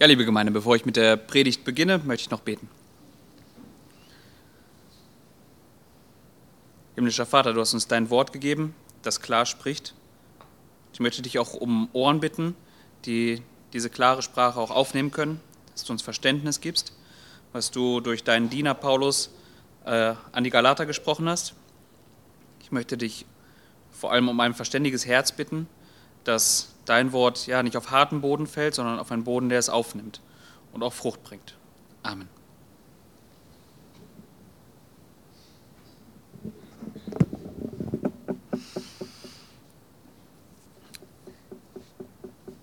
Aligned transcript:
Ja, 0.00 0.08
liebe 0.08 0.24
Gemeinde, 0.24 0.50
bevor 0.50 0.74
ich 0.74 0.84
mit 0.84 0.96
der 0.96 1.16
Predigt 1.16 1.62
beginne, 1.62 1.98
möchte 1.98 2.22
ich 2.22 2.30
noch 2.30 2.40
beten. 2.40 2.68
Himmlischer 6.96 7.26
Vater, 7.26 7.52
du 7.52 7.60
hast 7.60 7.74
uns 7.74 7.86
dein 7.86 8.10
Wort 8.10 8.32
gegeben, 8.32 8.74
das 9.02 9.20
klar 9.20 9.46
spricht. 9.46 9.94
Ich 10.92 10.98
möchte 10.98 11.22
dich 11.22 11.38
auch 11.38 11.54
um 11.54 11.88
Ohren 11.92 12.18
bitten, 12.18 12.56
die 13.04 13.40
diese 13.72 13.88
klare 13.88 14.22
Sprache 14.22 14.58
auch 14.58 14.72
aufnehmen 14.72 15.12
können, 15.12 15.40
dass 15.72 15.84
du 15.84 15.92
uns 15.92 16.02
Verständnis 16.02 16.60
gibst, 16.60 16.92
was 17.52 17.70
du 17.70 18.00
durch 18.00 18.24
deinen 18.24 18.50
Diener 18.50 18.74
Paulus 18.74 19.30
äh, 19.84 20.14
an 20.32 20.42
die 20.42 20.50
Galater 20.50 20.86
gesprochen 20.86 21.28
hast. 21.28 21.54
Ich 22.60 22.72
möchte 22.72 22.98
dich 22.98 23.26
vor 23.92 24.10
allem 24.10 24.28
um 24.28 24.40
ein 24.40 24.54
verständiges 24.54 25.06
Herz 25.06 25.30
bitten, 25.30 25.68
dass 26.24 26.73
dein 26.86 27.12
Wort 27.12 27.46
ja 27.46 27.62
nicht 27.62 27.76
auf 27.76 27.90
harten 27.90 28.20
Boden 28.20 28.46
fällt, 28.46 28.74
sondern 28.74 28.98
auf 28.98 29.10
einen 29.10 29.24
Boden, 29.24 29.48
der 29.48 29.58
es 29.58 29.68
aufnimmt 29.68 30.20
und 30.72 30.82
auch 30.82 30.92
Frucht 30.92 31.22
bringt. 31.22 31.56
Amen. 32.02 32.28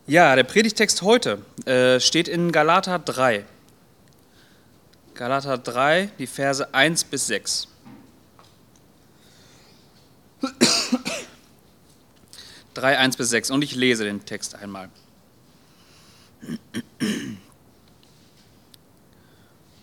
Ja, 0.08 0.36
der 0.36 0.44
Predigtext 0.44 1.04
heute 1.04 1.40
äh, 1.66 2.02
steht 2.02 2.28
in 2.28 2.52
Galater 2.52 3.00
3. 3.00 3.46
Galater 5.14 5.58
3, 5.58 6.10
die 6.20 6.28
Verse 6.28 6.74
1 6.74 7.06
bis 7.06 7.28
6. 7.28 7.70
3, 12.74 12.98
1 12.98 13.18
bis 13.18 13.30
6. 13.30 13.52
Und 13.52 13.64
ich 13.64 13.76
lese 13.76 14.04
den 14.04 14.26
Text 14.26 14.56
einmal. 14.56 14.90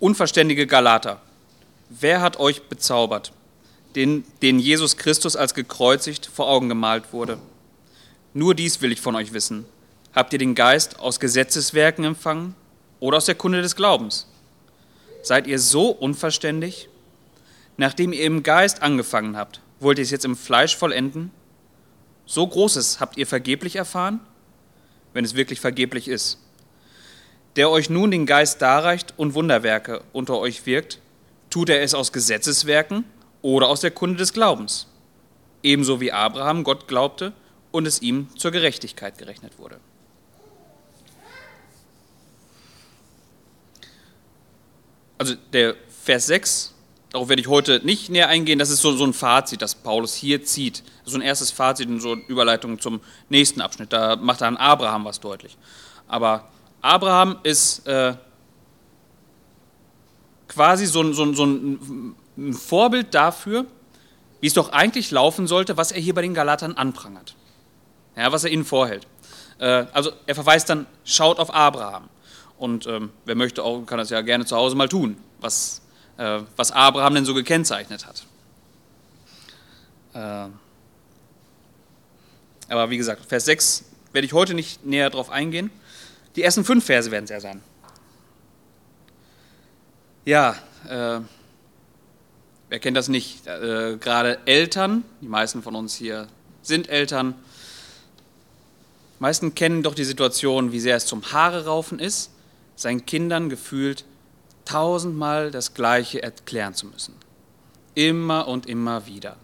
Unverständige 0.00 0.66
Galater, 0.66 1.20
wer 1.88 2.20
hat 2.20 2.38
euch 2.38 2.62
bezaubert, 2.62 3.32
den, 3.94 4.24
den 4.42 4.58
Jesus 4.58 4.96
Christus 4.96 5.36
als 5.36 5.54
gekreuzigt 5.54 6.26
vor 6.26 6.48
Augen 6.48 6.68
gemalt 6.68 7.12
wurde? 7.12 7.38
Nur 8.34 8.54
dies 8.54 8.80
will 8.80 8.92
ich 8.92 9.00
von 9.00 9.16
euch 9.16 9.32
wissen. 9.32 9.64
Habt 10.14 10.32
ihr 10.32 10.38
den 10.38 10.54
Geist 10.54 10.98
aus 11.00 11.20
Gesetzeswerken 11.20 12.04
empfangen 12.04 12.54
oder 13.00 13.16
aus 13.16 13.26
der 13.26 13.34
Kunde 13.34 13.62
des 13.62 13.76
Glaubens? 13.76 14.26
Seid 15.22 15.46
ihr 15.46 15.58
so 15.58 15.88
unverständig? 15.90 16.88
Nachdem 17.76 18.12
ihr 18.12 18.24
im 18.24 18.42
Geist 18.42 18.82
angefangen 18.82 19.36
habt, 19.36 19.60
wollt 19.80 19.98
ihr 19.98 20.04
es 20.04 20.10
jetzt 20.10 20.24
im 20.24 20.36
Fleisch 20.36 20.76
vollenden? 20.76 21.30
So 22.30 22.46
Großes 22.46 23.00
habt 23.00 23.16
ihr 23.16 23.26
vergeblich 23.26 23.76
erfahren, 23.76 24.20
wenn 25.14 25.24
es 25.24 25.34
wirklich 25.34 25.60
vergeblich 25.60 26.08
ist. 26.08 26.38
Der 27.56 27.70
euch 27.70 27.88
nun 27.88 28.10
den 28.10 28.26
Geist 28.26 28.60
darreicht 28.60 29.14
und 29.16 29.32
Wunderwerke 29.32 30.04
unter 30.12 30.38
euch 30.38 30.66
wirkt, 30.66 31.00
tut 31.48 31.70
er 31.70 31.80
es 31.80 31.94
aus 31.94 32.12
Gesetzeswerken 32.12 33.04
oder 33.40 33.70
aus 33.70 33.80
der 33.80 33.92
Kunde 33.92 34.18
des 34.18 34.34
Glaubens, 34.34 34.88
ebenso 35.62 36.02
wie 36.02 36.12
Abraham 36.12 36.64
Gott 36.64 36.86
glaubte 36.86 37.32
und 37.70 37.86
es 37.86 38.02
ihm 38.02 38.28
zur 38.36 38.50
Gerechtigkeit 38.50 39.16
gerechnet 39.16 39.58
wurde. 39.58 39.80
Also 45.16 45.34
der 45.54 45.76
Vers 46.04 46.26
6 46.26 46.74
Darauf 47.10 47.28
werde 47.28 47.40
ich 47.40 47.48
heute 47.48 47.80
nicht 47.84 48.10
näher 48.10 48.28
eingehen. 48.28 48.58
Das 48.58 48.68
ist 48.68 48.82
so, 48.82 48.94
so 48.94 49.04
ein 49.04 49.14
Fazit, 49.14 49.62
das 49.62 49.74
Paulus 49.74 50.14
hier 50.14 50.44
zieht. 50.44 50.82
So 51.04 51.16
ein 51.16 51.22
erstes 51.22 51.50
Fazit 51.50 51.88
und 51.88 52.00
so 52.00 52.12
eine 52.12 52.22
Überleitung 52.22 52.80
zum 52.80 53.00
nächsten 53.30 53.62
Abschnitt. 53.62 53.92
Da 53.92 54.16
macht 54.16 54.42
er 54.42 54.48
an 54.48 54.56
Abraham 54.58 55.06
was 55.06 55.18
deutlich. 55.18 55.56
Aber 56.06 56.48
Abraham 56.82 57.38
ist 57.44 57.86
äh, 57.86 58.14
quasi 60.48 60.86
so, 60.86 61.02
ein, 61.02 61.14
so, 61.14 61.32
so 61.32 61.46
ein 61.46 62.16
Vorbild 62.52 63.14
dafür, 63.14 63.64
wie 64.40 64.46
es 64.46 64.54
doch 64.54 64.72
eigentlich 64.72 65.10
laufen 65.10 65.46
sollte, 65.46 65.76
was 65.76 65.92
er 65.92 66.00
hier 66.00 66.14
bei 66.14 66.22
den 66.22 66.34
Galatern 66.34 66.74
anprangert. 66.74 67.34
Ja, 68.16 68.32
was 68.32 68.44
er 68.44 68.50
ihnen 68.50 68.64
vorhält. 68.64 69.06
Äh, 69.58 69.86
also 69.92 70.12
er 70.26 70.34
verweist 70.34 70.68
dann, 70.68 70.86
schaut 71.04 71.38
auf 71.38 71.54
Abraham. 71.54 72.08
Und 72.58 72.86
ähm, 72.86 73.10
wer 73.24 73.34
möchte, 73.34 73.62
auch, 73.62 73.84
kann 73.86 73.98
das 73.98 74.10
ja 74.10 74.20
gerne 74.20 74.44
zu 74.44 74.56
Hause 74.56 74.76
mal 74.76 74.88
tun, 74.88 75.16
was 75.40 75.80
was 76.18 76.72
Abraham 76.72 77.14
denn 77.14 77.24
so 77.24 77.32
gekennzeichnet 77.32 78.06
hat. 78.06 78.26
Äh, 80.14 80.50
aber 82.68 82.90
wie 82.90 82.96
gesagt, 82.96 83.24
Vers 83.26 83.44
6 83.44 83.84
werde 84.12 84.26
ich 84.26 84.32
heute 84.32 84.54
nicht 84.54 84.84
näher 84.84 85.10
darauf 85.10 85.30
eingehen. 85.30 85.70
Die 86.36 86.42
ersten 86.42 86.64
fünf 86.64 86.84
Verse 86.84 87.10
werden 87.10 87.24
es 87.24 87.30
ja 87.30 87.40
sein. 87.40 87.62
Ja, 90.24 90.56
äh, 90.88 91.20
wer 92.68 92.78
kennt 92.80 92.96
das 92.96 93.08
nicht? 93.08 93.46
Äh, 93.46 93.96
gerade 93.96 94.38
Eltern, 94.44 95.04
die 95.20 95.28
meisten 95.28 95.62
von 95.62 95.74
uns 95.74 95.94
hier 95.94 96.28
sind 96.62 96.88
Eltern. 96.88 97.34
Die 99.18 99.22
meisten 99.22 99.54
kennen 99.54 99.82
doch 99.82 99.94
die 99.94 100.04
Situation, 100.04 100.72
wie 100.72 100.80
sehr 100.80 100.96
es 100.96 101.06
zum 101.06 101.32
Haare 101.32 101.64
raufen 101.64 101.98
ist, 101.98 102.30
seinen 102.76 103.06
Kindern 103.06 103.48
gefühlt 103.48 104.04
tausendmal 104.68 105.50
das 105.50 105.72
Gleiche 105.72 106.22
erklären 106.22 106.74
zu 106.74 106.86
müssen. 106.86 107.14
Immer 107.94 108.46
und 108.46 108.66
immer 108.66 109.06
wieder. 109.06 109.36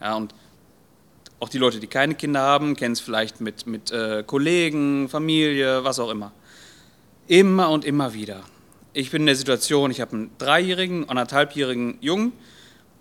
Ja, 0.00 0.14
und 0.14 0.32
auch 1.40 1.48
die 1.48 1.58
Leute, 1.58 1.80
die 1.80 1.86
keine 1.86 2.14
Kinder 2.14 2.40
haben, 2.40 2.76
kennen 2.76 2.92
es 2.92 3.00
vielleicht 3.00 3.40
mit, 3.40 3.66
mit 3.66 3.90
äh, 3.90 4.22
Kollegen, 4.24 5.08
Familie, 5.08 5.82
was 5.82 5.98
auch 5.98 6.10
immer. 6.10 6.32
Immer 7.26 7.70
und 7.70 7.84
immer 7.84 8.14
wieder. 8.14 8.42
Ich 8.92 9.10
bin 9.10 9.22
in 9.22 9.26
der 9.26 9.36
Situation, 9.36 9.90
ich 9.90 10.00
habe 10.00 10.12
einen 10.12 10.30
dreijährigen, 10.38 11.08
anderthalbjährigen 11.08 11.98
Jungen, 12.00 12.32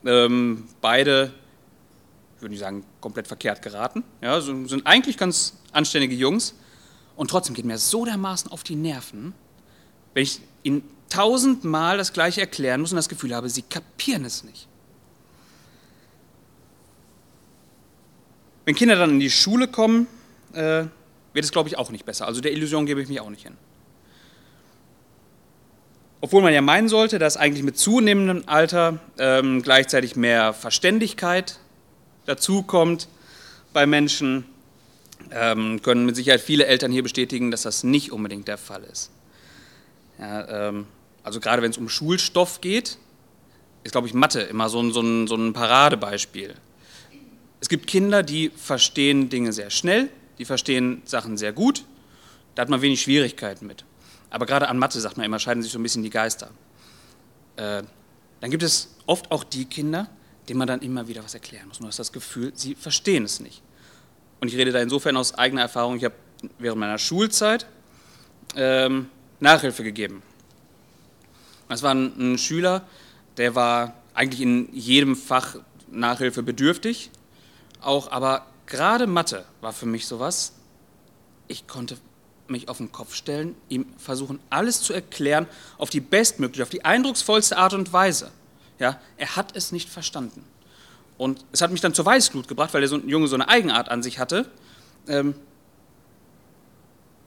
ähm, 0.06 0.68
beide, 0.82 1.34
würde 2.40 2.54
ich 2.56 2.60
sagen, 2.60 2.84
komplett 3.02 3.28
verkehrt 3.28 3.62
geraten. 3.62 4.04
Ja, 4.22 4.42
sind 4.42 4.86
eigentlich 4.86 5.18
ganz 5.18 5.58
anständige 5.72 6.16
Jungs. 6.16 6.56
Und 7.16 7.30
trotzdem 7.30 7.54
geht 7.54 7.66
mir 7.66 7.78
so 7.78 8.06
dermaßen 8.06 8.52
auf 8.52 8.64
die 8.64 8.76
Nerven, 8.76 9.34
wenn 10.20 10.24
ich 10.24 10.42
ihnen 10.64 10.84
tausendmal 11.08 11.98
das 11.98 12.12
Gleiche 12.12 12.42
erklären 12.42 12.82
muss 12.82 12.92
und 12.92 12.98
das 12.98 13.08
Gefühl 13.08 13.34
habe, 13.34 13.50
sie 13.50 13.62
kapieren 13.62 14.26
es 14.26 14.44
nicht. 14.44 14.68
Wenn 18.66 18.76
Kinder 18.76 18.98
dann 18.98 19.12
in 19.12 19.20
die 19.22 19.32
Schule 19.32 19.70
kommen, 19.70 20.08
äh, 20.52 20.84
wird 21.32 21.46
es, 21.46 21.52
glaube 21.52 21.70
ich, 21.70 21.78
auch 21.78 21.90
nicht 21.90 22.06
besser. 22.06 22.28
Also 22.28 22.42
der 22.42 22.52
Illusion 22.52 22.86
gebe 22.86 23.02
ich 23.02 23.08
mich 23.08 23.22
auch 23.22 23.30
nicht 23.30 23.44
hin. 23.44 23.56
Obwohl 26.20 26.42
man 26.42 26.54
ja 26.54 26.62
meinen 26.62 26.90
sollte, 26.90 27.18
dass 27.18 27.38
eigentlich 27.38 27.64
mit 27.64 27.78
zunehmendem 27.78 28.44
Alter 28.46 29.00
ähm, 29.18 29.62
gleichzeitig 29.62 30.18
mehr 30.18 30.54
Verständigkeit 30.54 31.60
dazukommt 32.26 33.08
bei 33.72 33.86
Menschen, 33.86 34.44
ähm, 35.32 35.82
können 35.82 36.06
mit 36.06 36.18
Sicherheit 36.18 36.42
viele 36.42 36.66
Eltern 36.66 36.92
hier 36.92 37.04
bestätigen, 37.04 37.52
dass 37.52 37.62
das 37.62 37.86
nicht 37.86 38.12
unbedingt 38.12 38.50
der 38.50 38.58
Fall 38.58 38.84
ist. 38.84 39.12
Ja, 40.20 40.68
ähm, 40.70 40.88
also 41.24 41.40
gerade 41.40 41.62
wenn 41.62 41.72
es 41.72 41.78
um 41.78 41.90
Schulstoff 41.90 42.62
geht, 42.62 42.98
ist, 43.84 43.92
glaube 43.92 44.08
ich, 44.08 44.14
Mathe 44.14 44.42
immer 44.42 44.70
so 44.70 44.82
ein, 44.82 44.92
so, 44.92 45.02
ein, 45.02 45.28
so 45.28 45.36
ein 45.36 45.54
Paradebeispiel. 45.54 46.56
Es 47.62 47.70
gibt 47.70 47.88
Kinder, 47.88 48.24
die 48.24 48.50
verstehen 48.50 49.30
Dinge 49.30 49.54
sehr 49.54 49.70
schnell, 49.70 50.10
die 50.38 50.46
verstehen 50.46 51.02
Sachen 51.06 51.38
sehr 51.38 51.54
gut, 51.54 51.84
da 52.56 52.62
hat 52.62 52.70
man 52.70 52.82
wenig 52.82 53.02
Schwierigkeiten 53.02 53.68
mit. 53.68 53.86
Aber 54.30 54.46
gerade 54.46 54.68
an 54.68 54.78
Mathe, 54.78 55.00
sagt 55.00 55.18
man 55.18 55.26
immer, 55.26 55.40
scheiden 55.40 55.64
sich 55.64 55.72
so 55.72 55.80
ein 55.80 55.84
bisschen 55.84 56.04
die 56.04 56.10
Geister. 56.10 56.52
Äh, 57.56 57.84
dann 58.42 58.52
gibt 58.52 58.64
es 58.64 58.96
oft 59.06 59.32
auch 59.32 59.44
die 59.44 59.66
Kinder, 59.66 60.10
denen 60.48 60.60
man 60.60 60.68
dann 60.68 60.82
immer 60.82 61.08
wieder 61.08 61.24
was 61.24 61.34
erklären 61.34 61.68
muss. 61.68 61.80
Du 61.80 61.88
hast 61.88 62.00
das 62.00 62.12
Gefühl, 62.12 62.52
sie 62.56 62.76
verstehen 62.76 63.24
es 63.24 63.40
nicht. 63.40 63.62
Und 64.40 64.48
ich 64.48 64.56
rede 64.56 64.72
da 64.72 64.80
insofern 64.80 65.18
aus 65.18 65.34
eigener 65.34 65.62
Erfahrung. 65.62 65.98
Ich 65.98 66.06
habe 66.06 66.16
während 66.58 66.80
meiner 66.80 66.98
Schulzeit 66.98 67.66
ähm, 68.56 69.10
Nachhilfe 69.40 69.84
gegeben. 69.84 70.22
Das 71.68 71.84
war 71.84 71.94
ein, 71.94 72.34
ein 72.34 72.38
Schüler, 72.38 72.84
der 73.38 73.56
war 73.56 73.94
eigentlich 74.14 74.42
in 74.42 74.74
jedem 74.74 75.16
Fach 75.16 75.56
Nachhilfe 75.92 76.44
bedürftig, 76.44 77.10
auch, 77.82 78.12
aber 78.12 78.46
gerade 78.66 79.08
Mathe 79.08 79.46
war 79.62 79.74
für 79.74 79.86
mich 79.86 80.08
sowas. 80.08 80.54
Ich 81.48 81.68
konnte 81.68 81.98
mich 82.48 82.68
auf 82.68 82.78
den 82.78 82.92
Kopf 82.92 83.14
stellen, 83.14 83.56
ihm 83.70 83.86
versuchen, 83.98 84.40
alles 84.50 84.82
zu 84.82 84.94
erklären 84.94 85.48
auf 85.78 85.90
die 85.90 86.02
bestmögliche, 86.02 86.64
auf 86.64 86.70
die 86.70 86.84
eindrucksvollste 86.84 87.58
Art 87.58 87.74
und 87.74 87.94
Weise. 87.94 88.32
Ja, 88.80 89.00
er 89.18 89.36
hat 89.36 89.56
es 89.56 89.72
nicht 89.72 89.90
verstanden. 89.90 90.44
Und 91.18 91.46
es 91.52 91.62
hat 91.62 91.72
mich 91.72 91.82
dann 91.82 91.94
zur 91.94 92.06
Weißglut 92.06 92.48
gebracht, 92.48 92.74
weil 92.74 92.82
der 92.82 92.90
Junge 92.90 93.28
so 93.28 93.36
eine 93.36 93.50
Eigenart 93.50 93.90
an 93.90 94.02
sich 94.02 94.20
hatte. 94.20 94.50
Ähm, 95.08 95.36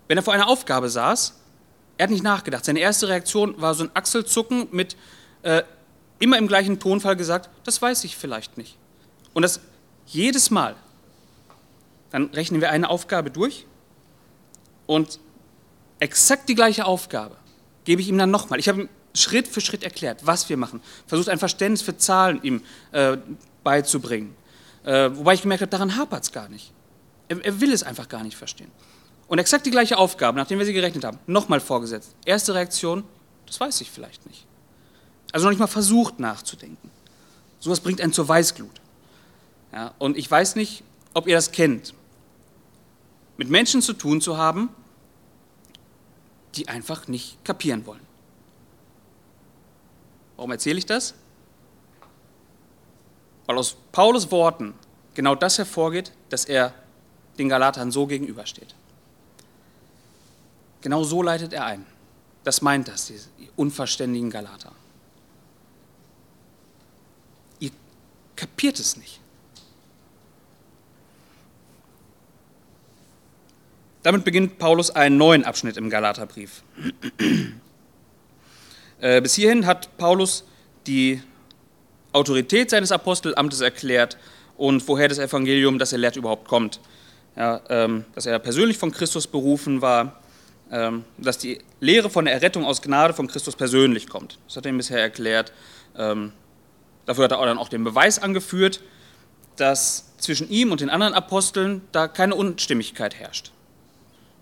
wenn 0.08 0.16
er 0.16 0.22
vor 0.22 0.32
einer 0.34 0.48
Aufgabe 0.48 0.88
saß, 0.88 1.41
er 1.98 2.04
hat 2.04 2.10
nicht 2.10 2.24
nachgedacht. 2.24 2.64
Seine 2.64 2.80
erste 2.80 3.08
Reaktion 3.08 3.60
war 3.60 3.74
so 3.74 3.84
ein 3.84 3.90
Achselzucken 3.94 4.68
mit 4.70 4.96
äh, 5.42 5.62
immer 6.18 6.38
im 6.38 6.48
gleichen 6.48 6.78
Tonfall 6.78 7.16
gesagt, 7.16 7.50
das 7.64 7.80
weiß 7.80 8.04
ich 8.04 8.16
vielleicht 8.16 8.56
nicht. 8.56 8.76
Und 9.34 9.42
das 9.42 9.60
jedes 10.06 10.50
Mal. 10.50 10.74
Dann 12.10 12.26
rechnen 12.26 12.60
wir 12.60 12.70
eine 12.70 12.90
Aufgabe 12.90 13.30
durch 13.30 13.66
und 14.86 15.18
exakt 16.00 16.48
die 16.48 16.54
gleiche 16.54 16.84
Aufgabe 16.84 17.36
gebe 17.84 18.02
ich 18.02 18.08
ihm 18.08 18.18
dann 18.18 18.30
nochmal. 18.30 18.58
Ich 18.58 18.68
habe 18.68 18.82
ihm 18.82 18.88
Schritt 19.14 19.48
für 19.48 19.60
Schritt 19.60 19.82
erklärt, 19.82 20.26
was 20.26 20.48
wir 20.48 20.56
machen. 20.56 20.80
Versucht 21.06 21.28
ein 21.28 21.38
Verständnis 21.38 21.82
für 21.82 21.96
Zahlen 21.96 22.42
ihm 22.42 22.62
äh, 22.92 23.16
beizubringen. 23.62 24.34
Äh, 24.84 25.10
wobei 25.14 25.34
ich 25.34 25.42
gemerkt 25.42 25.62
habe, 25.62 25.70
daran 25.70 25.96
hapert 25.96 26.24
es 26.24 26.32
gar 26.32 26.48
nicht. 26.48 26.72
Er, 27.28 27.44
er, 27.44 27.60
will 27.60 27.72
es 27.72 27.82
einfach 27.82 28.08
gar 28.08 28.22
nicht 28.22 28.36
verstehen. 28.36 28.70
Und 29.32 29.38
exakt 29.38 29.64
die 29.64 29.70
gleiche 29.70 29.96
Aufgabe, 29.96 30.36
nachdem 30.36 30.58
wir 30.58 30.66
sie 30.66 30.74
gerechnet 30.74 31.04
haben, 31.04 31.18
nochmal 31.26 31.58
vorgesetzt. 31.58 32.14
Erste 32.26 32.52
Reaktion, 32.52 33.02
das 33.46 33.58
weiß 33.58 33.80
ich 33.80 33.90
vielleicht 33.90 34.26
nicht. 34.26 34.44
Also 35.32 35.46
noch 35.46 35.52
nicht 35.52 35.58
mal 35.58 35.68
versucht 35.68 36.20
nachzudenken. 36.20 36.90
Sowas 37.58 37.80
bringt 37.80 38.02
einen 38.02 38.12
zur 38.12 38.28
Weißglut. 38.28 38.82
Ja, 39.72 39.94
und 39.98 40.18
ich 40.18 40.30
weiß 40.30 40.54
nicht, 40.56 40.84
ob 41.14 41.26
ihr 41.28 41.34
das 41.34 41.50
kennt. 41.50 41.94
Mit 43.38 43.48
Menschen 43.48 43.80
zu 43.80 43.94
tun 43.94 44.20
zu 44.20 44.36
haben, 44.36 44.68
die 46.54 46.68
einfach 46.68 47.08
nicht 47.08 47.42
kapieren 47.42 47.86
wollen. 47.86 48.06
Warum 50.36 50.50
erzähle 50.50 50.76
ich 50.76 50.84
das? 50.84 51.14
Weil 53.46 53.56
aus 53.56 53.78
Paulus 53.92 54.30
Worten 54.30 54.74
genau 55.14 55.34
das 55.34 55.56
hervorgeht, 55.56 56.12
dass 56.28 56.44
er 56.44 56.74
den 57.38 57.48
Galatern 57.48 57.90
so 57.90 58.06
gegenübersteht. 58.06 58.74
Genau 60.82 61.04
so 61.04 61.22
leitet 61.22 61.52
er 61.52 61.64
ein. 61.64 61.86
Das 62.44 62.60
meint 62.60 62.88
das, 62.88 63.06
die 63.06 63.48
unverständigen 63.56 64.30
Galater. 64.30 64.72
Ihr 67.60 67.70
kapiert 68.36 68.78
es 68.78 68.96
nicht. 68.96 69.20
Damit 74.02 74.24
beginnt 74.24 74.58
Paulus 74.58 74.90
einen 74.90 75.16
neuen 75.16 75.44
Abschnitt 75.44 75.76
im 75.76 75.88
Galaterbrief. 75.88 76.62
Äh, 79.00 79.20
bis 79.20 79.34
hierhin 79.34 79.66
hat 79.66 79.96
Paulus 79.96 80.44
die 80.86 81.20
Autorität 82.12 82.70
seines 82.70 82.92
Apostelamtes 82.92 83.60
erklärt 83.60 84.16
und 84.56 84.86
woher 84.86 85.08
das 85.08 85.18
Evangelium, 85.18 85.80
das 85.80 85.90
er 85.90 85.98
lehrt, 85.98 86.14
überhaupt 86.14 86.46
kommt. 86.46 86.78
Ja, 87.34 87.60
ähm, 87.68 88.04
dass 88.14 88.26
er 88.26 88.38
persönlich 88.38 88.78
von 88.78 88.92
Christus 88.92 89.26
berufen 89.26 89.82
war, 89.82 90.21
dass 91.18 91.36
die 91.36 91.58
Lehre 91.80 92.08
von 92.08 92.24
der 92.24 92.32
Errettung 92.32 92.64
aus 92.64 92.80
Gnade 92.80 93.12
von 93.12 93.26
Christus 93.26 93.56
persönlich 93.56 94.08
kommt. 94.08 94.38
Das 94.46 94.56
hat 94.56 94.64
er 94.64 94.70
ihm 94.70 94.78
bisher 94.78 95.00
erklärt. 95.00 95.52
Ähm, 95.96 96.32
dafür 97.04 97.24
hat 97.24 97.32
er 97.32 97.44
dann 97.44 97.58
auch 97.58 97.68
den 97.68 97.84
Beweis 97.84 98.18
angeführt, 98.18 98.80
dass 99.56 100.16
zwischen 100.16 100.48
ihm 100.48 100.72
und 100.72 100.80
den 100.80 100.88
anderen 100.88 101.12
Aposteln 101.12 101.82
da 101.92 102.08
keine 102.08 102.34
Unstimmigkeit 102.34 103.14
herrscht. 103.14 103.52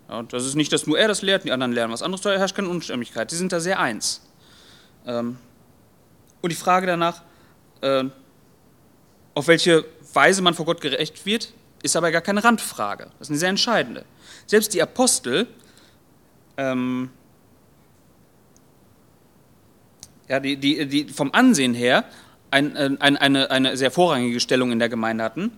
Ja, 0.07 0.23
das 0.23 0.45
ist 0.45 0.55
nicht, 0.55 0.71
dass 0.71 0.87
nur 0.87 0.97
er 0.97 1.07
das 1.07 1.21
lehrt, 1.21 1.43
die 1.43 1.51
anderen 1.51 1.73
lernen 1.73 1.91
was 1.91 2.01
anderes, 2.01 2.21
da 2.21 2.31
herrscht 2.31 2.55
keine 2.55 2.69
Unstimmigkeit. 2.69 3.29
Die 3.31 3.35
sind 3.35 3.51
da 3.51 3.59
sehr 3.59 3.79
eins. 3.79 4.21
Ähm, 5.05 5.37
und 6.41 6.49
die 6.49 6.55
Frage 6.55 6.87
danach, 6.87 7.23
äh, 7.81 8.05
auf 9.33 9.47
welche 9.47 9.85
Weise 10.13 10.41
man 10.41 10.53
vor 10.53 10.65
Gott 10.65 10.81
gerecht 10.81 11.25
wird, 11.25 11.53
ist 11.83 11.95
aber 11.95 12.11
gar 12.11 12.21
keine 12.21 12.43
Randfrage. 12.43 13.05
Das 13.17 13.27
ist 13.27 13.29
eine 13.31 13.39
sehr 13.39 13.49
entscheidende. 13.49 14.05
Selbst 14.45 14.73
die 14.73 14.81
Apostel, 14.81 15.47
ähm, 16.57 17.09
ja, 20.27 20.39
die, 20.39 20.57
die, 20.57 20.85
die 20.87 21.05
vom 21.09 21.33
Ansehen 21.33 21.73
her 21.73 22.05
ein, 22.51 22.75
ein, 22.77 23.17
eine, 23.17 23.49
eine 23.51 23.77
sehr 23.77 23.91
vorrangige 23.91 24.39
Stellung 24.39 24.71
in 24.71 24.79
der 24.79 24.89
Gemeinde 24.89 25.23
hatten, 25.23 25.51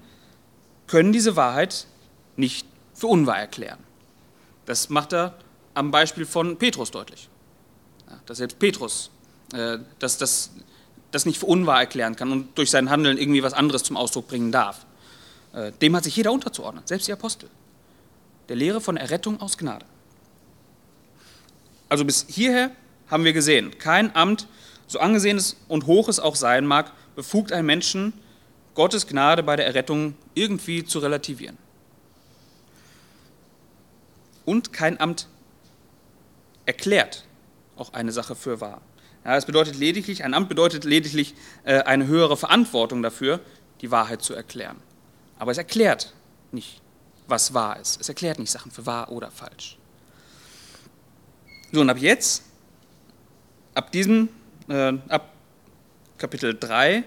können 0.87 1.11
diese 1.11 1.35
Wahrheit 1.35 1.87
nicht 2.35 2.67
für 2.93 3.07
unwahr 3.07 3.39
erklären. 3.39 3.79
Das 4.65 4.89
macht 4.89 5.13
er 5.13 5.35
am 5.73 5.91
Beispiel 5.91 6.25
von 6.25 6.57
Petrus 6.57 6.91
deutlich. 6.91 7.29
Ja, 8.09 8.19
dass 8.25 8.37
selbst 8.37 8.59
Petrus 8.59 9.11
äh, 9.53 9.79
das, 9.99 10.17
das, 10.17 10.51
das 11.11 11.25
nicht 11.25 11.39
für 11.39 11.47
unwahr 11.47 11.79
erklären 11.79 12.15
kann 12.15 12.31
und 12.31 12.57
durch 12.57 12.69
sein 12.69 12.89
Handeln 12.89 13.17
irgendwie 13.17 13.43
was 13.43 13.53
anderes 13.53 13.83
zum 13.83 13.97
Ausdruck 13.97 14.27
bringen 14.27 14.51
darf. 14.51 14.85
Äh, 15.53 15.71
dem 15.71 15.95
hat 15.95 16.03
sich 16.03 16.15
jeder 16.15 16.31
unterzuordnen, 16.31 16.85
selbst 16.85 17.07
die 17.07 17.13
Apostel. 17.13 17.49
Der 18.49 18.55
Lehre 18.55 18.81
von 18.81 18.97
Errettung 18.97 19.39
aus 19.41 19.57
Gnade. 19.57 19.85
Also 21.93 22.05
bis 22.05 22.25
hierher 22.27 22.71
haben 23.07 23.23
wir 23.23 23.33
gesehen, 23.33 23.77
kein 23.77 24.15
Amt, 24.15 24.47
so 24.87 24.97
angesehen 24.97 25.37
es 25.37 25.57
und 25.67 25.85
hoch 25.85 26.09
es 26.09 26.19
auch 26.19 26.35
sein 26.35 26.65
mag, 26.65 26.91
befugt 27.15 27.51
einen 27.51 27.67
Menschen, 27.67 28.13
Gottes 28.73 29.05
Gnade 29.05 29.43
bei 29.43 29.55
der 29.55 29.67
Errettung 29.67 30.15
irgendwie 30.33 30.83
zu 30.83 30.97
relativieren 30.97 31.55
und 34.43 34.73
kein 34.73 34.99
Amt 34.99 35.27
erklärt 36.65 37.25
auch 37.77 37.93
eine 37.93 38.11
Sache 38.11 38.35
für 38.35 38.59
wahr. 38.59 38.81
Ja, 39.23 39.37
es 39.37 39.45
bedeutet 39.45 39.75
lediglich, 39.75 40.23
ein 40.23 40.33
Amt 40.33 40.49
bedeutet 40.49 40.85
lediglich 40.85 41.35
äh, 41.63 41.83
eine 41.83 42.07
höhere 42.07 42.37
Verantwortung 42.37 43.03
dafür, 43.03 43.39
die 43.81 43.91
Wahrheit 43.91 44.23
zu 44.23 44.33
erklären. 44.33 44.77
Aber 45.37 45.51
es 45.51 45.59
erklärt 45.59 46.11
nicht, 46.51 46.81
was 47.27 47.53
wahr 47.53 47.79
ist. 47.79 48.01
Es 48.01 48.09
erklärt 48.09 48.39
nicht 48.39 48.49
Sachen 48.49 48.71
für 48.71 48.87
wahr 48.87 49.11
oder 49.11 49.29
falsch. 49.29 49.77
So, 51.73 51.81
und 51.81 51.89
ab 51.89 51.97
jetzt, 51.97 52.43
ab 53.73 53.91
diesem, 53.91 54.29
äh, 54.67 54.93
ab 55.09 55.33
Kapitel 56.19 56.55
3, 56.55 57.03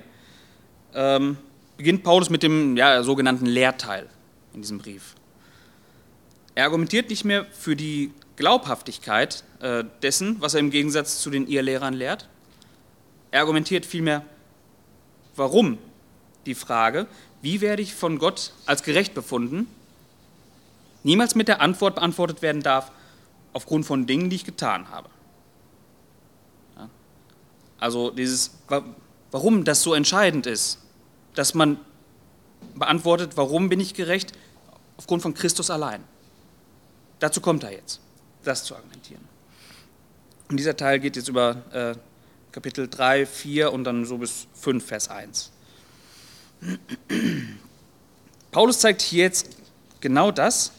ähm, 0.92 1.36
beginnt 1.76 2.02
Paulus 2.02 2.30
mit 2.30 2.42
dem 2.42 2.76
ja, 2.76 3.00
sogenannten 3.04 3.46
Lehrteil 3.46 4.08
in 4.54 4.62
diesem 4.62 4.78
Brief. 4.78 5.14
Er 6.56 6.64
argumentiert 6.64 7.10
nicht 7.10 7.24
mehr 7.24 7.46
für 7.52 7.76
die 7.76 8.10
Glaubhaftigkeit 8.34 9.44
äh, 9.60 9.84
dessen, 10.02 10.40
was 10.40 10.54
er 10.54 10.60
im 10.60 10.70
Gegensatz 10.70 11.20
zu 11.20 11.30
den 11.30 11.46
Irrlehrern 11.46 11.94
lehrt. 11.94 12.28
Er 13.30 13.42
argumentiert 13.42 13.86
vielmehr, 13.86 14.24
warum 15.36 15.78
die 16.44 16.56
Frage, 16.56 17.06
wie 17.40 17.60
werde 17.60 17.82
ich 17.82 17.94
von 17.94 18.18
Gott 18.18 18.52
als 18.66 18.82
gerecht 18.82 19.14
befunden, 19.14 19.68
niemals 21.04 21.36
mit 21.36 21.46
der 21.46 21.60
Antwort 21.60 21.94
beantwortet 21.94 22.42
werden 22.42 22.62
darf, 22.62 22.90
aufgrund 23.56 23.86
von 23.86 24.06
Dingen, 24.06 24.28
die 24.28 24.36
ich 24.36 24.44
getan 24.44 24.90
habe. 24.90 25.08
Ja? 26.76 26.90
Also 27.78 28.10
dieses, 28.10 28.50
warum 29.30 29.64
das 29.64 29.82
so 29.82 29.94
entscheidend 29.94 30.46
ist, 30.46 30.78
dass 31.34 31.54
man 31.54 31.80
beantwortet, 32.74 33.32
warum 33.36 33.70
bin 33.70 33.80
ich 33.80 33.94
gerecht, 33.94 34.32
aufgrund 34.98 35.22
von 35.22 35.32
Christus 35.32 35.70
allein. 35.70 36.04
Dazu 37.18 37.40
kommt 37.40 37.64
er 37.64 37.72
jetzt, 37.72 38.02
das 38.44 38.62
zu 38.62 38.76
argumentieren. 38.76 39.26
Und 40.50 40.58
dieser 40.58 40.76
Teil 40.76 41.00
geht 41.00 41.16
jetzt 41.16 41.28
über 41.28 41.62
äh, 41.72 41.94
Kapitel 42.52 42.88
3, 42.88 43.24
4 43.24 43.72
und 43.72 43.84
dann 43.84 44.04
so 44.04 44.18
bis 44.18 44.48
5, 44.52 44.84
Vers 44.84 45.08
1. 45.08 45.50
Paulus 48.50 48.80
zeigt 48.80 49.00
hier 49.00 49.24
jetzt 49.24 49.48
genau 50.00 50.30
das, 50.30 50.72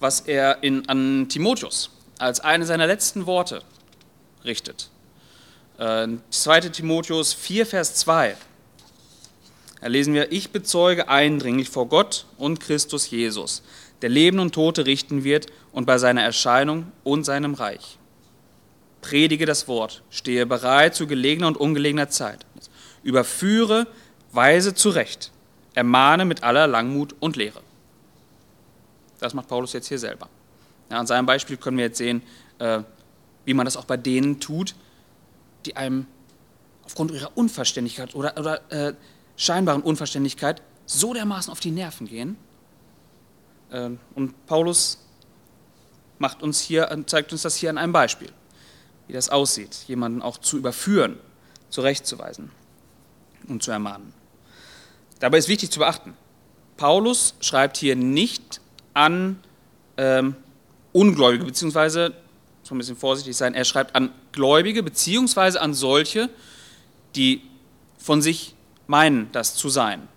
was 0.00 0.20
er 0.20 0.62
in, 0.62 0.88
an 0.88 1.28
Timotheus 1.28 1.90
als 2.18 2.40
eine 2.40 2.66
seiner 2.66 2.86
letzten 2.86 3.26
Worte 3.26 3.62
richtet. 4.44 4.90
Äh, 5.78 6.08
2. 6.30 6.60
Timotheus 6.60 7.32
4, 7.32 7.66
Vers 7.66 7.94
2. 7.96 8.36
Da 9.80 9.86
lesen 9.86 10.14
wir, 10.14 10.32
ich 10.32 10.50
bezeuge 10.50 11.08
eindringlich 11.08 11.68
vor 11.68 11.86
Gott 11.88 12.26
und 12.36 12.58
Christus 12.60 13.10
Jesus, 13.10 13.62
der 14.02 14.08
Leben 14.08 14.40
und 14.40 14.54
Tote 14.54 14.86
richten 14.86 15.22
wird 15.22 15.46
und 15.72 15.86
bei 15.86 15.98
seiner 15.98 16.22
Erscheinung 16.22 16.90
und 17.04 17.24
seinem 17.24 17.54
Reich. 17.54 17.98
Predige 19.00 19.46
das 19.46 19.68
Wort, 19.68 20.02
stehe 20.10 20.46
bereit 20.46 20.96
zu 20.96 21.06
gelegener 21.06 21.46
und 21.46 21.56
ungelegener 21.56 22.08
Zeit. 22.08 22.44
Überführe, 23.04 23.86
weise 24.32 24.74
zurecht, 24.74 25.30
ermahne 25.74 26.24
mit 26.24 26.42
aller 26.42 26.66
Langmut 26.66 27.14
und 27.20 27.36
Lehre. 27.36 27.60
Das 29.18 29.34
macht 29.34 29.48
Paulus 29.48 29.72
jetzt 29.72 29.88
hier 29.88 29.98
selber. 29.98 30.28
Ja, 30.90 30.98
an 30.98 31.06
seinem 31.06 31.26
Beispiel 31.26 31.56
können 31.56 31.76
wir 31.76 31.86
jetzt 31.86 31.98
sehen, 31.98 32.22
äh, 32.58 32.80
wie 33.44 33.54
man 33.54 33.64
das 33.64 33.76
auch 33.76 33.84
bei 33.84 33.96
denen 33.96 34.40
tut, 34.40 34.74
die 35.66 35.76
einem 35.76 36.06
aufgrund 36.84 37.10
ihrer 37.10 37.36
Unverständlichkeit 37.36 38.14
oder, 38.14 38.38
oder 38.38 38.72
äh, 38.72 38.94
scheinbaren 39.36 39.82
Unverständlichkeit 39.82 40.62
so 40.86 41.12
dermaßen 41.12 41.52
auf 41.52 41.60
die 41.60 41.70
Nerven 41.70 42.06
gehen, 42.06 42.36
ähm, 43.70 43.98
und 44.14 44.46
Paulus 44.46 44.98
macht 46.18 46.42
uns 46.42 46.60
hier, 46.60 47.04
zeigt 47.06 47.32
uns 47.32 47.42
das 47.42 47.56
hier 47.56 47.70
an 47.70 47.78
einem 47.78 47.92
Beispiel, 47.92 48.30
wie 49.06 49.12
das 49.12 49.28
aussieht, 49.28 49.84
jemanden 49.86 50.22
auch 50.22 50.38
zu 50.38 50.56
überführen, 50.56 51.18
zurechtzuweisen 51.70 52.50
und 53.46 53.62
zu 53.62 53.70
ermahnen. 53.70 54.12
Dabei 55.20 55.38
ist 55.38 55.48
wichtig 55.48 55.70
zu 55.70 55.80
beachten, 55.80 56.14
Paulus 56.76 57.34
schreibt 57.40 57.76
hier 57.76 57.96
nicht 57.96 58.60
an 58.98 59.38
ähm, 59.96 60.36
Ungläubige, 60.92 61.44
beziehungsweise, 61.44 62.14
muss 62.62 62.70
ein 62.70 62.78
bisschen 62.78 62.96
vorsichtig 62.96 63.36
sein, 63.36 63.54
er 63.54 63.64
schreibt 63.64 63.94
an 63.94 64.10
Gläubige, 64.32 64.82
beziehungsweise 64.82 65.60
an 65.60 65.72
solche, 65.72 66.28
die 67.16 67.42
von 67.98 68.20
sich 68.20 68.54
meinen, 68.86 69.32
das 69.32 69.54
zu 69.54 69.68
sein. 69.68 70.08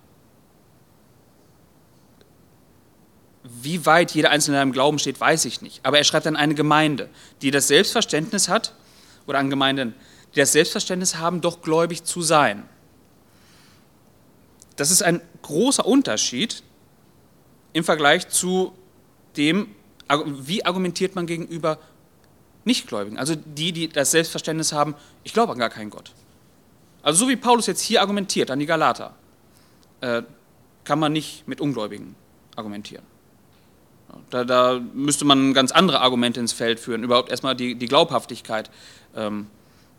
wie 3.63 3.85
weit 3.85 4.11
jeder 4.11 4.29
Einzelne 4.31 4.57
in 4.57 4.61
einem 4.61 4.71
Glauben 4.71 4.99
steht, 4.99 5.19
weiß 5.19 5.45
ich 5.45 5.61
nicht. 5.61 5.81
Aber 5.83 5.97
er 5.97 6.03
schreibt 6.03 6.27
an 6.27 6.35
eine 6.35 6.55
Gemeinde, 6.55 7.09
die 7.41 7.51
das 7.51 7.67
Selbstverständnis 7.67 8.49
hat, 8.49 8.73
oder 9.27 9.39
an 9.39 9.49
Gemeinden, 9.49 9.93
die 10.33 10.39
das 10.39 10.51
Selbstverständnis 10.51 11.17
haben, 11.17 11.41
doch 11.41 11.61
gläubig 11.61 12.03
zu 12.03 12.21
sein. 12.21 12.67
Das 14.75 14.89
ist 14.89 15.03
ein 15.03 15.21
großer 15.43 15.85
Unterschied 15.85 16.63
im 17.73 17.83
Vergleich 17.83 18.27
zu 18.29 18.73
dem, 19.37 19.67
wie 20.25 20.65
argumentiert 20.65 21.15
man 21.15 21.25
gegenüber 21.25 21.79
Nichtgläubigen, 22.63 23.17
also 23.17 23.35
die, 23.35 23.71
die 23.71 23.89
das 23.89 24.11
Selbstverständnis 24.11 24.71
haben, 24.71 24.95
ich 25.23 25.33
glaube 25.33 25.53
an 25.53 25.59
gar 25.59 25.69
keinen 25.69 25.89
Gott. 25.89 26.13
Also 27.01 27.25
so 27.25 27.29
wie 27.29 27.35
Paulus 27.35 27.65
jetzt 27.65 27.81
hier 27.81 28.01
argumentiert 28.01 28.51
an 28.51 28.59
die 28.59 28.65
Galater, 28.65 29.15
äh, 30.01 30.21
kann 30.83 30.99
man 30.99 31.13
nicht 31.13 31.47
mit 31.47 31.61
Ungläubigen 31.61 32.15
argumentieren. 32.55 33.05
Da, 34.29 34.43
da, 34.43 34.79
müsste 34.93 35.23
man 35.25 35.53
ganz 35.53 35.71
andere 35.71 36.01
Argumente 36.01 36.39
ins 36.39 36.51
Feld 36.51 36.79
führen, 36.79 37.03
überhaupt 37.03 37.31
erstmal 37.31 37.55
die, 37.55 37.75
die 37.75 37.85
Glaubhaftigkeit 37.85 38.69
ähm, 39.15 39.47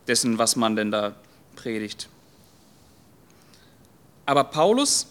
dessen, 0.07 0.39
was 0.39 0.55
man 0.55 0.77
denn 0.77 0.91
da 0.91 1.15
predigt. 1.57 2.09
Aber 4.27 4.45
Paulus 4.45 5.07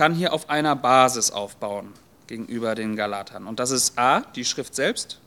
kann 0.00 0.14
hier 0.14 0.32
auf 0.32 0.48
einer 0.48 0.74
Basis 0.76 1.30
aufbauen 1.30 1.92
gegenüber 2.26 2.74
den 2.74 2.96
Galatern. 2.96 3.46
Und 3.46 3.60
das 3.60 3.70
ist 3.70 3.98
A, 3.98 4.22
die 4.22 4.46
Schrift 4.46 4.74
selbst 4.74 5.20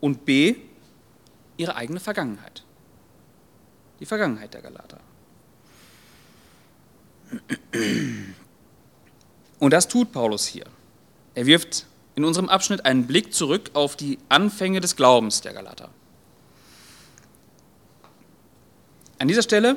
und 0.00 0.24
B, 0.24 0.56
ihre 1.58 1.76
eigene 1.76 2.00
Vergangenheit. 2.00 2.64
Die 4.00 4.06
Vergangenheit 4.06 4.54
der 4.54 4.62
Galater. 4.62 5.00
Und 9.58 9.70
das 9.70 9.86
tut 9.86 10.12
Paulus 10.12 10.46
hier. 10.46 10.64
Er 11.34 11.44
wirft 11.44 11.84
in 12.14 12.24
unserem 12.24 12.48
Abschnitt 12.48 12.86
einen 12.86 13.06
Blick 13.06 13.34
zurück 13.34 13.72
auf 13.74 13.96
die 13.96 14.18
Anfänge 14.30 14.80
des 14.80 14.96
Glaubens 14.96 15.42
der 15.42 15.52
Galater. 15.52 15.90
An 19.18 19.28
dieser 19.28 19.42
Stelle, 19.42 19.76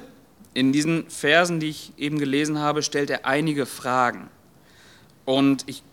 in 0.56 0.72
diesen 0.72 1.08
Versen, 1.10 1.60
die 1.60 1.68
ich 1.68 1.94
eben 1.98 2.18
gelesen 2.18 2.60
habe, 2.60 2.82
stellt 2.82 3.10
er 3.10 3.26
einige 3.26 3.66
Fragen. 3.66 4.30
Und 5.26 5.64
ich 5.68 5.84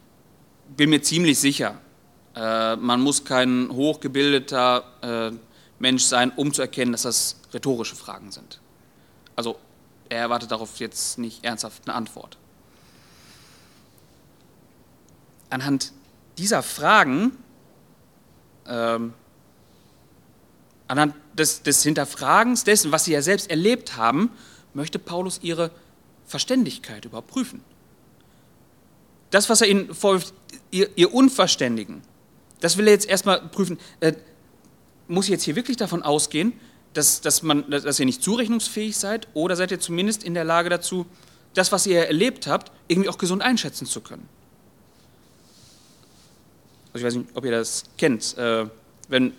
bin 0.77 0.89
mir 0.89 1.03
ziemlich 1.03 1.39
sicher, 1.39 1.81
äh, 2.37 2.77
man 2.77 3.01
muss 3.01 3.25
kein 3.25 3.69
hochgebildeter 3.73 4.85
äh, 5.03 5.37
Mensch 5.81 6.05
sein, 6.05 6.31
um 6.37 6.55
zu 6.55 6.63
erkennen, 6.63 6.93
dass 6.93 7.03
das 7.03 7.41
rhetorische 7.53 7.97
Fragen 7.97 8.31
sind. 8.31 8.61
Also 9.35 9.59
er 10.09 10.21
erwartet 10.21 10.53
darauf 10.53 10.79
jetzt 10.79 11.19
nicht 11.19 11.45
ernsthaft 11.45 11.83
eine 11.87 11.97
Antwort. 11.97 12.39
Anhand 15.51 15.93
dieser 16.39 16.63
Fragen, 16.63 17.37
ähm, 18.69 19.13
anhand 20.93 21.15
des, 21.33 21.63
des 21.63 21.83
Hinterfragens 21.83 22.65
dessen, 22.65 22.93
was 22.93 23.07
sie 23.07 23.13
ja 23.13 23.23
selbst 23.23 23.49
erlebt 23.49 23.97
haben, 23.97 24.31
möchte 24.75 24.99
Paulus 24.99 25.41
ihre 25.43 25.71
Verständigkeit 26.27 27.07
überprüfen. 27.07 27.65
Das, 29.31 29.49
was 29.49 29.63
er 29.63 29.69
ihnen 29.69 29.95
vorwirft, 29.95 30.35
ihr, 30.71 30.91
ihr 30.97 31.15
Unverständigen, 31.15 32.03
das 32.61 32.77
will 32.77 32.87
er 32.87 32.93
jetzt 32.93 33.09
erstmal 33.09 33.41
prüfen. 33.41 33.79
Äh, 34.01 34.13
muss 35.09 35.25
ich 35.25 35.31
jetzt 35.31 35.45
hier 35.45 35.57
wirklich 35.57 35.79
davon 35.79 36.03
ausgehen, 36.03 36.53
dass, 36.93 37.23
dass, 37.23 37.43
man, 37.43 37.71
dass 37.71 37.99
ihr 37.99 38.05
nicht 38.05 38.23
zurechnungsfähig 38.23 38.95
seid 38.95 39.29
oder 39.33 39.57
seid 39.57 39.71
ihr 39.71 39.81
zumindest 39.81 40.23
in 40.23 40.35
der 40.35 40.45
Lage 40.45 40.69
dazu, 40.69 41.07
das, 41.55 41.73
was 41.73 41.87
ihr 41.87 42.07
erlebt 42.07 42.47
habt, 42.47 42.71
irgendwie 42.89 43.09
auch 43.09 43.17
gesund 43.17 43.41
einschätzen 43.41 43.87
zu 43.87 44.03
können? 44.03 44.29
Also 46.93 46.99
ich 46.99 47.05
weiß 47.07 47.15
nicht, 47.15 47.31
ob 47.33 47.47
ihr 47.47 47.53
das 47.53 47.85
kennt. 47.97 48.37
Äh, 48.37 48.67
wenn, 49.09 49.33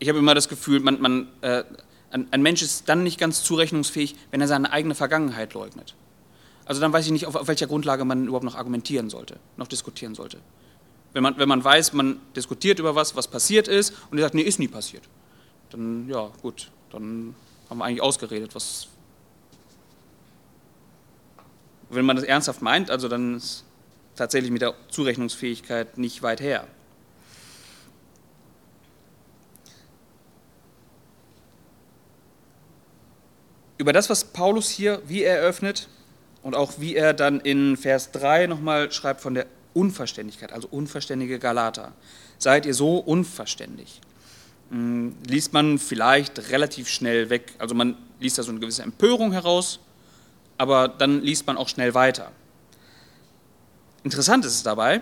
ich 0.00 0.08
habe 0.08 0.18
immer 0.18 0.34
das 0.34 0.48
Gefühl, 0.48 0.80
man, 0.80 1.00
man, 1.00 1.28
äh, 1.42 1.62
ein, 2.10 2.26
ein, 2.32 2.42
Mensch 2.42 2.62
ist 2.62 2.88
dann 2.88 3.04
nicht 3.04 3.20
ganz 3.20 3.44
zurechnungsfähig, 3.44 4.16
wenn 4.30 4.40
er 4.40 4.48
seine 4.48 4.72
eigene 4.72 4.94
Vergangenheit 4.94 5.54
leugnet. 5.54 5.94
Also 6.64 6.80
dann 6.80 6.92
weiß 6.92 7.04
ich 7.06 7.12
nicht, 7.12 7.26
auf, 7.26 7.36
auf 7.36 7.46
welcher 7.46 7.66
Grundlage 7.66 8.04
man 8.04 8.26
überhaupt 8.26 8.44
noch 8.44 8.56
argumentieren 8.56 9.10
sollte, 9.10 9.38
noch 9.56 9.68
diskutieren 9.68 10.14
sollte. 10.14 10.38
Wenn 11.12 11.22
man, 11.22 11.36
wenn 11.38 11.48
man 11.48 11.62
weiß, 11.62 11.92
man 11.92 12.20
diskutiert 12.34 12.78
über 12.78 12.94
was, 12.94 13.14
was 13.14 13.28
passiert 13.28 13.68
ist, 13.68 13.94
und 14.10 14.18
er 14.18 14.24
sagt, 14.24 14.34
nee, 14.34 14.42
ist 14.42 14.58
nie 14.58 14.68
passiert, 14.68 15.02
dann, 15.70 16.08
ja, 16.08 16.30
gut, 16.40 16.70
dann 16.90 17.34
haben 17.68 17.78
wir 17.78 17.84
eigentlich 17.84 18.02
ausgeredet, 18.02 18.54
was. 18.54 18.88
Wenn 21.90 22.04
man 22.04 22.16
das 22.16 22.24
ernsthaft 22.24 22.62
meint, 22.62 22.90
also 22.90 23.08
dann 23.08 23.36
ist 23.36 23.64
tatsächlich 24.14 24.52
mit 24.52 24.62
der 24.62 24.74
Zurechnungsfähigkeit 24.88 25.98
nicht 25.98 26.22
weit 26.22 26.40
her. 26.40 26.66
Über 33.80 33.94
das, 33.94 34.10
was 34.10 34.24
Paulus 34.24 34.68
hier 34.68 35.00
wie 35.06 35.22
er 35.22 35.38
eröffnet 35.38 35.88
und 36.42 36.54
auch 36.54 36.74
wie 36.80 36.96
er 36.96 37.14
dann 37.14 37.40
in 37.40 37.78
Vers 37.78 38.12
3 38.12 38.46
nochmal 38.46 38.92
schreibt 38.92 39.22
von 39.22 39.32
der 39.32 39.46
Unverständigkeit, 39.72 40.52
also 40.52 40.68
unverständige 40.70 41.38
Galater. 41.38 41.92
Seid 42.36 42.66
ihr 42.66 42.74
so 42.74 42.98
unverständig? 42.98 44.02
Hm, 44.68 45.16
liest 45.26 45.54
man 45.54 45.78
vielleicht 45.78 46.50
relativ 46.50 46.90
schnell 46.90 47.30
weg. 47.30 47.54
Also 47.58 47.74
man 47.74 47.96
liest 48.18 48.36
da 48.36 48.42
so 48.42 48.50
eine 48.50 48.60
gewisse 48.60 48.82
Empörung 48.82 49.32
heraus, 49.32 49.80
aber 50.58 50.86
dann 50.86 51.22
liest 51.22 51.46
man 51.46 51.56
auch 51.56 51.70
schnell 51.70 51.94
weiter. 51.94 52.32
Interessant 54.04 54.44
ist 54.44 54.56
es 54.56 54.62
dabei, 54.62 55.00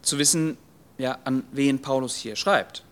zu 0.00 0.18
wissen, 0.18 0.56
ja, 0.96 1.18
an 1.24 1.42
wen 1.50 1.82
Paulus 1.82 2.14
hier 2.14 2.36
schreibt. 2.36 2.84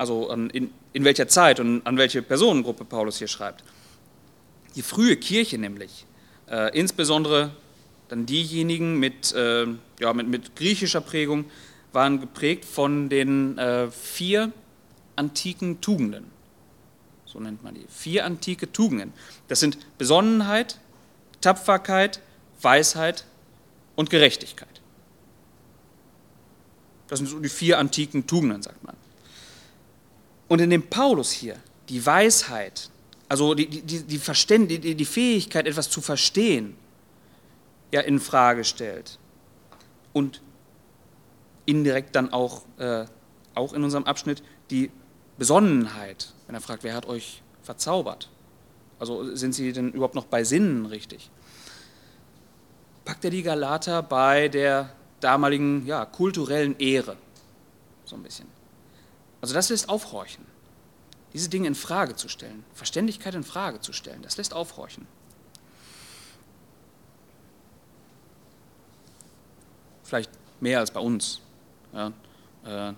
Also 0.00 0.32
in, 0.32 0.70
in 0.94 1.04
welcher 1.04 1.28
Zeit 1.28 1.60
und 1.60 1.86
an 1.86 1.98
welche 1.98 2.22
Personengruppe 2.22 2.86
Paulus 2.86 3.18
hier 3.18 3.28
schreibt. 3.28 3.62
Die 4.74 4.80
frühe 4.80 5.14
Kirche 5.18 5.58
nämlich 5.58 6.06
äh, 6.50 6.74
insbesondere 6.74 7.50
dann 8.08 8.24
diejenigen 8.24 8.98
mit, 8.98 9.34
äh, 9.34 9.66
ja, 10.00 10.14
mit, 10.14 10.26
mit, 10.26 10.56
griechischer 10.56 11.02
Prägung 11.02 11.44
waren 11.92 12.18
geprägt 12.18 12.64
von 12.64 13.10
den 13.10 13.58
äh, 13.58 13.90
vier 13.90 14.52
antiken 15.16 15.82
Tugenden. 15.82 16.24
So 17.26 17.38
nennt 17.38 17.62
man 17.62 17.74
die. 17.74 17.84
Vier 17.90 18.24
antike 18.24 18.72
Tugenden. 18.72 19.12
Das 19.48 19.60
sind 19.60 19.76
Besonnenheit, 19.98 20.80
Tapferkeit, 21.42 22.22
Weisheit 22.62 23.26
und 23.96 24.08
Gerechtigkeit. 24.08 24.80
Das 27.08 27.18
sind 27.18 27.28
so 27.28 27.38
die 27.38 27.50
vier 27.50 27.78
antiken 27.78 28.26
Tugenden, 28.26 28.62
sagt 28.62 28.82
man. 28.82 28.96
Und 30.50 30.60
in 30.60 30.68
dem 30.68 30.82
Paulus 30.82 31.30
hier, 31.30 31.54
die 31.88 32.04
Weisheit, 32.04 32.90
also 33.28 33.54
die, 33.54 33.68
die, 33.68 34.02
die, 34.02 34.18
Verständ, 34.18 34.68
die, 34.68 34.96
die 34.96 35.04
Fähigkeit, 35.04 35.68
etwas 35.68 35.88
zu 35.88 36.00
verstehen, 36.00 36.76
ja, 37.92 38.00
in 38.00 38.18
Frage 38.18 38.64
stellt. 38.64 39.20
Und 40.12 40.42
indirekt 41.66 42.16
dann 42.16 42.32
auch, 42.32 42.62
äh, 42.78 43.04
auch 43.54 43.72
in 43.74 43.84
unserem 43.84 44.06
Abschnitt 44.06 44.42
die 44.70 44.90
Besonnenheit, 45.38 46.34
wenn 46.48 46.56
er 46.56 46.60
fragt, 46.60 46.82
wer 46.82 46.94
hat 46.94 47.06
euch 47.06 47.42
verzaubert? 47.62 48.28
Also 48.98 49.36
sind 49.36 49.54
sie 49.54 49.72
denn 49.72 49.92
überhaupt 49.92 50.16
noch 50.16 50.26
bei 50.26 50.42
Sinnen 50.42 50.86
richtig? 50.86 51.30
Packt 53.04 53.24
er 53.24 53.30
die 53.30 53.44
Galater 53.44 54.02
bei 54.02 54.48
der 54.48 54.92
damaligen 55.20 55.86
ja, 55.86 56.04
kulturellen 56.06 56.76
Ehre, 56.80 57.16
so 58.04 58.16
ein 58.16 58.24
bisschen. 58.24 58.59
Also 59.40 59.54
das 59.54 59.68
lässt 59.68 59.88
aufhorchen 59.88 60.44
diese 61.32 61.48
Dinge 61.48 61.68
in 61.68 61.74
Frage 61.74 62.16
zu 62.16 62.28
stellen, 62.28 62.64
Verständigkeit 62.74 63.34
in 63.34 63.44
Frage 63.44 63.80
zu 63.80 63.92
stellen, 63.92 64.22
das 64.22 64.36
lässt 64.36 64.52
aufhorchen. 64.52 65.06
Vielleicht 70.02 70.30
mehr 70.60 70.80
als 70.80 70.90
bei 70.90 71.00
uns. 71.00 71.40
Ja, 71.92 72.12
äh, 72.64 72.92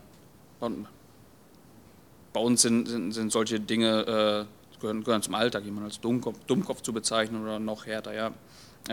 bei 2.33 2.41
uns 2.41 2.63
sind, 2.63 2.89
sind, 2.89 3.13
sind 3.13 3.33
solche 3.33 3.61
Dinge, 3.61 4.47
äh, 4.49 4.81
gehören, 4.81 5.05
gehören, 5.05 5.23
zum 5.23 5.35
Alltag, 5.35 5.65
jemanden 5.65 5.87
als 5.87 6.01
Dummkopf, 6.01 6.39
Dummkopf, 6.47 6.81
zu 6.81 6.93
bezeichnen 6.93 7.43
oder 7.43 7.59
noch 7.59 7.85
härter. 7.85 8.15
Ja. 8.15 8.33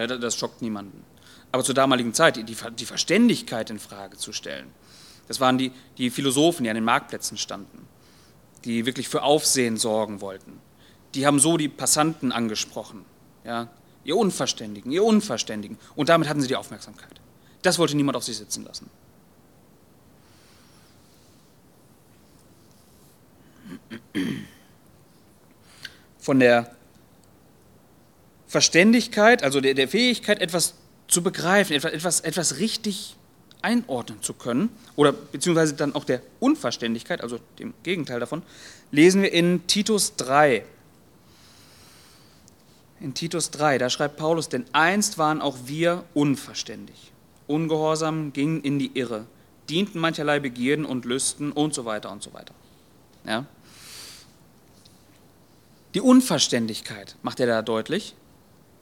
das 0.08 0.36
schockt 0.36 0.62
niemanden. 0.62 1.06
Aber 1.52 1.64
zur 1.64 1.76
damaligen 1.76 2.14
Zeit, 2.14 2.36
die, 2.36 2.44
die 2.44 2.86
Verständigkeit 2.86 3.70
in 3.70 3.80
Frage 3.80 4.18
zu 4.18 4.34
stellen, 4.34 4.68
das 5.30 5.40
waren 5.40 5.58
die, 5.58 5.72
die 5.98 6.10
Philosophen, 6.10 6.66
die 6.66 6.70
an 6.70 6.76
den 6.76 6.84
Marktplätzen 6.84 7.38
standen 7.38 7.88
die 8.66 8.86
wirklich 8.86 9.08
für 9.08 9.24
Aufsehen 9.24 9.78
sorgen 9.78 10.22
wollten. 10.22 10.60
Die 11.16 11.26
haben 11.26 11.40
so 11.40 11.58
die 11.58 11.70
Passanten 11.70 12.32
angesprochen, 12.32 13.06
ja, 13.44 13.70
ihr 14.04 14.16
Unverständigen, 14.16 14.92
ihr 14.92 15.04
Unverständigen. 15.04 15.78
Und 15.96 16.10
damit 16.10 16.28
hatten 16.30 16.42
sie 16.42 16.48
die 16.48 16.56
Aufmerksamkeit. 16.56 17.20
Das 17.62 17.80
wollte 17.80 17.96
niemand 17.96 18.16
auf 18.16 18.24
sich 18.24 18.38
sitzen 18.38 18.64
lassen. 18.64 18.90
Von 26.20 26.40
der 26.40 26.76
Verständigkeit, 28.48 29.44
also 29.44 29.62
der, 29.62 29.74
der 29.74 29.88
Fähigkeit, 29.88 30.42
etwas 30.42 30.76
zu 31.08 31.24
begreifen, 31.24 31.74
etwas, 31.76 31.92
etwas, 31.92 32.20
etwas 32.22 32.58
richtig 32.60 33.16
einordnen 33.62 34.22
zu 34.22 34.34
können, 34.34 34.70
oder 34.96 35.12
beziehungsweise 35.12 35.74
dann 35.74 35.96
auch 35.96 36.04
der 36.04 36.22
Unverständlichkeit, 36.40 37.22
also 37.22 37.40
dem 37.58 37.74
Gegenteil 37.84 38.20
davon, 38.20 38.42
lesen 38.92 39.22
wir 39.22 39.34
in 39.34 39.68
Titus 39.68 40.16
3. 40.16 40.64
In 43.02 43.14
Titus 43.14 43.52
3, 43.52 43.78
da 43.78 43.90
schreibt 43.90 44.18
Paulus, 44.18 44.50
denn 44.50 44.66
einst 44.74 45.18
waren 45.18 45.42
auch 45.42 45.58
wir 45.66 46.04
unverständig, 46.14 47.12
ungehorsam, 47.48 48.34
gingen 48.34 48.62
in 48.62 48.80
die 48.80 48.92
Irre, 48.94 49.26
dienten 49.70 50.00
mancherlei 50.00 50.40
Begierden 50.40 50.86
und 50.86 51.06
Lüsten 51.06 51.52
und 51.52 51.74
so 51.74 51.86
weiter 51.86 52.12
und 52.12 52.24
so 52.24 52.34
weiter. 52.34 52.54
Ja? 53.26 53.46
Die 55.94 56.02
Unverständlichkeit, 56.02 57.16
macht 57.24 57.40
er 57.40 57.48
da 57.48 57.62
deutlich, 57.62 58.16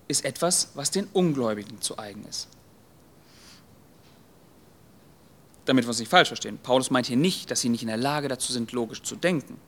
ist 0.07 0.25
etwas, 0.25 0.71
was 0.73 0.91
den 0.91 1.07
Ungläubigen 1.13 1.81
zu 1.81 1.97
eigen 1.97 2.25
ist. 2.27 2.47
Damit 5.67 5.83
wir 5.83 5.89
uns 5.89 5.99
nicht 5.99 6.09
falsch 6.09 6.29
verstehen. 6.29 6.57
Paulus 6.63 6.89
meint 6.89 7.05
hier 7.05 7.17
nicht, 7.17 7.51
dass 7.51 7.61
sie 7.61 7.69
nicht 7.69 7.81
in 7.83 7.89
der 7.89 7.97
Lage 7.97 8.27
dazu 8.29 8.51
sind, 8.51 8.71
logisch 8.71 9.03
zu 9.03 9.15
denken. 9.15 9.59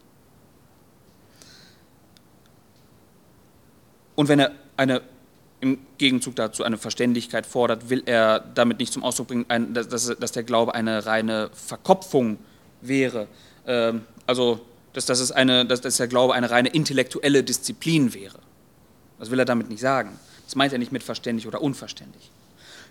Und 4.16 4.28
wenn 4.28 4.40
er 4.40 4.52
eine, 4.76 5.02
im 5.60 5.78
Gegenzug 5.98 6.36
dazu 6.36 6.64
eine 6.64 6.78
Verständigkeit 6.78 7.46
fordert, 7.46 7.90
will 7.90 8.02
er 8.06 8.40
damit 8.40 8.80
nicht 8.80 8.94
zum 8.94 9.04
Ausdruck 9.04 9.28
bringen, 9.28 9.46
dass, 9.74 10.32
der 10.32 10.44
Glaube 10.44 10.74
eine 10.74 11.06
reine 11.06 11.50
Verkopfung 11.54 12.40
wäre. 12.82 13.28
Ähm, 13.68 14.02
also, 14.26 14.62
dass, 14.94 15.06
dass, 15.06 15.20
es 15.20 15.32
eine, 15.32 15.66
dass, 15.66 15.82
dass 15.82 15.98
der 15.98 16.08
Glaube 16.08 16.34
eine 16.34 16.50
reine 16.50 16.70
intellektuelle 16.70 17.44
Disziplin 17.44 18.14
wäre. 18.14 18.40
Das 19.20 19.32
will 19.32 19.40
er 19.40 19.46
damit 19.46 19.70
nicht 19.70 19.82
sagen. 19.82 20.18
Das 20.46 20.56
meint 20.56 20.72
er 20.72 20.80
nicht 20.80 20.92
mit 20.92 21.04
verständig 21.04 21.46
oder 21.46 21.62
unverständlich. 21.62 22.32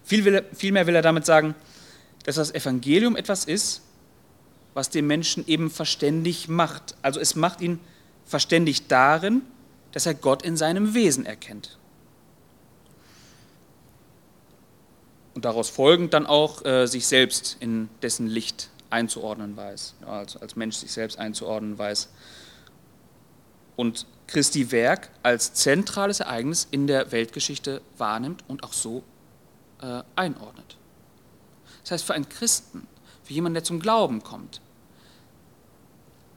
Viel 0.04 0.24
will 0.24 0.34
er, 0.34 0.44
vielmehr 0.54 0.86
will 0.86 0.94
er 0.94 1.02
damit 1.02 1.26
sagen, 1.26 1.54
dass 2.25 2.37
das 2.37 2.54
Evangelium 2.54 3.16
etwas 3.16 3.44
ist, 3.44 3.82
was 4.75 4.90
den 4.90 5.06
Menschen 5.06 5.46
eben 5.46 5.70
verständig 5.70 6.48
macht. 6.48 6.94
Also 7.02 7.20
es 7.20 7.34
macht 7.34 7.60
ihn 7.60 7.80
verständig 8.25 8.87
darin, 8.87 9.42
dass 9.92 10.06
er 10.06 10.14
Gott 10.14 10.42
in 10.42 10.56
seinem 10.56 10.94
Wesen 10.94 11.26
erkennt. 11.26 11.78
Und 15.34 15.44
daraus 15.44 15.70
folgend 15.70 16.14
dann 16.14 16.26
auch 16.26 16.64
äh, 16.64 16.87
sich 16.87 17.06
selbst 17.06 17.56
in 17.60 17.88
dessen 18.02 18.26
Licht 18.26 18.70
einzuordnen 18.90 19.56
weiß, 19.56 19.94
also 20.06 20.40
als 20.40 20.56
Mensch 20.56 20.76
sich 20.76 20.92
selbst 20.92 21.18
einzuordnen 21.18 21.78
weiß. 21.78 22.08
Und 23.76 24.06
Christi 24.26 24.72
Werk 24.72 25.10
als 25.22 25.54
zentrales 25.54 26.20
Ereignis 26.20 26.66
in 26.70 26.87
der 26.87 27.12
Weltgeschichte 27.12 27.80
wahrnimmt 27.96 28.44
und 28.48 28.62
auch 28.64 28.72
so 28.72 29.02
äh, 29.80 30.02
einordnet. 30.16 30.77
Das 31.82 31.92
heißt, 31.92 32.04
für 32.04 32.14
einen 32.14 32.28
Christen, 32.28 32.87
für 33.23 33.32
jemanden, 33.32 33.54
der 33.54 33.64
zum 33.64 33.80
Glauben 33.80 34.23
kommt, 34.23 34.61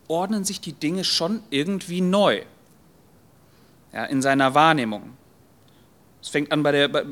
ordnen 0.07 0.43
sich 0.43 0.60
die 0.60 0.74
Dinge 0.74 1.03
schon 1.03 1.41
irgendwie 1.50 2.01
neu 2.01 2.43
ja, 3.93 4.05
in 4.05 4.21
seiner 4.21 4.53
Wahrnehmung. 4.53 5.17
Es 6.21 6.29
fängt 6.29 6.51
an 6.51 6.63
bei 6.63 6.71
der, 6.71 6.88
bei, 6.88 7.03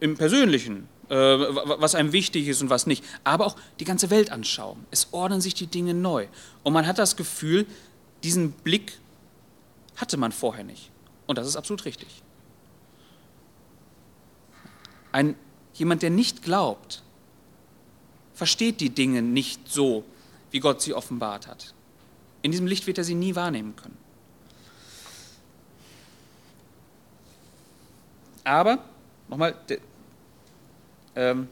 im 0.00 0.16
Persönlichen, 0.16 0.88
äh, 1.08 1.14
was 1.14 1.94
einem 1.94 2.12
wichtig 2.12 2.48
ist 2.48 2.62
und 2.62 2.70
was 2.70 2.86
nicht, 2.86 3.04
aber 3.24 3.46
auch 3.46 3.56
die 3.78 3.84
ganze 3.84 4.10
Weltanschauung. 4.10 4.84
Es 4.90 5.08
ordnen 5.12 5.40
sich 5.40 5.54
die 5.54 5.66
Dinge 5.66 5.94
neu. 5.94 6.26
Und 6.62 6.72
man 6.72 6.86
hat 6.86 6.98
das 6.98 7.16
Gefühl, 7.16 7.66
diesen 8.24 8.52
Blick 8.52 8.98
hatte 9.96 10.16
man 10.16 10.32
vorher 10.32 10.64
nicht. 10.64 10.90
Und 11.26 11.38
das 11.38 11.46
ist 11.46 11.56
absolut 11.56 11.84
richtig. 11.84 12.22
Ein, 15.12 15.36
jemand, 15.74 16.02
der 16.02 16.10
nicht 16.10 16.42
glaubt, 16.42 17.02
versteht 18.36 18.80
die 18.80 18.90
Dinge 18.90 19.22
nicht 19.22 19.68
so, 19.68 20.04
wie 20.50 20.60
Gott 20.60 20.82
sie 20.82 20.94
offenbart 20.94 21.48
hat. 21.48 21.74
In 22.42 22.52
diesem 22.52 22.66
Licht 22.66 22.86
wird 22.86 22.98
er 22.98 23.04
sie 23.04 23.14
nie 23.14 23.34
wahrnehmen 23.34 23.74
können. 23.74 23.96
Aber, 28.44 28.78
nochmal, 29.28 29.56
ähm, 31.16 31.48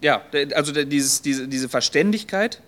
ja, 0.00 0.22
also 0.54 0.72
dieses, 0.72 1.20
diese, 1.20 1.48
diese 1.48 1.68
Verständigkeit 1.68 2.62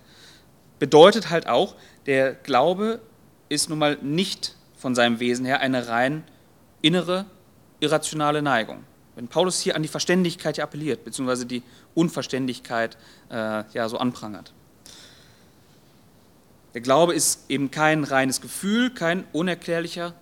bedeutet 0.78 1.30
halt 1.30 1.46
auch, 1.46 1.76
der 2.06 2.34
Glaube 2.34 3.00
ist 3.48 3.70
nun 3.70 3.78
mal 3.78 3.96
nicht 4.02 4.56
von 4.76 4.94
seinem 4.94 5.20
Wesen 5.20 5.46
her 5.46 5.60
eine 5.60 5.88
rein 5.88 6.24
innere, 6.82 7.26
irrationale 7.80 8.42
Neigung. 8.42 8.84
Wenn 9.16 9.28
Paulus 9.28 9.60
hier 9.60 9.74
an 9.74 9.82
die 9.82 9.88
Verständigkeit 9.88 10.60
appelliert, 10.60 11.04
beziehungsweise 11.04 11.46
die 11.46 11.62
Unverständigkeit 11.94 12.96
äh, 13.30 13.64
ja, 13.72 13.88
so 13.88 13.96
anprangert. 13.96 14.52
Der 16.74 16.82
Glaube 16.82 17.14
ist 17.14 17.50
eben 17.50 17.70
kein 17.70 18.04
reines 18.04 18.42
Gefühl, 18.42 18.90
kein 18.90 19.24
unerklärlicher, 19.32 20.12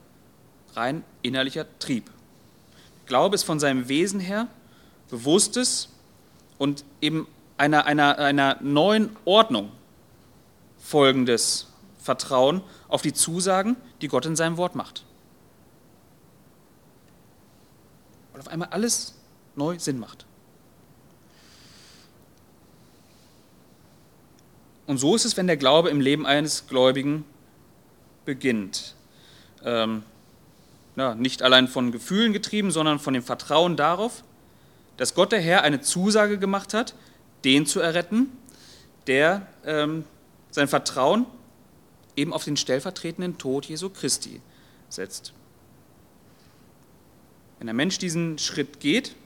rein 0.75 1.03
innerlicher 1.23 1.67
Trieb. 1.81 2.09
Glaube 3.07 3.35
ist 3.35 3.43
von 3.43 3.59
seinem 3.59 3.89
Wesen 3.89 4.21
her 4.21 4.47
bewusstes 5.11 5.89
und 6.57 6.85
eben 7.01 7.27
einer, 7.57 7.87
einer, 7.87 8.19
einer 8.19 8.59
neuen 8.61 9.17
Ordnung 9.25 9.73
folgendes 10.79 11.67
Vertrauen 11.99 12.63
auf 12.87 13.03
die 13.03 13.13
Zusagen, 13.13 13.77
die 14.01 14.09
Gott 14.09 14.27
in 14.27 14.37
seinem 14.37 14.57
Wort 14.57 14.77
macht. 14.77 15.05
Und 18.35 18.41
auf 18.41 18.49
einmal 18.49 18.69
alles 18.69 19.15
neu 19.57 19.79
Sinn 19.79 19.99
macht. 19.99 20.27
Und 24.87 24.99
so 24.99 25.15
ist 25.15 25.25
es, 25.25 25.37
wenn 25.37 25.47
der 25.47 25.57
Glaube 25.57 25.89
im 25.89 26.01
Leben 26.01 26.27
eines 26.27 26.67
Gläubigen 26.67 27.25
beginnt. 28.25 28.95
Ähm, 29.65 30.03
ja, 30.97 31.15
nicht 31.15 31.43
allein 31.43 31.69
von 31.69 31.91
Gefühlen 31.91 32.33
getrieben, 32.33 32.71
sondern 32.71 32.99
von 32.99 33.15
dem 33.15 33.23
Vertrauen 33.23 33.77
darauf, 33.77 34.23
dass 34.97 35.15
Gott 35.15 35.33
der 35.33 35.41
Herr 35.41 35.63
eine 35.63 35.81
Zusage 35.81 36.39
gemacht 36.39 36.75
hat, 36.75 36.95
den 37.45 37.67
zu 37.67 37.81
erretten, 37.81 38.31
der 39.07 39.47
ähm, 39.65 40.05
sein 40.51 40.69
Vertrauen 40.69 41.27
eben 42.17 42.33
auf 42.33 42.45
den 42.45 42.57
stellvertretenden 42.57 43.39
Tod 43.39 43.67
Jesu 43.67 43.91
Christi 43.91 44.41
setzt. 44.89 45.33
Wenn 47.65 47.69
der 47.69 47.75
Mensch 47.77 47.97
diesen 47.97 48.39
Schritt 48.39 48.79
geht, 48.79 49.17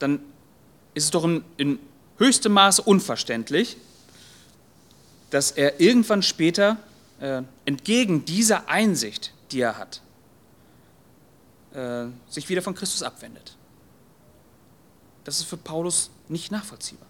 dann 0.00 0.18
ist 0.94 1.04
es 1.04 1.10
doch 1.12 1.22
in, 1.22 1.44
in 1.58 1.78
höchstem 2.18 2.50
Maße 2.50 2.82
unverständlich, 2.82 3.76
dass 5.30 5.52
er 5.52 5.78
irgendwann 5.80 6.24
später 6.24 6.76
äh, 7.20 7.42
entgegen 7.66 8.24
dieser 8.24 8.68
Einsicht, 8.68 9.32
die 9.52 9.60
er 9.60 9.78
hat, 9.78 10.02
äh, 11.72 12.06
sich 12.28 12.48
wieder 12.48 12.62
von 12.62 12.74
Christus 12.74 13.04
abwendet. 13.04 13.56
Das 15.22 15.38
ist 15.38 15.44
für 15.44 15.56
Paulus 15.56 16.10
nicht 16.28 16.50
nachvollziehbar 16.50 17.06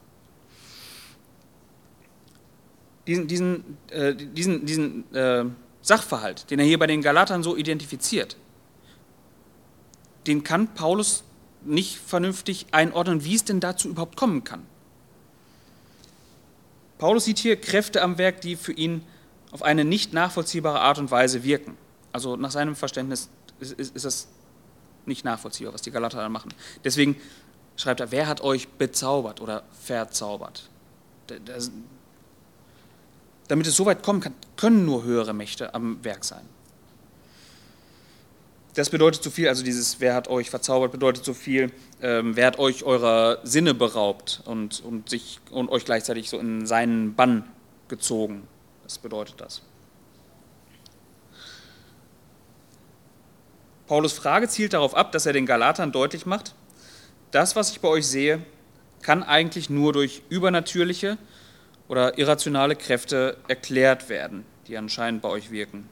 diesen, 3.07 3.27
diesen, 3.27 3.79
äh, 3.88 4.14
diesen, 4.14 4.67
diesen 4.67 5.14
äh, 5.14 5.47
Sachverhalt, 5.81 6.51
den 6.51 6.59
er 6.59 6.67
hier 6.67 6.79
bei 6.79 6.87
den 6.87 7.01
Galatern 7.01 7.43
so 7.43 7.57
identifiziert, 7.57 8.37
den 10.27 10.45
kann 10.45 10.69
Paulus 10.75 11.25
nicht 11.63 11.99
vernünftig 11.99 12.67
einordnen, 12.73 13.25
wie 13.25 13.35
es 13.35 13.45
denn 13.45 13.61
dazu 13.61 13.89
überhaupt 13.89 14.17
kommen 14.17 14.45
kann. 14.45 14.67
Paulus 16.99 17.25
sieht 17.25 17.39
hier 17.39 17.61
Kräfte 17.61 18.03
am 18.03 18.19
Werk, 18.19 18.41
die 18.41 18.57
für 18.57 18.73
ihn 18.73 19.03
auf 19.51 19.63
eine 19.63 19.85
nicht 19.85 20.13
nachvollziehbare 20.13 20.81
Art 20.81 20.99
und 20.99 21.11
Weise 21.11 21.45
wirken. 21.45 21.77
Also 22.13 22.37
nach 22.37 22.51
seinem 22.51 22.77
Verständnis 22.77 23.29
ist, 23.61 23.73
ist, 23.73 23.95
ist 23.95 24.05
das 24.05 24.29
nicht 25.07 25.25
nachvollziehbar, 25.25 25.75
was 25.75 25.83
die 25.83 25.91
Galater 25.91 26.19
da 26.19 26.29
machen. 26.29 26.53
Deswegen 26.85 27.17
schreibt 27.77 28.01
er, 28.01 28.11
wer 28.11 28.27
hat 28.27 28.41
euch 28.41 28.69
bezaubert 28.69 29.41
oder 29.41 29.65
verzaubert? 29.83 30.69
Das, 31.45 31.71
damit 33.49 33.67
es 33.67 33.77
so 33.77 33.87
weit 33.87 34.03
kommen 34.03 34.21
kann, 34.21 34.35
können 34.57 34.85
nur 34.85 35.05
höhere 35.05 35.35
Mächte 35.35 35.75
am 35.75 36.03
Werk 36.05 36.25
sein. 36.25 36.47
Das 38.75 38.91
bedeutet 38.91 39.23
so 39.23 39.31
viel, 39.31 39.49
also 39.49 39.63
dieses 39.63 40.01
Wer 40.01 40.15
hat 40.15 40.29
euch 40.29 40.51
verzaubert, 40.51 40.93
bedeutet 40.93 41.25
so 41.25 41.33
viel, 41.33 41.73
ähm, 42.03 42.37
wer 42.37 42.49
hat 42.49 42.59
euch 42.59 42.83
eurer 42.83 43.39
Sinne 43.45 43.73
beraubt 43.73 44.43
und, 44.47 44.83
und, 44.85 45.09
sich, 45.09 45.41
und 45.51 45.71
euch 45.71 45.85
gleichzeitig 45.85 46.29
so 46.29 46.39
in 46.39 46.67
seinen 46.67 47.15
Bann 47.15 47.45
gezogen. 47.89 48.49
Das 48.83 48.99
bedeutet 48.99 49.41
das. 49.41 49.63
Paulus 53.87 54.13
Frage 54.13 54.49
zielt 54.49 54.73
darauf 54.73 54.95
ab, 54.97 55.13
dass 55.13 55.27
er 55.27 55.33
den 55.33 55.47
Galatern 55.47 55.93
deutlich 55.93 56.27
macht, 56.27 56.55
das, 57.31 57.55
was 57.55 57.71
ich 57.71 57.81
bei 57.81 57.89
euch 57.89 58.07
sehe, 58.07 58.41
kann 59.03 59.23
eigentlich 59.23 59.71
nur 59.71 59.93
durch 59.93 60.23
übernatürliche, 60.31 61.19
oder 61.89 62.19
irrationale 62.19 62.77
Kräfte 62.77 63.37
erklärt 63.49 64.09
werden, 64.09 64.45
die 64.67 64.77
anscheinend 64.77 65.23
bei 65.23 65.29
euch 65.29 65.51
wirken. 65.51 65.89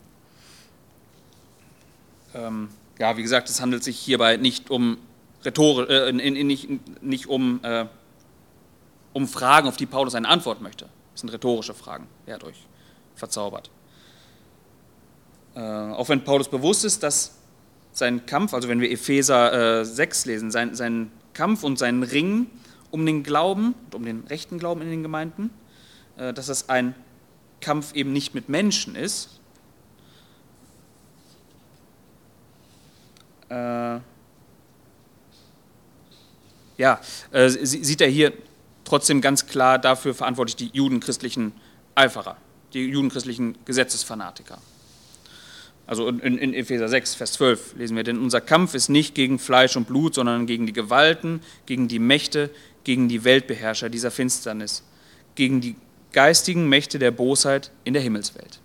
Ähm, 2.34 2.68
ja, 2.98 3.16
wie 3.16 3.22
gesagt, 3.22 3.48
es 3.48 3.60
handelt 3.60 3.84
sich 3.84 3.98
hierbei 3.98 4.36
nicht 4.36 4.70
um 4.70 4.98
rhetorisch, 5.44 5.88
äh, 5.88 6.12
nicht, 6.12 6.68
nicht 7.02 7.26
um, 7.26 7.60
äh, 7.62 7.86
um 9.12 9.28
Fragen, 9.28 9.68
auf 9.68 9.76
die 9.76 9.86
Paulus 9.86 10.14
eine 10.14 10.28
Antwort 10.28 10.60
möchte. 10.60 10.88
Das 11.12 11.20
sind 11.20 11.30
rhetorische 11.30 11.74
Fragen. 11.74 12.06
Er 12.26 12.34
hat 12.34 12.44
euch 12.44 12.66
verzaubert. 13.14 13.70
Äh, 15.54 15.60
auch 15.60 16.08
wenn 16.08 16.24
Paulus 16.24 16.48
bewusst 16.48 16.84
ist, 16.84 17.02
dass 17.02 17.38
sein 17.92 18.24
Kampf, 18.24 18.54
also 18.54 18.68
wenn 18.68 18.80
wir 18.80 18.90
Epheser 18.90 19.80
äh, 19.80 19.84
6 19.84 20.24
lesen, 20.26 20.50
sein, 20.50 20.74
sein 20.74 21.10
Kampf 21.34 21.62
und 21.62 21.78
sein 21.78 22.02
Ringen 22.02 22.50
um 22.90 23.04
den 23.04 23.22
Glauben, 23.22 23.74
um 23.92 24.04
den 24.04 24.24
rechten 24.28 24.58
Glauben 24.58 24.80
in 24.82 24.90
den 24.90 25.02
Gemeinden, 25.02 25.50
äh, 26.16 26.32
dass 26.32 26.46
das 26.46 26.68
ein 26.68 26.94
Kampf 27.60 27.94
eben 27.94 28.12
nicht 28.12 28.34
mit 28.34 28.48
Menschen 28.48 28.94
ist. 28.94 29.40
Ja, 36.78 37.00
äh, 37.30 37.48
sieht 37.48 38.00
er 38.00 38.08
hier 38.08 38.32
trotzdem 38.84 39.20
ganz 39.20 39.46
klar 39.46 39.78
dafür 39.78 40.14
verantwortlich 40.14 40.56
die 40.56 40.70
judenchristlichen 40.72 41.52
Eiferer, 41.94 42.36
die 42.72 42.80
judenchristlichen 42.86 43.56
Gesetzesfanatiker. 43.64 44.58
Also 45.86 46.08
in, 46.08 46.38
in, 46.38 46.54
Epheser 46.54 46.88
6, 46.88 47.16
Vers 47.16 47.32
12 47.32 47.74
lesen 47.76 47.96
wir, 47.96 48.04
denn 48.04 48.18
unser 48.18 48.40
Kampf 48.40 48.74
ist 48.74 48.88
nicht 48.88 49.14
gegen 49.14 49.38
Fleisch 49.38 49.76
und 49.76 49.86
Blut, 49.86 50.14
sondern 50.14 50.46
gegen 50.46 50.66
die 50.66 50.72
Gewalten, 50.72 51.40
gegen 51.66 51.88
die 51.88 51.98
Mächte, 51.98 52.50
gegen 52.84 53.08
die 53.08 53.24
Weltbeherrscher 53.24 53.90
dieser 53.90 54.10
Finsternis, 54.10 54.84
gegen 55.34 55.60
die 55.60 55.76
geistigen 56.12 56.68
Mächte 56.68 56.98
der 56.98 57.10
Bosheit 57.10 57.72
in 57.84 57.94
der 57.94 58.02
Himmelswelt. 58.02 58.60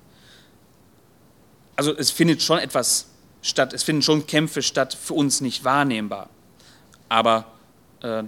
Also 1.75 1.95
es 1.95 2.11
findet 2.11 2.41
schon 2.41 2.59
etwas 2.59 3.07
statt, 3.47 3.73
es 3.73 3.83
finden 3.83 4.01
schon 4.01 4.27
Kämpfe 4.27 4.61
statt, 4.61 4.93
für 4.93 5.13
uns 5.13 5.41
nicht 5.41 5.63
wahrnehmbar. 5.63 6.29
Aber 7.09 7.45
äh, 8.01 8.23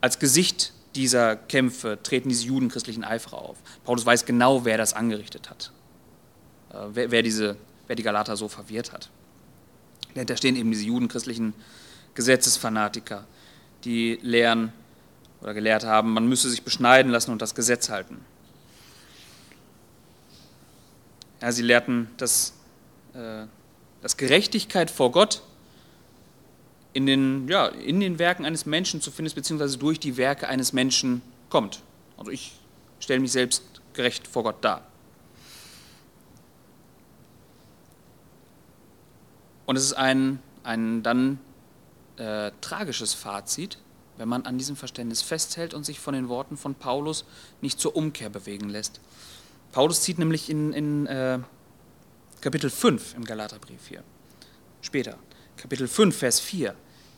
als 0.00 0.18
Gesicht 0.18 0.72
dieser 0.94 1.36
Kämpfe 1.36 1.98
treten 2.02 2.28
diese 2.28 2.46
judenchristlichen 2.46 3.04
Eiferer 3.04 3.38
auf. 3.38 3.56
Paulus 3.84 4.06
weiß 4.06 4.26
genau, 4.26 4.64
wer 4.64 4.78
das 4.78 4.94
angerichtet 4.94 5.50
hat, 5.50 5.72
äh, 6.72 6.76
wer, 6.92 7.10
wer, 7.10 7.22
diese, 7.22 7.56
wer 7.86 7.96
die 7.96 8.02
Galater 8.02 8.36
so 8.36 8.48
verwirrt 8.48 8.92
hat. 8.92 9.10
Da 10.14 10.36
stehen 10.36 10.54
eben 10.54 10.70
diese 10.70 10.84
judenchristlichen 10.84 11.54
Gesetzesfanatiker, 12.14 13.26
die 13.84 14.18
lehren 14.22 14.72
oder 15.40 15.54
gelehrt 15.54 15.84
haben, 15.84 16.12
man 16.12 16.28
müsse 16.28 16.48
sich 16.48 16.62
beschneiden 16.62 17.10
lassen 17.10 17.30
und 17.30 17.42
das 17.42 17.54
Gesetz 17.54 17.90
halten. 17.90 18.24
Ja, 21.42 21.52
sie 21.52 21.62
lehrten, 21.62 22.08
dass, 22.16 22.54
äh, 23.14 23.44
dass 24.04 24.18
Gerechtigkeit 24.18 24.90
vor 24.90 25.12
Gott 25.12 25.40
in 26.92 27.06
den, 27.06 27.48
ja, 27.48 27.68
in 27.68 28.00
den 28.00 28.18
Werken 28.18 28.44
eines 28.44 28.66
Menschen 28.66 29.00
zu 29.00 29.10
finden 29.10 29.28
ist, 29.28 29.34
beziehungsweise 29.34 29.78
durch 29.78 29.98
die 29.98 30.18
Werke 30.18 30.46
eines 30.46 30.74
Menschen 30.74 31.22
kommt. 31.48 31.80
Also 32.18 32.30
ich 32.30 32.52
stelle 33.00 33.20
mich 33.20 33.32
selbst 33.32 33.62
gerecht 33.94 34.26
vor 34.26 34.42
Gott 34.42 34.56
dar. 34.60 34.86
Und 39.64 39.76
es 39.76 39.84
ist 39.84 39.94
ein, 39.94 40.38
ein 40.64 41.02
dann 41.02 41.38
äh, 42.18 42.50
tragisches 42.60 43.14
Fazit, 43.14 43.78
wenn 44.18 44.28
man 44.28 44.44
an 44.44 44.58
diesem 44.58 44.76
Verständnis 44.76 45.22
festhält 45.22 45.72
und 45.72 45.84
sich 45.86 45.98
von 45.98 46.12
den 46.12 46.28
Worten 46.28 46.58
von 46.58 46.74
Paulus 46.74 47.24
nicht 47.62 47.80
zur 47.80 47.96
Umkehr 47.96 48.28
bewegen 48.28 48.68
lässt. 48.68 49.00
Paulus 49.72 50.02
zieht 50.02 50.18
nämlich 50.18 50.50
in, 50.50 50.74
in 50.74 51.06
äh, 51.06 51.38
Kapitel 52.44 52.68
5 52.68 53.14
im 53.14 53.24
Galaterbrief 53.24 53.88
hier, 53.88 54.04
später, 54.82 55.16
Kapitel 55.56 55.88
5, 55.88 56.14
Vers 56.14 56.40
4, 56.40 56.74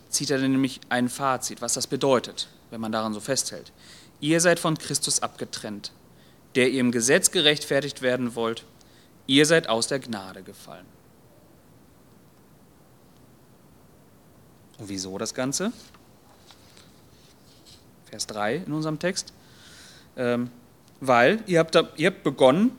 zieht 0.07 0.29
er 0.29 0.37
nämlich 0.37 0.79
ein 0.87 1.09
Fazit, 1.09 1.61
was 1.61 1.73
das 1.73 1.85
bedeutet, 1.85 2.47
wenn 2.71 2.79
man 2.79 2.93
daran 2.93 3.13
so 3.13 3.19
festhält. 3.19 3.73
Ihr 4.21 4.39
seid 4.39 4.57
von 4.57 4.77
Christus 4.77 5.21
abgetrennt, 5.21 5.91
der 6.55 6.69
ihr 6.69 6.79
im 6.79 6.93
Gesetz 6.93 7.31
gerechtfertigt 7.31 8.01
werden 8.01 8.35
wollt. 8.35 8.63
Ihr 9.25 9.45
seid 9.45 9.67
aus 9.67 9.87
der 9.87 9.99
Gnade 9.99 10.43
gefallen. 10.43 10.85
Und 14.77 14.87
wieso 14.87 15.17
das 15.17 15.33
Ganze? 15.33 15.73
Vers 18.05 18.27
3 18.27 18.63
in 18.65 18.71
unserem 18.71 18.97
Text. 18.97 19.33
Ähm, 20.15 20.51
weil 21.01 21.43
ihr 21.47 21.59
habt, 21.59 21.75
ihr 21.97 22.11
habt 22.11 22.23
begonnen, 22.23 22.71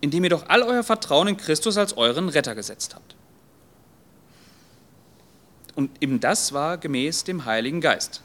indem 0.00 0.24
ihr 0.24 0.30
doch 0.30 0.48
all 0.48 0.62
euer 0.62 0.82
Vertrauen 0.82 1.28
in 1.28 1.36
Christus 1.36 1.76
als 1.76 1.96
euren 1.96 2.28
Retter 2.28 2.54
gesetzt 2.54 2.94
habt. 2.94 3.14
Und 5.74 5.90
eben 6.00 6.20
das 6.20 6.52
war 6.52 6.78
gemäß 6.78 7.24
dem 7.24 7.44
Heiligen 7.44 7.80
Geist. 7.80 8.22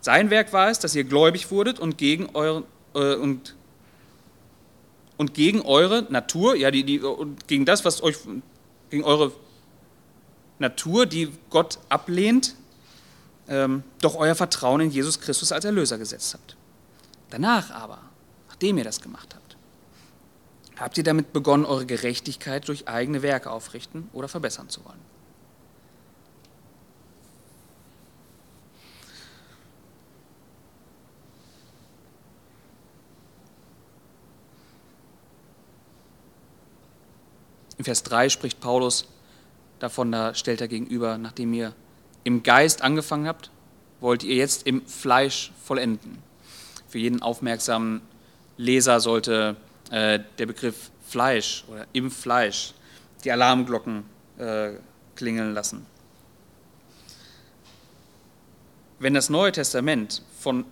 Sein 0.00 0.30
Werk 0.30 0.52
war 0.52 0.70
es, 0.70 0.78
dass 0.78 0.94
ihr 0.94 1.04
gläubig 1.04 1.50
wurdet 1.50 1.78
und 1.78 1.98
gegen 1.98 2.30
eure, 2.34 2.64
äh, 2.94 3.14
und, 3.14 3.54
und 5.16 5.34
gegen 5.34 5.62
eure 5.62 6.06
Natur, 6.10 6.54
ja, 6.56 6.70
die, 6.70 6.84
die, 6.84 7.00
und 7.00 7.48
gegen 7.48 7.64
das, 7.64 7.84
was 7.84 8.02
euch, 8.02 8.16
gegen 8.88 9.04
eure 9.04 9.32
Natur, 10.58 11.06
die 11.06 11.30
Gott 11.50 11.78
ablehnt, 11.88 12.54
ähm, 13.48 13.82
doch 14.00 14.14
euer 14.14 14.34
Vertrauen 14.34 14.80
in 14.80 14.90
Jesus 14.90 15.20
Christus 15.20 15.52
als 15.52 15.64
Erlöser 15.64 15.98
gesetzt 15.98 16.34
habt. 16.34 16.56
Danach 17.30 17.70
aber, 17.70 17.98
nachdem 18.48 18.78
ihr 18.78 18.84
das 18.84 19.00
gemacht 19.00 19.34
habt, 19.34 19.56
habt 20.80 20.96
ihr 20.96 21.04
damit 21.04 21.32
begonnen, 21.32 21.66
eure 21.66 21.84
Gerechtigkeit 21.84 22.66
durch 22.66 22.88
eigene 22.88 23.22
Werke 23.22 23.50
aufrichten 23.50 24.08
oder 24.12 24.28
verbessern 24.28 24.68
zu 24.68 24.84
wollen. 24.84 25.10
In 37.76 37.84
Vers 37.84 38.02
3 38.02 38.28
spricht 38.28 38.60
Paulus 38.60 39.06
davon, 39.78 40.12
da 40.12 40.34
stellt 40.34 40.60
er 40.60 40.68
gegenüber, 40.68 41.16
nachdem 41.16 41.54
ihr 41.54 41.74
im 42.24 42.42
Geist 42.42 42.82
angefangen 42.82 43.26
habt, 43.26 43.50
wollt 44.00 44.22
ihr 44.22 44.34
jetzt 44.34 44.66
im 44.66 44.84
Fleisch 44.86 45.52
vollenden. 45.62 46.18
Für 46.88 46.98
jeden 46.98 47.22
aufmerksamen 47.22 48.02
Leser 48.58 49.00
sollte 49.00 49.56
äh, 49.90 50.20
der 50.38 50.46
Begriff 50.46 50.90
Fleisch 51.06 51.64
oder 51.68 51.86
im 51.92 52.10
Fleisch 52.10 52.74
die 53.24 53.32
Alarmglocken 53.32 54.04
äh, 54.38 54.72
klingeln 55.16 55.54
lassen. 55.54 55.86
Wenn 58.98 59.14
das 59.14 59.30
Neue 59.30 59.52
Testament 59.52 60.22
von, 60.38 60.64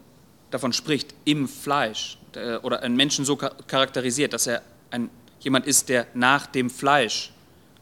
davon 0.50 0.72
spricht, 0.72 1.14
im 1.24 1.48
Fleisch, 1.48 2.18
äh, 2.34 2.56
oder 2.56 2.82
einen 2.82 2.96
Menschen 2.96 3.24
so 3.24 3.36
charakterisiert, 3.36 4.32
dass 4.32 4.46
er 4.46 4.62
ein 4.90 5.10
jemand 5.40 5.66
ist, 5.66 5.88
der 5.88 6.06
nach 6.14 6.46
dem 6.46 6.70
Fleisch 6.70 7.32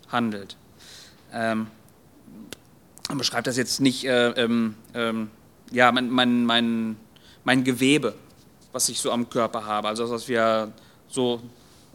handelt. 0.09 0.57
Ähm, 1.33 1.69
man 3.09 3.19
beschreibt 3.19 3.47
das 3.47 3.57
jetzt 3.57 3.81
nicht, 3.81 4.05
äh, 4.05 4.31
ähm, 4.31 4.75
ähm, 4.95 5.31
ja, 5.71 5.91
mein, 5.93 6.11
mein, 6.11 6.45
mein, 6.45 6.97
mein 7.45 7.65
Gewebe, 7.65 8.15
was 8.73 8.89
ich 8.89 9.01
so 9.01 9.11
am 9.11 9.31
Körper 9.31 9.65
habe, 9.65 9.89
also 9.89 10.05
das, 10.05 10.13
was 10.13 10.29
wir 10.29 10.73
so 11.17 11.43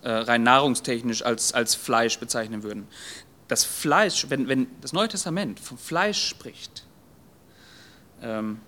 äh, 0.01 0.09
rein 0.09 0.43
nahrungstechnisch 0.43 1.23
als, 1.23 1.53
als 1.53 1.75
Fleisch 1.75 2.19
bezeichnen 2.19 2.63
würden. 2.63 2.87
Das 3.47 3.63
Fleisch, 3.63 4.25
wenn, 4.29 4.49
wenn 4.49 4.67
das 4.81 4.91
Neue 4.91 5.07
Testament 5.07 5.59
vom 5.59 5.77
Fleisch 5.77 6.27
spricht, 6.27 6.85
ähm, 8.21 8.59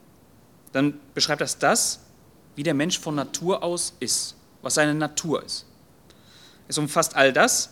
dann 0.72 1.00
beschreibt 1.14 1.42
das 1.42 1.58
das, 1.60 2.00
wie 2.56 2.64
der 2.64 2.74
Mensch 2.74 3.00
von 3.00 3.16
Natur 3.16 3.64
aus 3.64 3.94
ist, 4.00 4.36
was 4.62 4.76
seine 4.76 4.94
Natur 4.94 5.44
ist. 5.44 5.66
Es 6.68 6.78
umfasst 6.78 7.16
all 7.16 7.34
das, 7.34 7.72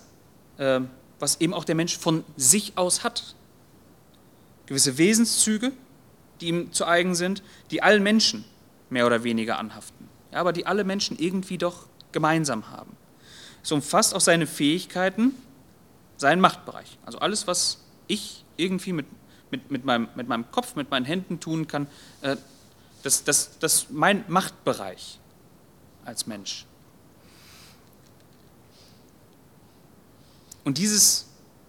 ähm, 0.59 0.89
was 1.19 1.39
eben 1.39 1.53
auch 1.53 1.63
der 1.63 1.75
Mensch 1.75 1.97
von 1.97 2.23
sich 2.35 2.77
aus 2.77 3.03
hat. 3.03 3.35
Gewisse 4.65 4.97
Wesenszüge, 4.97 5.71
die 6.39 6.47
ihm 6.47 6.73
zu 6.73 6.87
eigen 6.87 7.13
sind, 7.13 7.43
die 7.69 7.83
allen 7.83 8.01
Menschen 8.01 8.43
mehr 8.89 9.05
oder 9.05 9.23
weniger 9.23 9.59
anhaften, 9.59 10.09
ja, 10.31 10.39
aber 10.39 10.51
die 10.51 10.65
alle 10.65 10.83
Menschen 10.83 11.17
irgendwie 11.19 11.57
doch 11.57 11.85
gemeinsam 12.11 12.69
haben. 12.69 12.95
Es 13.63 13.71
umfasst 13.71 14.15
auch 14.15 14.21
seine 14.21 14.47
Fähigkeiten, 14.47 15.35
seinen 16.17 16.41
Machtbereich. 16.41 16.97
Also 17.05 17.19
alles, 17.19 17.47
was 17.47 17.79
ich 18.07 18.43
irgendwie 18.57 18.93
mit, 18.93 19.05
mit, 19.51 19.71
mit, 19.71 19.85
meinem, 19.85 20.07
mit 20.15 20.27
meinem 20.27 20.49
Kopf, 20.51 20.75
mit 20.75 20.89
meinen 20.89 21.05
Händen 21.05 21.39
tun 21.39 21.67
kann, 21.67 21.87
äh, 22.21 22.37
das, 23.03 23.23
das, 23.23 23.57
das 23.59 23.87
mein 23.89 24.23
Machtbereich 24.27 25.19
als 26.05 26.27
Mensch. 26.27 26.65
Und 30.63 30.77
dieses, 30.77 31.25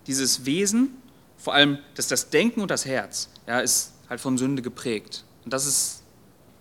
dieses 0.07 0.45
Wesen, 0.45 1.03
vor 1.39 1.55
allem 1.55 1.79
das, 1.95 2.09
das 2.09 2.31
Denken 2.31 2.61
und 2.61 2.71
das 2.71 2.85
Herz, 2.85 3.29
ja, 3.47 3.61
ist 3.61 3.93
halt 4.09 4.21
von 4.21 4.37
Sünde 4.37 4.63
geprägt. 4.63 5.25
Und 5.45 5.53
das 5.53 5.67
ist, 5.67 6.03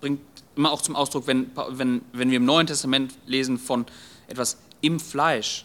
bringt 0.00 0.20
immer 0.56 0.72
auch 0.72 0.82
zum 0.82 0.96
Ausdruck, 0.96 1.26
wenn, 1.26 1.50
wenn, 1.70 2.02
wenn 2.12 2.30
wir 2.30 2.36
im 2.36 2.44
Neuen 2.44 2.66
Testament 2.66 3.14
lesen 3.26 3.58
von 3.58 3.86
etwas 4.28 4.58
im 4.80 5.00
Fleisch 5.00 5.64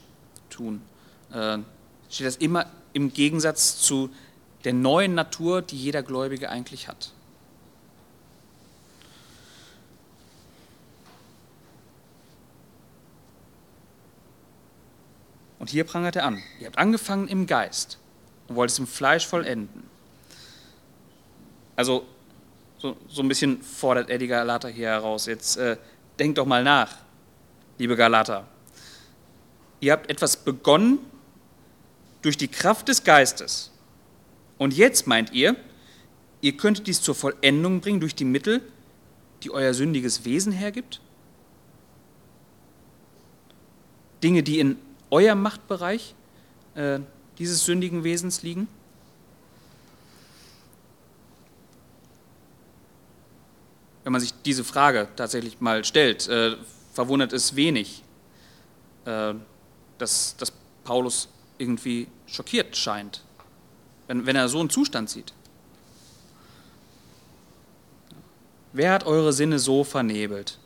tun, 0.49 0.81
äh, 1.31 1.57
steht 2.09 2.27
das 2.27 2.37
immer 2.37 2.67
im 2.93 3.13
Gegensatz 3.13 3.79
zu 3.79 4.09
der 4.63 4.73
neuen 4.73 5.13
Natur, 5.13 5.61
die 5.61 5.77
jeder 5.77 6.03
Gläubige 6.03 6.49
eigentlich 6.49 6.87
hat. 6.87 7.11
Und 15.59 15.71
hier 15.71 15.83
prangert 15.83 16.15
er 16.15 16.25
an. 16.25 16.41
Ihr 16.59 16.67
habt 16.67 16.77
angefangen 16.77 17.27
im 17.27 17.45
Geist 17.45 17.99
und 18.47 18.55
wollt 18.55 18.71
es 18.71 18.79
im 18.79 18.87
Fleisch 18.87 19.27
vollenden. 19.27 19.83
Also 21.75 22.05
so, 22.77 22.95
so 23.07 23.21
ein 23.21 23.27
bisschen 23.27 23.61
fordert 23.61 24.09
er 24.09 24.17
die 24.17 24.27
Galater 24.27 24.69
hier 24.69 24.87
heraus. 24.87 25.25
Jetzt 25.25 25.57
äh, 25.57 25.77
denkt 26.19 26.37
doch 26.37 26.45
mal 26.45 26.63
nach, 26.63 26.97
liebe 27.77 27.95
Galater. 27.95 28.45
Ihr 29.79 29.91
habt 29.91 30.09
etwas 30.09 30.37
begonnen 30.37 30.99
durch 32.21 32.37
die 32.37 32.47
Kraft 32.47 32.87
des 32.87 33.03
Geistes. 33.03 33.71
Und 34.57 34.75
jetzt 34.75 35.07
meint 35.07 35.33
ihr, 35.33 35.55
ihr 36.41 36.57
könntet 36.57 36.87
dies 36.87 37.01
zur 37.01 37.15
Vollendung 37.15 37.81
bringen 37.81 37.99
durch 37.99 38.15
die 38.15 38.25
Mittel, 38.25 38.61
die 39.43 39.51
euer 39.51 39.73
sündiges 39.73 40.25
Wesen 40.25 40.51
hergibt? 40.51 40.99
Dinge, 44.23 44.41
die 44.41 44.59
in 44.59 44.77
euer 45.11 45.35
Machtbereich 45.35 46.15
äh, 46.73 46.99
dieses 47.37 47.65
sündigen 47.65 48.03
Wesens 48.03 48.41
liegen? 48.41 48.67
Wenn 54.07 54.13
man 54.13 54.21
sich 54.21 54.33
diese 54.45 54.63
Frage 54.63 55.09
tatsächlich 55.17 55.59
mal 55.59 55.83
stellt, 55.83 56.29
äh, 56.29 56.55
verwundert 56.93 57.33
es 57.33 57.57
wenig, 57.57 58.05
äh, 59.03 59.33
dass, 59.97 60.37
dass 60.37 60.53
Paulus 60.85 61.27
irgendwie 61.57 62.07
schockiert 62.25 62.77
scheint, 62.77 63.21
wenn, 64.07 64.25
wenn 64.25 64.37
er 64.37 64.47
so 64.47 64.61
einen 64.61 64.69
Zustand 64.69 65.09
sieht. 65.09 65.33
Wer 68.71 68.93
hat 68.93 69.05
eure 69.05 69.33
Sinne 69.33 69.59
so 69.59 69.83
vernebelt, 69.83 70.57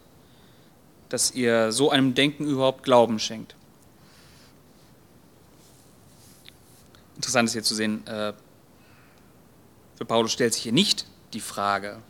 dass 1.09 1.31
ihr 1.31 1.71
so 1.71 1.89
einem 1.89 2.13
Denken 2.13 2.45
überhaupt 2.45 2.83
Glauben 2.83 3.17
schenkt? 3.17 3.55
Interessant 7.15 7.47
ist 7.47 7.53
hier 7.53 7.63
zu 7.63 7.73
sehen, 7.73 8.05
äh, 8.05 8.33
für 9.95 10.05
Paulus 10.05 10.31
stellt 10.31 10.53
sich 10.53 10.61
hier 10.61 10.73
nicht 10.73 11.07
die 11.33 11.41
Frage, 11.41 12.03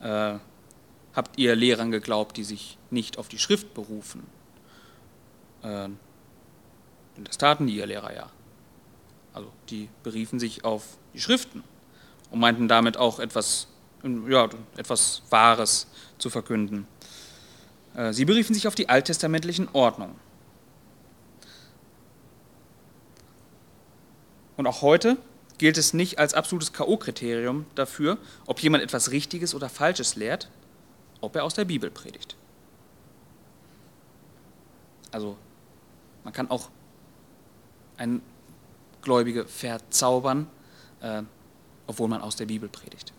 äh, 0.00 0.40
habt 1.14 1.38
ihr 1.38 1.54
Lehrern 1.56 1.90
geglaubt, 1.90 2.36
die 2.36 2.44
sich 2.44 2.78
nicht 2.90 3.18
auf 3.18 3.28
die 3.28 3.38
Schrift 3.38 3.74
berufen? 3.74 4.26
Äh, 5.62 5.88
das 7.16 7.38
taten 7.38 7.66
die 7.66 7.76
ihr 7.76 7.86
Lehrer 7.86 8.14
ja. 8.14 8.30
Also 9.34 9.50
die 9.70 9.88
beriefen 10.02 10.38
sich 10.38 10.64
auf 10.64 10.98
die 11.14 11.20
Schriften 11.20 11.62
und 12.30 12.40
meinten 12.40 12.68
damit 12.68 12.96
auch 12.96 13.18
etwas, 13.18 13.68
ja, 14.28 14.48
etwas 14.76 15.22
Wahres 15.30 15.86
zu 16.18 16.30
verkünden. 16.30 16.86
Äh, 17.94 18.12
sie 18.12 18.24
beriefen 18.24 18.54
sich 18.54 18.66
auf 18.66 18.74
die 18.74 18.88
alttestamentlichen 18.88 19.68
Ordnungen. 19.72 20.16
Und 24.56 24.66
auch 24.66 24.82
heute 24.82 25.16
gilt 25.58 25.78
es 25.78 25.94
nicht 25.94 26.18
als 26.18 26.34
absolutes 26.34 26.72
K.O.-Kriterium 26.72 27.64
dafür, 27.74 28.18
ob 28.46 28.60
jemand 28.60 28.82
etwas 28.82 29.10
Richtiges 29.10 29.54
oder 29.54 29.68
Falsches 29.68 30.16
lehrt, 30.16 30.48
ob 31.22 31.36
er 31.36 31.44
aus 31.44 31.54
der 31.54 31.64
Bibel 31.64 31.90
predigt. 31.90 32.36
Also 35.10 35.38
man 36.24 36.32
kann 36.32 36.50
auch 36.50 36.68
einen 37.96 38.20
Gläubige 39.00 39.46
verzaubern, 39.46 40.46
äh, 41.00 41.22
obwohl 41.86 42.08
man 42.08 42.20
aus 42.20 42.36
der 42.36 42.46
Bibel 42.46 42.68
predigt. 42.68 43.12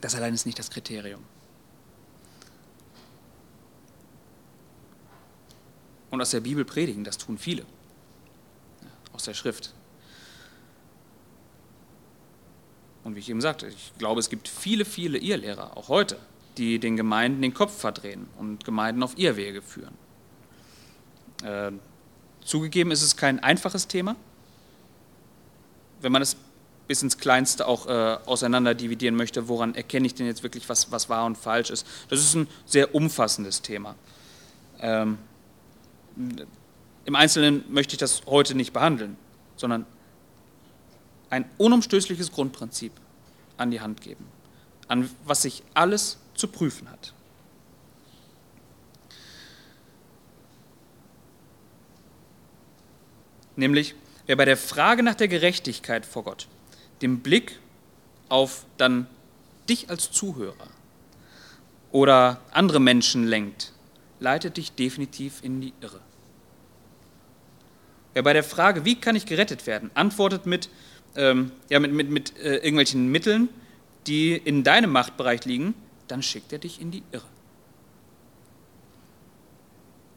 Das 0.00 0.14
allein 0.14 0.34
ist 0.34 0.46
nicht 0.46 0.58
das 0.58 0.70
Kriterium. 0.70 1.22
Und 6.10 6.20
aus 6.20 6.30
der 6.30 6.40
Bibel 6.40 6.64
predigen, 6.64 7.04
das 7.04 7.18
tun 7.18 7.38
viele 7.38 7.64
aus 9.12 9.24
der 9.24 9.34
Schrift. 9.34 9.72
Und 13.04 13.16
wie 13.16 13.20
ich 13.20 13.28
eben 13.28 13.40
sagte, 13.40 13.66
ich 13.66 13.92
glaube, 13.98 14.20
es 14.20 14.30
gibt 14.30 14.48
viele, 14.48 14.84
viele 14.84 15.18
Irrlehrer, 15.18 15.76
auch 15.76 15.88
heute, 15.88 16.18
die 16.56 16.78
den 16.78 16.96
Gemeinden 16.96 17.42
den 17.42 17.54
Kopf 17.54 17.76
verdrehen 17.76 18.28
und 18.38 18.64
Gemeinden 18.64 19.02
auf 19.02 19.18
Irrwege 19.18 19.62
führen. 19.62 19.94
Äh, 21.42 21.72
zugegeben 22.44 22.90
ist 22.90 23.02
es 23.02 23.16
kein 23.16 23.40
einfaches 23.40 23.88
Thema, 23.88 24.16
wenn 26.00 26.12
man 26.12 26.22
es 26.22 26.36
bis 26.88 27.02
ins 27.02 27.18
Kleinste 27.18 27.66
auch 27.66 27.86
äh, 27.86 28.18
auseinander 28.26 28.74
dividieren 28.74 29.14
möchte, 29.14 29.48
woran 29.48 29.74
erkenne 29.74 30.06
ich 30.06 30.14
denn 30.14 30.26
jetzt 30.26 30.42
wirklich, 30.42 30.68
was, 30.68 30.90
was 30.92 31.08
wahr 31.08 31.24
und 31.24 31.38
falsch 31.38 31.70
ist. 31.70 31.86
Das 32.08 32.20
ist 32.20 32.34
ein 32.34 32.48
sehr 32.66 32.94
umfassendes 32.94 33.62
Thema. 33.62 33.94
Ähm, 34.80 35.18
im 37.04 37.16
Einzelnen 37.16 37.64
möchte 37.72 37.94
ich 37.94 37.98
das 37.98 38.22
heute 38.26 38.54
nicht 38.54 38.72
behandeln, 38.72 39.16
sondern 39.56 39.86
ein 41.32 41.46
unumstößliches 41.56 42.30
Grundprinzip 42.30 42.92
an 43.56 43.70
die 43.70 43.80
Hand 43.80 44.02
geben, 44.02 44.26
an 44.86 45.08
was 45.24 45.40
sich 45.42 45.62
alles 45.72 46.18
zu 46.34 46.46
prüfen 46.46 46.90
hat. 46.90 47.14
Nämlich, 53.56 53.94
wer 54.26 54.36
bei 54.36 54.44
der 54.44 54.58
Frage 54.58 55.02
nach 55.02 55.14
der 55.14 55.28
Gerechtigkeit 55.28 56.04
vor 56.04 56.24
Gott 56.24 56.48
den 57.00 57.20
Blick 57.20 57.58
auf 58.28 58.66
dann 58.76 59.06
dich 59.70 59.88
als 59.88 60.10
Zuhörer 60.10 60.68
oder 61.92 62.42
andere 62.50 62.78
Menschen 62.78 63.26
lenkt, 63.26 63.72
leitet 64.20 64.58
dich 64.58 64.72
definitiv 64.72 65.42
in 65.42 65.62
die 65.62 65.72
Irre. 65.80 66.00
Wer 68.12 68.22
bei 68.22 68.34
der 68.34 68.44
Frage, 68.44 68.84
wie 68.84 69.00
kann 69.00 69.16
ich 69.16 69.24
gerettet 69.24 69.66
werden, 69.66 69.90
antwortet 69.94 70.44
mit, 70.44 70.68
ähm, 71.16 71.52
ja, 71.68 71.78
mit, 71.80 71.92
mit, 71.92 72.10
mit 72.10 72.38
äh, 72.38 72.56
irgendwelchen 72.56 73.10
Mitteln, 73.10 73.48
die 74.06 74.32
in 74.32 74.64
deinem 74.64 74.90
Machtbereich 74.90 75.44
liegen, 75.44 75.74
dann 76.08 76.22
schickt 76.22 76.52
er 76.52 76.58
dich 76.58 76.80
in 76.80 76.90
die 76.90 77.02
Irre. 77.12 77.24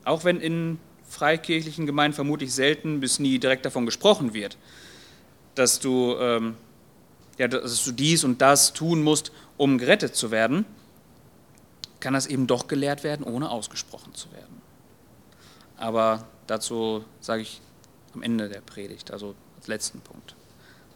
Auch 0.03 0.23
wenn 0.23 0.39
in 0.39 0.79
freikirchlichen 1.07 1.85
Gemeinden 1.85 2.15
vermutlich 2.15 2.53
selten 2.53 2.99
bis 2.99 3.19
nie 3.19 3.39
direkt 3.39 3.65
davon 3.65 3.85
gesprochen 3.85 4.33
wird, 4.33 4.57
dass 5.55 5.79
du, 5.79 6.15
ähm, 6.19 6.55
ja, 7.37 7.47
dass 7.47 7.83
du 7.83 7.91
dies 7.91 8.23
und 8.23 8.41
das 8.41 8.73
tun 8.73 9.03
musst, 9.03 9.31
um 9.57 9.77
gerettet 9.77 10.15
zu 10.15 10.31
werden, 10.31 10.65
kann 11.99 12.13
das 12.13 12.27
eben 12.27 12.47
doch 12.47 12.67
gelehrt 12.67 13.03
werden, 13.03 13.23
ohne 13.23 13.49
ausgesprochen 13.49 14.13
zu 14.13 14.31
werden. 14.31 14.61
Aber 15.77 16.27
dazu 16.47 17.03
sage 17.19 17.41
ich 17.41 17.61
am 18.13 18.21
Ende 18.21 18.49
der 18.49 18.61
Predigt, 18.61 19.11
also 19.11 19.35
als 19.57 19.67
letzten 19.67 20.01
Punkt. 20.01 20.35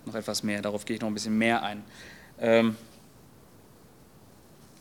Noch 0.09 0.15
etwas 0.15 0.41
mehr, 0.41 0.63
darauf 0.63 0.85
gehe 0.85 0.95
ich 0.95 1.01
noch 1.03 1.07
ein 1.07 1.13
bisschen 1.13 1.37
mehr 1.37 1.61
ein. 1.61 1.83
Ähm, 2.39 2.75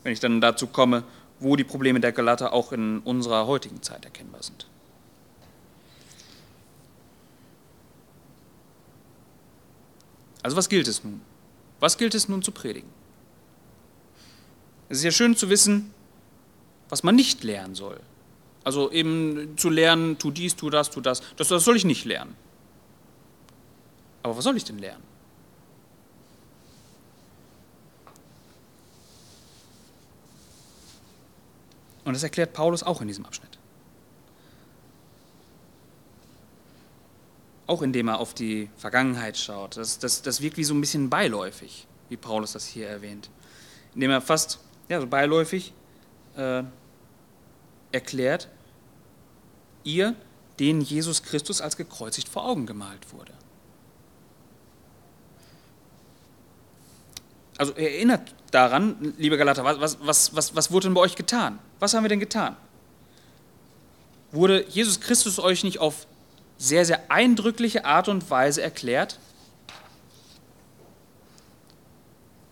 wenn 0.01 0.11
ich 0.11 0.19
dann 0.19 0.41
dazu 0.41 0.65
komme, 0.65 1.03
wo 1.39 1.55
die 1.55 1.63
Probleme 1.63 1.99
der 1.99 2.11
Galater 2.11 2.51
auch 2.51 2.71
in 2.71 2.97
unserer 3.01 3.45
heutigen 3.45 3.83
Zeit 3.83 4.05
erkennbar 4.05 4.41
sind. 4.41 4.65
Also 10.41 10.57
was 10.57 10.67
gilt 10.67 10.87
es 10.87 11.03
nun? 11.03 11.21
Was 11.79 11.99
gilt 11.99 12.15
es 12.15 12.27
nun 12.27 12.41
zu 12.41 12.51
predigen? 12.51 12.89
Es 14.89 14.97
ist 14.97 15.03
ja 15.03 15.11
schön 15.11 15.35
zu 15.35 15.47
wissen, 15.51 15.93
was 16.89 17.03
man 17.03 17.13
nicht 17.13 17.43
lernen 17.43 17.75
soll. 17.75 17.99
Also 18.63 18.91
eben 18.91 19.55
zu 19.57 19.69
lernen, 19.69 20.17
tu 20.17 20.31
dies, 20.31 20.55
tu 20.55 20.71
das, 20.71 20.89
tu 20.89 21.01
das, 21.01 21.21
das, 21.35 21.49
das 21.49 21.63
soll 21.63 21.77
ich 21.77 21.85
nicht 21.85 22.05
lernen. 22.05 22.35
Aber 24.23 24.35
was 24.35 24.43
soll 24.43 24.57
ich 24.57 24.63
denn 24.63 24.79
lernen? 24.79 25.08
Und 32.09 32.15
das 32.15 32.23
erklärt 32.23 32.53
Paulus 32.53 32.81
auch 32.81 33.01
in 33.01 33.07
diesem 33.07 33.23
Abschnitt. 33.23 33.59
Auch 37.67 37.83
indem 37.83 38.07
er 38.07 38.17
auf 38.17 38.33
die 38.33 38.67
Vergangenheit 38.77 39.37
schaut. 39.37 39.77
Das, 39.77 39.99
das, 39.99 40.23
das 40.23 40.41
wirkt 40.41 40.57
wie 40.57 40.63
so 40.63 40.73
ein 40.73 40.81
bisschen 40.81 41.11
beiläufig, 41.11 41.85
wie 42.09 42.17
Paulus 42.17 42.53
das 42.53 42.65
hier 42.65 42.87
erwähnt. 42.87 43.29
Indem 43.93 44.09
er 44.09 44.21
fast 44.21 44.57
ja, 44.87 44.99
so 44.99 45.05
beiläufig 45.05 45.71
äh, 46.35 46.63
erklärt, 47.91 48.47
ihr, 49.83 50.15
den 50.57 50.81
Jesus 50.81 51.21
Christus 51.21 51.61
als 51.61 51.77
gekreuzigt 51.77 52.27
vor 52.27 52.43
Augen 52.43 52.65
gemalt 52.65 53.13
wurde. 53.13 53.33
Also 57.59 57.73
erinnert 57.73 58.33
daran, 58.51 59.13
liebe 59.17 59.37
Galater, 59.37 59.63
was, 59.63 59.97
was, 60.01 60.35
was, 60.35 60.55
was 60.55 60.71
wurde 60.71 60.87
denn 60.87 60.93
bei 60.93 61.01
euch 61.01 61.15
getan? 61.15 61.59
Was 61.79 61.93
haben 61.93 62.03
wir 62.03 62.09
denn 62.09 62.19
getan? 62.19 62.55
Wurde 64.31 64.65
Jesus 64.69 64.99
Christus 64.99 65.39
euch 65.39 65.63
nicht 65.63 65.79
auf 65.79 66.07
sehr, 66.57 66.85
sehr 66.85 67.11
eindrückliche 67.11 67.85
Art 67.85 68.07
und 68.07 68.29
Weise 68.29 68.61
erklärt? 68.61 69.19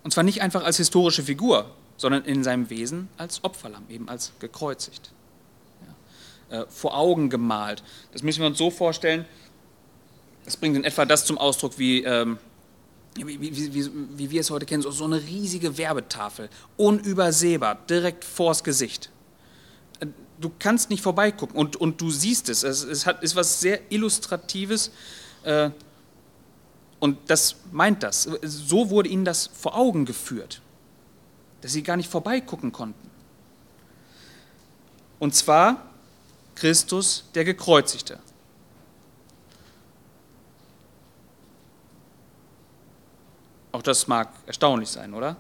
Und 0.04 0.12
zwar 0.12 0.24
nicht 0.24 0.42
einfach 0.42 0.64
als 0.64 0.78
historische 0.78 1.24
Figur, 1.24 1.70
sondern 1.98 2.24
in 2.24 2.44
seinem 2.44 2.70
Wesen 2.70 3.10
als 3.18 3.44
Opferlamm, 3.44 3.84
eben 3.90 4.08
als 4.08 4.32
gekreuzigt. 4.40 5.12
Ja. 6.50 6.62
Äh, 6.62 6.66
vor 6.70 6.98
Augen 6.98 7.30
gemalt. 7.30 7.84
Das 8.14 8.24
müssen 8.24 8.40
wir 8.40 8.48
uns 8.48 8.58
so 8.58 8.72
vorstellen, 8.72 9.26
es 10.46 10.56
bringt 10.56 10.78
in 10.78 10.86
etwa 10.86 11.06
das 11.06 11.26
zum 11.26 11.38
Ausdruck, 11.38 11.78
wie, 11.78 12.04
ähm, 12.04 12.40
wie, 13.26 13.40
wie, 13.40 13.92
wie, 14.18 14.32
wir 14.32 14.42
es 14.42 14.50
heute 14.50 14.66
kennen, 14.66 14.84
so, 14.84 14.92
so 14.92 15.06
eine 15.06 15.22
riesige 15.22 15.78
Werbetafel, 15.78 16.50
unübersehbar, 16.76 17.76
direkt 17.90 18.24
vors 18.24 18.64
Gesicht. 18.64 19.10
Äh, 20.00 20.08
du 20.40 20.52
kannst 20.60 20.90
nicht 20.90 21.02
vorbeigucken 21.02 21.56
und, 21.56 21.76
und 21.76 22.02
du 22.02 22.12
siehst 22.12 22.50
es. 22.50 22.64
Es, 22.64 22.84
es 22.84 23.06
hat, 23.06 23.24
ist 23.24 23.36
was 23.36 23.60
sehr 23.60 23.80
Illustratives. 23.92 24.92
Äh, 25.44 25.72
und 27.00 27.18
das 27.28 27.56
meint 27.72 28.04
das. 28.04 28.30
So 28.44 28.90
wurde 28.90 29.10
ihnen 29.10 29.26
das 29.26 29.48
vor 29.48 29.76
Augen 29.76 30.06
geführt, 30.06 30.62
dass 31.62 31.74
sie 31.74 31.84
gar 31.84 31.98
nicht 31.98 32.10
vorbeigucken 32.10 32.72
konnten. 32.72 33.10
Und 35.20 35.36
zwar 35.36 35.90
Christus, 36.56 37.26
der 37.36 37.46
Gekreuzigte. 37.46 38.20
Auch 43.78 43.84
das 43.84 44.08
mag 44.08 44.30
erstaunlich 44.48 44.90
sein, 44.90 45.14
oder? 45.14 45.36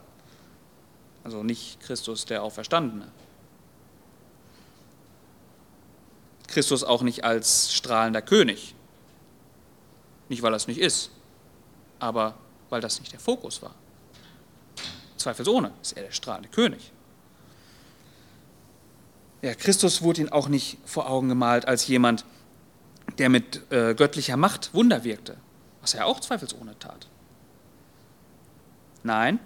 Also 1.23 1.41
nicht 1.41 1.79
Christus, 1.79 2.23
der 2.23 2.43
Auferstandene. 2.43 3.11
Christus 6.45 6.83
auch 6.83 7.01
nicht 7.01 7.23
als 7.23 7.73
strahlender 7.73 8.21
König. 8.21 8.75
Nicht, 10.29 10.43
weil 10.43 10.53
er 10.53 10.57
es 10.57 10.67
nicht 10.67 10.79
ist, 10.79 11.09
aber 11.97 12.35
weil 12.69 12.79
das 12.79 12.99
nicht 12.99 13.11
der 13.11 13.19
Fokus 13.19 13.63
war. 13.63 13.73
Zweifelsohne 15.17 15.71
ist 15.81 15.93
er 15.93 16.03
der 16.03 16.11
strahlende 16.11 16.49
König. 16.49 16.91
Ja, 19.41 19.55
Christus 19.55 20.03
wurde 20.03 20.21
ihn 20.21 20.29
auch 20.29 20.47
nicht 20.47 20.77
vor 20.85 21.09
Augen 21.09 21.29
gemalt 21.29 21.67
als 21.67 21.87
jemand, 21.87 22.23
der 23.17 23.29
mit 23.29 23.63
äh, 23.71 23.95
göttlicher 23.95 24.37
Macht 24.37 24.75
Wunder 24.75 25.03
wirkte, 25.03 25.37
was 25.81 25.95
er 25.95 26.05
auch 26.05 26.19
zweifelsohne 26.19 26.77
tat. 26.77 27.07
Nein, 29.03 29.39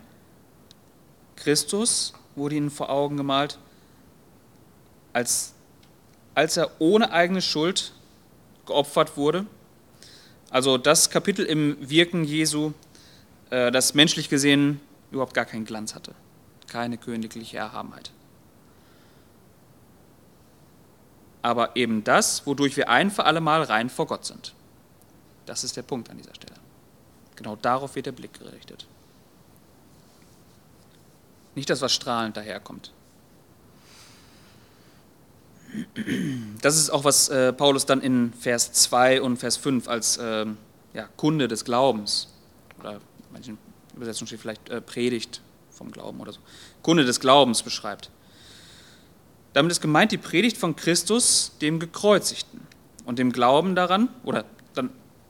Christus 1.35 2.13
wurde 2.35 2.55
ihnen 2.55 2.71
vor 2.71 2.89
Augen 2.89 3.17
gemalt, 3.17 3.57
als, 5.13 5.53
als 6.35 6.57
er 6.57 6.71
ohne 6.79 7.11
eigene 7.11 7.41
Schuld 7.41 7.93
geopfert 8.65 9.17
wurde 9.17 9.45
also 10.51 10.77
das 10.77 11.09
Kapitel 11.09 11.45
im 11.45 11.77
Wirken 11.79 12.25
Jesu, 12.25 12.73
äh, 13.49 13.71
das 13.71 13.93
menschlich 13.93 14.27
gesehen 14.27 14.81
überhaupt 15.09 15.33
gar 15.33 15.45
keinen 15.45 15.63
Glanz 15.63 15.95
hatte, 15.95 16.13
keine 16.67 16.97
königliche 16.97 17.57
Erhabenheit. 17.57 18.11
Aber 21.41 21.75
eben 21.75 22.03
das, 22.03 22.45
wodurch 22.45 22.75
wir 22.75 22.89
ein 22.89 23.09
für 23.09 23.23
alle 23.23 23.39
Mal 23.39 23.63
rein 23.63 23.89
vor 23.89 24.05
Gott 24.07 24.25
sind. 24.25 24.53
Das 25.45 25.63
ist 25.63 25.77
der 25.77 25.83
Punkt 25.83 26.09
an 26.09 26.17
dieser 26.17 26.35
Stelle. 26.35 26.59
Genau 27.37 27.55
darauf 27.55 27.95
wird 27.95 28.05
der 28.05 28.11
Blick 28.11 28.37
gerichtet. 28.37 28.85
Nicht 31.55 31.69
das, 31.69 31.81
was 31.81 31.93
strahlend 31.93 32.37
daherkommt. 32.37 32.91
Das 36.61 36.77
ist 36.77 36.89
auch, 36.89 37.03
was 37.03 37.29
äh, 37.29 37.53
Paulus 37.53 37.85
dann 37.85 38.01
in 38.01 38.33
Vers 38.33 38.73
2 38.73 39.21
und 39.21 39.37
Vers 39.37 39.57
5 39.57 39.87
als 39.87 40.17
äh, 40.17 40.45
ja, 40.93 41.07
Kunde 41.15 41.47
des 41.47 41.63
Glaubens, 41.63 42.27
oder 42.79 42.95
in 42.95 42.99
manchen 43.31 43.57
Übersetzungen 43.95 44.27
steht 44.27 44.41
vielleicht 44.41 44.69
äh, 44.69 44.81
Predigt 44.81 45.41
vom 45.69 45.91
Glauben 45.91 46.19
oder 46.19 46.33
so, 46.33 46.39
Kunde 46.81 47.05
des 47.05 47.19
Glaubens 47.19 47.63
beschreibt. 47.63 48.09
Damit 49.53 49.71
ist 49.71 49.81
gemeint 49.81 50.11
die 50.11 50.17
Predigt 50.17 50.57
von 50.57 50.75
Christus, 50.75 51.53
dem 51.61 51.79
Gekreuzigten, 51.79 52.61
und 53.05 53.17
dem 53.19 53.31
Glauben 53.31 53.75
daran, 53.75 54.09
oder 54.23 54.45
dann 54.73 54.89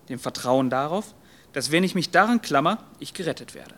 dem 0.09 0.19
Vertrauen 0.19 0.69
darauf, 0.69 1.13
dass 1.53 1.71
wenn 1.71 1.83
ich 1.83 1.95
mich 1.95 2.11
daran 2.11 2.41
klammer, 2.41 2.79
ich 2.99 3.13
gerettet 3.13 3.55
werde. 3.55 3.75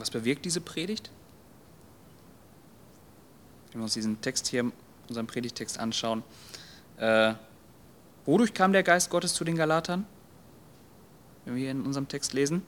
Was 0.00 0.10
bewirkt 0.10 0.44
diese 0.44 0.60
Predigt? 0.60 1.10
Wenn 3.70 3.80
wir 3.80 3.84
uns 3.84 3.94
diesen 3.94 4.20
Text 4.20 4.46
hier, 4.48 4.70
unseren 5.08 5.26
Predigtext 5.26 5.78
anschauen, 5.78 6.22
äh, 6.98 7.34
wodurch 8.24 8.54
kam 8.54 8.72
der 8.72 8.82
Geist 8.82 9.10
Gottes 9.10 9.34
zu 9.34 9.44
den 9.44 9.56
Galatern? 9.56 10.06
Wenn 11.44 11.54
wir 11.54 11.62
hier 11.62 11.70
in 11.70 11.82
unserem 11.82 12.08
Text 12.08 12.32
lesen. 12.32 12.62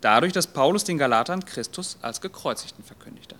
Dadurch, 0.00 0.32
dass 0.32 0.48
Paulus 0.48 0.84
den 0.84 0.98
Galatern 0.98 1.44
Christus 1.44 1.96
als 2.02 2.20
Gekreuzigten 2.20 2.82
verkündigte. 2.82 3.36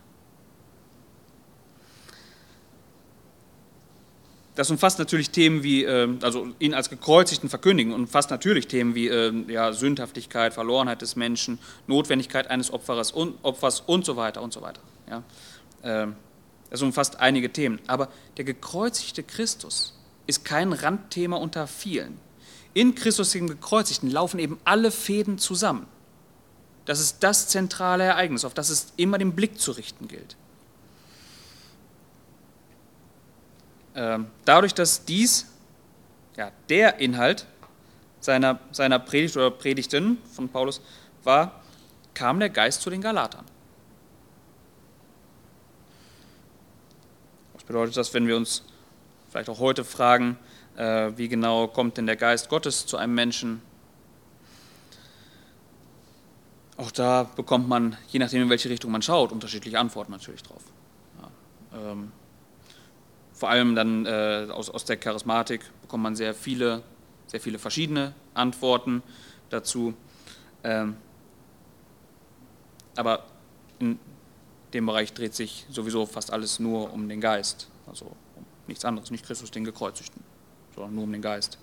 Das 4.54 4.70
umfasst 4.70 4.98
natürlich 4.98 5.30
Themen 5.30 5.62
wie, 5.62 5.84
ähm, 5.84 6.18
also 6.22 6.48
ihn 6.58 6.74
als 6.74 6.90
gekreuzigten 6.90 7.48
verkündigen, 7.48 7.94
umfasst 7.94 8.30
natürlich 8.30 8.68
Themen 8.68 8.94
wie 8.94 9.08
ähm, 9.08 9.48
ja, 9.48 9.72
Sündhaftigkeit, 9.72 10.52
Verlorenheit 10.52 11.00
des 11.00 11.16
Menschen, 11.16 11.58
Notwendigkeit 11.86 12.48
eines 12.50 12.70
Opfers 12.70 13.12
und, 13.12 13.36
Opfers 13.42 13.80
und 13.80 14.04
so 14.04 14.16
weiter 14.16 14.42
und 14.42 14.52
so 14.52 14.60
weiter. 14.60 14.82
Ja. 15.08 15.22
Ähm, 15.82 16.16
das 16.68 16.82
umfasst 16.82 17.20
einige 17.20 17.52
Themen. 17.52 17.80
Aber 17.86 18.08
der 18.36 18.44
gekreuzigte 18.44 19.22
Christus 19.22 19.94
ist 20.26 20.44
kein 20.44 20.72
Randthema 20.72 21.36
unter 21.36 21.66
vielen. 21.66 22.18
In 22.74 22.94
Christus 22.94 23.30
dem 23.32 23.48
Gekreuzigten 23.48 24.10
laufen 24.10 24.38
eben 24.38 24.58
alle 24.64 24.90
Fäden 24.90 25.38
zusammen. 25.38 25.86
Das 26.84 27.00
ist 27.00 27.18
das 27.20 27.48
zentrale 27.48 28.04
Ereignis, 28.04 28.44
auf 28.44 28.54
das 28.54 28.70
es 28.70 28.92
immer 28.96 29.18
den 29.18 29.34
Blick 29.34 29.60
zu 29.60 29.72
richten 29.72 30.08
gilt. 30.08 30.36
Dadurch, 33.94 34.74
dass 34.74 35.04
dies 35.04 35.52
ja, 36.36 36.50
der 36.68 36.98
Inhalt 36.98 37.46
seiner, 38.20 38.58
seiner 38.70 38.98
Predigt 38.98 39.36
oder 39.36 39.50
Predigten 39.50 40.18
von 40.32 40.48
Paulus 40.48 40.80
war, 41.24 41.62
kam 42.14 42.40
der 42.40 42.50
Geist 42.50 42.82
zu 42.82 42.90
den 42.90 43.00
Galatern. 43.00 43.44
Was 47.54 47.64
bedeutet 47.64 47.96
das, 47.96 48.12
wenn 48.14 48.26
wir 48.26 48.36
uns 48.36 48.64
vielleicht 49.30 49.48
auch 49.48 49.58
heute 49.58 49.84
fragen, 49.84 50.38
äh, 50.76 51.12
wie 51.16 51.28
genau 51.28 51.68
kommt 51.68 51.96
denn 51.96 52.06
der 52.06 52.16
Geist 52.16 52.48
Gottes 52.48 52.86
zu 52.86 52.96
einem 52.96 53.14
Menschen? 53.14 53.62
Auch 56.76 56.90
da 56.90 57.24
bekommt 57.24 57.68
man, 57.68 57.96
je 58.08 58.18
nachdem 58.18 58.42
in 58.42 58.50
welche 58.50 58.68
Richtung 58.68 58.90
man 58.90 59.02
schaut, 59.02 59.30
unterschiedliche 59.32 59.78
Antworten 59.78 60.12
natürlich 60.12 60.42
drauf. 60.42 60.62
Ja, 61.20 61.90
ähm, 61.92 62.12
vor 63.42 63.50
allem 63.50 63.74
dann 63.74 64.06
äh, 64.06 64.46
aus, 64.52 64.70
aus 64.70 64.84
der 64.84 64.96
Charismatik 64.96 65.62
bekommt 65.80 66.04
man 66.04 66.14
sehr 66.14 66.32
viele, 66.32 66.84
sehr 67.26 67.40
viele 67.40 67.58
verschiedene 67.58 68.14
Antworten 68.34 69.02
dazu. 69.50 69.94
Ähm, 70.62 70.96
aber 72.94 73.24
in 73.80 73.98
dem 74.72 74.86
Bereich 74.86 75.12
dreht 75.12 75.34
sich 75.34 75.66
sowieso 75.70 76.06
fast 76.06 76.32
alles 76.32 76.60
nur 76.60 76.92
um 76.92 77.08
den 77.08 77.20
Geist. 77.20 77.66
Also 77.88 78.04
um 78.36 78.46
nichts 78.68 78.84
anderes, 78.84 79.10
nicht 79.10 79.26
Christus 79.26 79.50
den 79.50 79.64
Gekreuzigten, 79.64 80.22
sondern 80.76 80.94
nur 80.94 81.02
um 81.02 81.10
den 81.10 81.20
Geist. 81.20 81.58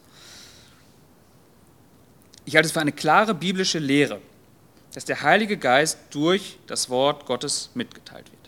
Ich 2.44 2.58
halte 2.58 2.66
es 2.66 2.74
für 2.74 2.82
eine 2.82 2.92
klare 2.92 3.34
biblische 3.34 3.80
Lehre, 3.80 4.20
dass 4.94 5.06
der 5.06 5.22
Heilige 5.22 5.56
Geist 5.56 5.98
durch 6.10 6.60
das 6.68 6.90
Wort 6.90 7.26
Gottes 7.26 7.70
mitgeteilt 7.74 8.30
wird. 8.30 8.39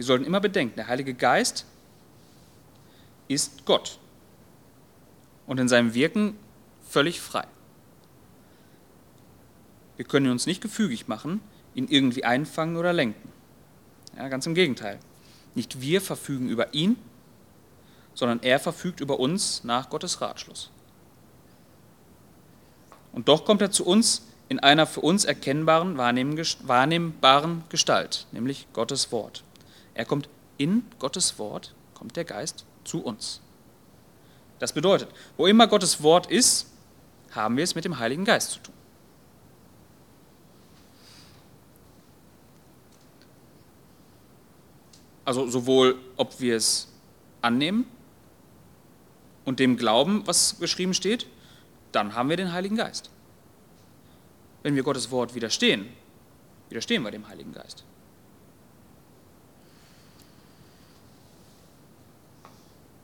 Wir 0.00 0.06
sollten 0.06 0.24
immer 0.24 0.40
bedenken, 0.40 0.76
der 0.76 0.86
Heilige 0.86 1.12
Geist 1.12 1.66
ist 3.28 3.66
Gott 3.66 3.98
und 5.46 5.60
in 5.60 5.68
seinem 5.68 5.92
Wirken 5.92 6.38
völlig 6.88 7.20
frei. 7.20 7.46
Wir 9.98 10.06
können 10.06 10.24
ihn 10.24 10.32
uns 10.32 10.46
nicht 10.46 10.62
gefügig 10.62 11.06
machen, 11.06 11.42
ihn 11.74 11.86
irgendwie 11.86 12.24
einfangen 12.24 12.78
oder 12.78 12.94
lenken. 12.94 13.30
Ja, 14.16 14.28
ganz 14.28 14.46
im 14.46 14.54
Gegenteil. 14.54 14.98
Nicht 15.54 15.82
wir 15.82 16.00
verfügen 16.00 16.48
über 16.48 16.72
ihn, 16.72 16.96
sondern 18.14 18.42
er 18.42 18.58
verfügt 18.58 19.00
über 19.00 19.20
uns 19.20 19.64
nach 19.64 19.90
Gottes 19.90 20.22
Ratschluss. 20.22 20.70
Und 23.12 23.28
doch 23.28 23.44
kommt 23.44 23.60
er 23.60 23.70
zu 23.70 23.84
uns 23.84 24.22
in 24.48 24.60
einer 24.60 24.86
für 24.86 25.02
uns 25.02 25.26
erkennbaren, 25.26 25.98
wahrnehmbaren 25.98 27.64
Gestalt, 27.68 28.26
nämlich 28.32 28.66
Gottes 28.72 29.12
Wort. 29.12 29.44
Er 30.00 30.06
kommt 30.06 30.30
in 30.56 30.84
Gottes 30.98 31.38
Wort, 31.38 31.74
kommt 31.92 32.16
der 32.16 32.24
Geist 32.24 32.64
zu 32.84 33.04
uns. 33.04 33.42
Das 34.58 34.72
bedeutet, 34.72 35.10
wo 35.36 35.46
immer 35.46 35.66
Gottes 35.66 36.02
Wort 36.02 36.26
ist, 36.30 36.72
haben 37.32 37.58
wir 37.58 37.64
es 37.64 37.74
mit 37.74 37.84
dem 37.84 37.98
Heiligen 37.98 38.24
Geist 38.24 38.52
zu 38.52 38.60
tun. 38.60 38.74
Also 45.26 45.46
sowohl, 45.50 45.98
ob 46.16 46.40
wir 46.40 46.56
es 46.56 46.88
annehmen 47.42 47.84
und 49.44 49.60
dem 49.60 49.76
glauben, 49.76 50.26
was 50.26 50.58
geschrieben 50.60 50.94
steht, 50.94 51.26
dann 51.92 52.14
haben 52.14 52.30
wir 52.30 52.38
den 52.38 52.54
Heiligen 52.54 52.76
Geist. 52.76 53.10
Wenn 54.62 54.76
wir 54.76 54.82
Gottes 54.82 55.10
Wort 55.10 55.34
widerstehen, 55.34 55.92
widerstehen 56.70 57.02
wir 57.02 57.10
dem 57.10 57.28
Heiligen 57.28 57.52
Geist. 57.52 57.84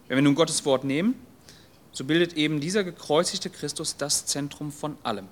Wenn 0.09 0.17
wir 0.17 0.23
nun 0.23 0.35
Gottes 0.35 0.65
Wort 0.65 0.85
nehmen, 0.85 1.15
so 1.93 2.05
bildet 2.05 2.35
eben 2.35 2.61
dieser 2.61 2.85
gekreuzigte 2.85 3.51
Christus 3.51 3.97
das 3.97 4.27
Zentrum 4.27 4.71
von 4.71 4.97
allem. 5.03 5.29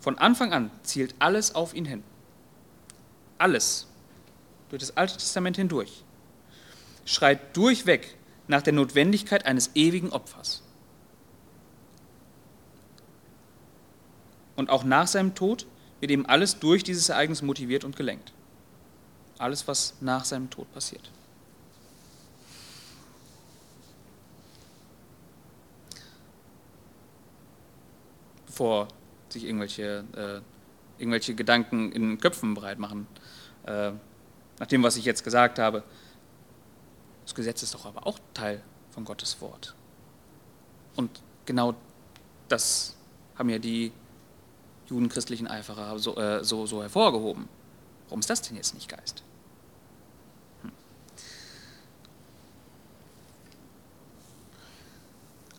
Von 0.00 0.18
Anfang 0.18 0.52
an 0.52 0.70
zielt 0.82 1.14
alles 1.18 1.54
auf 1.54 1.74
ihn 1.74 1.84
hin. 1.84 2.02
Alles, 3.38 3.86
durch 4.68 4.80
das 4.80 4.96
Alte 4.96 5.14
Testament 5.14 5.56
hindurch, 5.56 6.04
schreit 7.04 7.56
durchweg 7.56 8.16
nach 8.48 8.62
der 8.62 8.72
Notwendigkeit 8.72 9.46
eines 9.46 9.70
ewigen 9.74 10.10
Opfers. 10.10 10.62
Und 14.56 14.70
auch 14.70 14.84
nach 14.84 15.06
seinem 15.06 15.34
Tod 15.34 15.66
wird 16.00 16.12
eben 16.12 16.26
alles 16.26 16.58
durch 16.58 16.84
dieses 16.84 17.08
Ereignis 17.08 17.42
motiviert 17.42 17.84
und 17.84 17.96
gelenkt. 17.96 18.32
Alles, 19.38 19.66
was 19.66 19.94
nach 20.00 20.24
seinem 20.24 20.50
Tod 20.50 20.72
passiert. 20.72 21.10
Bevor 28.52 28.88
sich 29.30 29.44
irgendwelche, 29.44 30.04
äh, 30.14 31.00
irgendwelche 31.00 31.34
Gedanken 31.34 31.90
in 31.90 32.18
Köpfen 32.18 32.52
breit 32.52 32.78
machen, 32.78 33.06
äh, 33.64 33.92
nach 34.58 34.66
dem, 34.66 34.82
was 34.82 34.98
ich 34.98 35.06
jetzt 35.06 35.24
gesagt 35.24 35.58
habe, 35.58 35.82
das 37.24 37.34
Gesetz 37.34 37.62
ist 37.62 37.72
doch 37.72 37.86
aber 37.86 38.06
auch 38.06 38.18
Teil 38.34 38.60
von 38.90 39.06
Gottes 39.06 39.40
Wort. 39.40 39.74
Und 40.96 41.22
genau 41.46 41.74
das 42.50 42.94
haben 43.36 43.48
ja 43.48 43.58
die 43.58 43.90
judenchristlichen 44.90 45.48
Eiferer 45.48 45.98
so, 45.98 46.14
äh, 46.18 46.44
so, 46.44 46.66
so 46.66 46.82
hervorgehoben. 46.82 47.48
Warum 48.08 48.20
ist 48.20 48.28
das 48.28 48.42
denn 48.42 48.56
jetzt 48.56 48.74
nicht 48.74 48.86
Geist? 48.86 49.22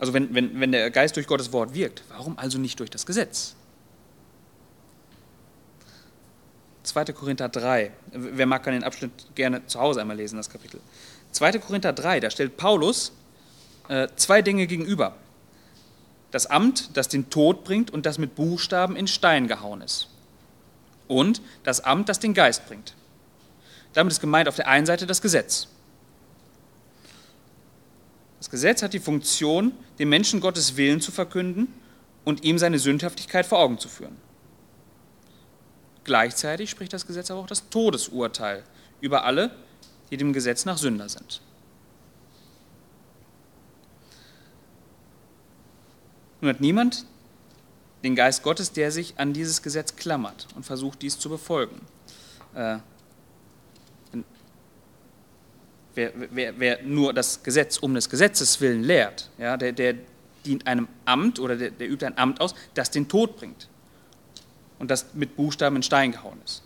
Also 0.03 0.13
wenn, 0.13 0.35
wenn, 0.35 0.59
wenn 0.59 0.73
der 0.73 0.91
Geist 0.91 1.15
durch 1.15 1.27
Gottes 1.27 1.53
Wort 1.53 1.73
wirkt, 1.73 2.03
warum 2.09 2.37
also 2.37 2.57
nicht 2.57 2.77
durch 2.81 2.89
das 2.89 3.05
Gesetz? 3.05 3.55
2. 6.83 7.05
Korinther 7.13 7.47
3. 7.47 7.89
Wer 8.11 8.45
mag, 8.45 8.63
kann 8.63 8.73
den 8.73 8.83
Abschnitt 8.83 9.13
gerne 9.33 9.65
zu 9.65 9.79
Hause 9.79 10.01
einmal 10.01 10.17
lesen, 10.17 10.35
das 10.35 10.49
Kapitel. 10.49 10.81
2. 11.31 11.53
Korinther 11.59 11.93
3, 11.93 12.19
da 12.19 12.29
stellt 12.29 12.57
Paulus 12.57 13.13
äh, 13.87 14.09
zwei 14.17 14.41
Dinge 14.41 14.67
gegenüber 14.67 15.15
das 16.31 16.47
Amt, 16.47 16.97
das 16.97 17.07
den 17.07 17.29
Tod 17.29 17.63
bringt 17.63 17.89
und 17.89 18.05
das 18.05 18.17
mit 18.17 18.35
Buchstaben 18.35 18.97
in 18.97 19.07
Stein 19.07 19.47
gehauen 19.47 19.79
ist. 19.79 20.09
Und 21.07 21.41
das 21.63 21.79
Amt, 21.79 22.09
das 22.09 22.19
den 22.19 22.33
Geist 22.33 22.67
bringt. 22.67 22.93
Damit 23.93 24.11
ist 24.11 24.19
gemeint 24.19 24.49
auf 24.49 24.57
der 24.57 24.67
einen 24.67 24.85
Seite 24.85 25.07
das 25.07 25.21
Gesetz. 25.21 25.69
Das 28.43 28.49
Gesetz 28.49 28.83
hat 28.83 28.91
die 28.91 28.99
Funktion, 28.99 29.71
dem 29.99 30.09
Menschen 30.09 30.41
Gottes 30.41 30.75
Willen 30.75 30.99
zu 30.99 31.13
verkünden 31.13 31.73
und 32.25 32.43
ihm 32.43 32.57
seine 32.57 32.77
Sündhaftigkeit 32.77 33.45
vor 33.45 33.59
Augen 33.59 33.79
zu 33.79 33.87
führen. 33.87 34.17
Gleichzeitig 36.03 36.69
spricht 36.69 36.91
das 36.91 37.07
Gesetz 37.07 37.31
aber 37.31 37.39
auch 37.39 37.47
das 37.47 37.69
Todesurteil 37.69 38.65
über 38.99 39.23
alle, 39.23 39.55
die 40.11 40.17
dem 40.17 40.33
Gesetz 40.33 40.65
nach 40.65 40.77
Sünder 40.77 41.07
sind. 41.07 41.41
Nun 46.41 46.49
hat 46.49 46.59
niemand 46.59 47.05
den 48.03 48.13
Geist 48.13 48.43
Gottes, 48.43 48.73
der 48.73 48.91
sich 48.91 49.17
an 49.17 49.31
dieses 49.31 49.61
Gesetz 49.61 49.95
klammert 49.95 50.49
und 50.53 50.65
versucht, 50.65 51.01
dies 51.01 51.17
zu 51.17 51.29
befolgen. 51.29 51.79
Äh, 52.55 52.79
wer, 55.95 56.11
wer, 56.31 56.59
wer, 56.59 56.83
nur 56.83 57.13
das 57.13 57.43
Gesetz 57.43 57.77
um 57.77 57.93
des 57.93 58.09
Gesetzes 58.09 58.59
willen 58.61 58.83
lehrt, 58.83 59.29
ja, 59.37 59.57
der, 59.57 59.71
der 59.71 59.95
dient 60.45 60.67
einem 60.67 60.87
Amt 61.05 61.39
oder 61.39 61.55
der, 61.55 61.71
der 61.71 61.89
übt 61.89 62.05
ein 62.05 62.17
Amt 62.17 62.41
aus, 62.41 62.53
das 62.73 62.91
den 62.91 63.07
Tod 63.07 63.37
bringt 63.37 63.69
und 64.79 64.91
das 64.91 65.13
mit 65.13 65.35
Buchstaben 65.35 65.77
in 65.77 65.83
Stein 65.83 66.11
gehauen 66.11 66.39
ist. 66.43 66.61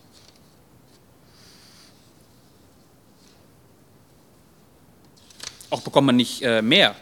Auch 5.69 5.81
bekommt 5.81 6.07
man 6.07 6.15
nicht 6.15 6.41
äh, 6.43 6.61
mehr 6.61 6.95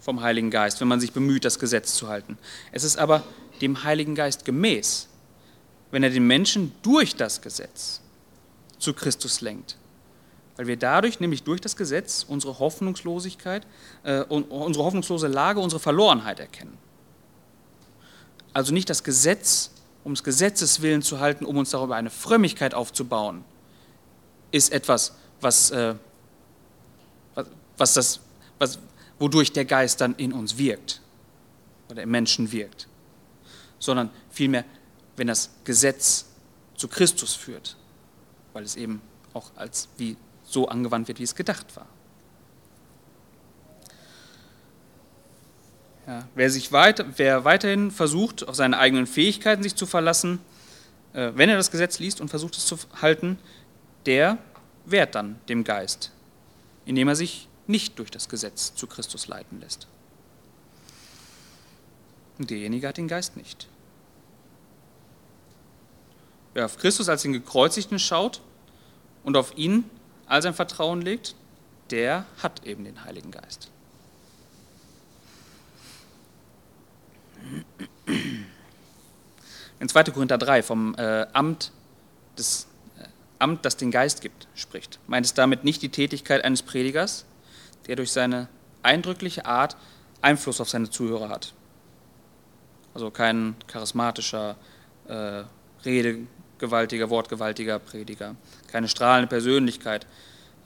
vom 0.00 0.20
Heiligen 0.20 0.50
Geist, 0.50 0.80
wenn 0.80 0.88
man 0.88 1.00
sich 1.00 1.12
bemüht, 1.12 1.44
das 1.44 1.58
Gesetz 1.58 1.94
zu 1.94 2.08
halten. 2.08 2.36
Es 2.72 2.84
ist 2.84 2.98
aber 2.98 3.22
dem 3.60 3.84
Heiligen 3.84 4.14
Geist 4.14 4.44
gemäß, 4.44 5.08
wenn 5.90 6.02
er 6.02 6.10
den 6.10 6.26
Menschen 6.26 6.72
durch 6.82 7.14
das 7.14 7.40
Gesetz 7.40 8.00
zu 8.78 8.92
Christus 8.92 9.40
lenkt. 9.40 9.76
Weil 10.56 10.66
wir 10.66 10.76
dadurch, 10.76 11.20
nämlich 11.20 11.42
durch 11.42 11.60
das 11.60 11.76
Gesetz, 11.76 12.24
unsere 12.26 12.58
Hoffnungslosigkeit, 12.58 13.66
äh, 14.04 14.20
unsere 14.22 14.84
hoffnungslose 14.84 15.26
Lage, 15.26 15.60
unsere 15.60 15.80
Verlorenheit 15.80 16.38
erkennen. 16.40 16.78
Also 18.52 18.72
nicht 18.72 18.88
das 18.88 19.02
Gesetz 19.02 19.70
um 20.04 20.12
des 20.12 20.22
Gesetzes 20.22 20.82
willen 20.82 21.02
zu 21.02 21.18
halten, 21.18 21.46
um 21.46 21.56
uns 21.56 21.70
darüber 21.70 21.96
eine 21.96 22.10
Frömmigkeit 22.10 22.74
aufzubauen, 22.74 23.42
ist 24.50 24.70
etwas, 24.70 25.14
was, 25.40 25.70
äh, 25.70 25.94
was, 27.34 27.46
was 27.78 27.94
das, 27.94 28.20
was, 28.58 28.78
wodurch 29.18 29.52
der 29.52 29.64
Geist 29.64 30.00
dann 30.02 30.14
in 30.16 30.32
uns 30.32 30.58
wirkt 30.58 31.00
oder 31.88 32.02
im 32.02 32.10
Menschen 32.10 32.52
wirkt, 32.52 32.86
sondern 33.78 34.10
vielmehr, 34.30 34.64
wenn 35.16 35.26
das 35.26 35.50
Gesetz 35.64 36.26
zu 36.76 36.86
Christus 36.86 37.34
führt, 37.34 37.76
weil 38.52 38.64
es 38.64 38.76
eben 38.76 39.00
auch 39.32 39.50
als 39.56 39.88
wie 39.96 40.16
so 40.54 40.68
angewandt 40.68 41.08
wird, 41.08 41.18
wie 41.18 41.24
es 41.24 41.34
gedacht 41.34 41.76
war. 41.76 41.86
Ja, 46.06 46.28
wer, 46.34 46.50
sich 46.50 46.72
weit, 46.72 47.04
wer 47.18 47.44
weiterhin 47.44 47.90
versucht, 47.90 48.46
auf 48.46 48.54
seine 48.54 48.78
eigenen 48.78 49.06
Fähigkeiten 49.06 49.62
sich 49.62 49.74
zu 49.74 49.86
verlassen, 49.86 50.38
äh, 51.14 51.32
wenn 51.34 51.48
er 51.48 51.56
das 51.56 51.70
Gesetz 51.70 51.98
liest 51.98 52.20
und 52.20 52.28
versucht 52.28 52.56
es 52.56 52.66
zu 52.66 52.78
halten, 53.00 53.38
der 54.06 54.38
wehrt 54.84 55.14
dann 55.14 55.38
dem 55.48 55.64
Geist, 55.64 56.10
indem 56.84 57.08
er 57.08 57.16
sich 57.16 57.48
nicht 57.66 57.98
durch 57.98 58.10
das 58.10 58.28
Gesetz 58.28 58.74
zu 58.74 58.86
Christus 58.86 59.28
leiten 59.28 59.60
lässt. 59.60 59.86
Und 62.38 62.50
derjenige 62.50 62.88
hat 62.88 62.98
den 62.98 63.08
Geist 63.08 63.36
nicht. 63.36 63.68
Wer 66.52 66.66
auf 66.66 66.76
Christus 66.76 67.08
als 67.08 67.22
den 67.22 67.32
Gekreuzigten 67.32 67.98
schaut 67.98 68.42
und 69.22 69.36
auf 69.36 69.56
ihn 69.56 69.88
all 70.26 70.42
sein 70.42 70.54
Vertrauen 70.54 71.02
legt, 71.02 71.34
der 71.90 72.24
hat 72.42 72.64
eben 72.64 72.84
den 72.84 73.04
Heiligen 73.04 73.30
Geist. 73.30 73.70
In 79.80 79.88
2. 79.88 80.04
Korinther 80.04 80.38
3 80.38 80.62
vom 80.62 80.94
äh, 80.96 81.26
Amt, 81.32 81.72
des, 82.38 82.66
äh, 82.98 83.06
Amt, 83.38 83.64
das 83.64 83.76
den 83.76 83.90
Geist 83.90 84.22
gibt, 84.22 84.48
spricht, 84.54 84.98
meint 85.06 85.26
es 85.26 85.34
damit 85.34 85.64
nicht 85.64 85.82
die 85.82 85.90
Tätigkeit 85.90 86.42
eines 86.42 86.62
Predigers, 86.62 87.24
der 87.86 87.96
durch 87.96 88.12
seine 88.12 88.48
eindrückliche 88.82 89.44
Art 89.46 89.76
Einfluss 90.22 90.60
auf 90.60 90.70
seine 90.70 90.88
Zuhörer 90.88 91.28
hat. 91.28 91.52
Also 92.94 93.10
kein 93.10 93.56
charismatischer, 93.66 94.56
äh, 95.08 95.42
redegewaltiger, 96.54 97.10
wortgewaltiger 97.10 97.78
Prediger, 97.78 98.36
keine 98.70 98.88
strahlende 98.88 99.28
Persönlichkeit, 99.28 100.06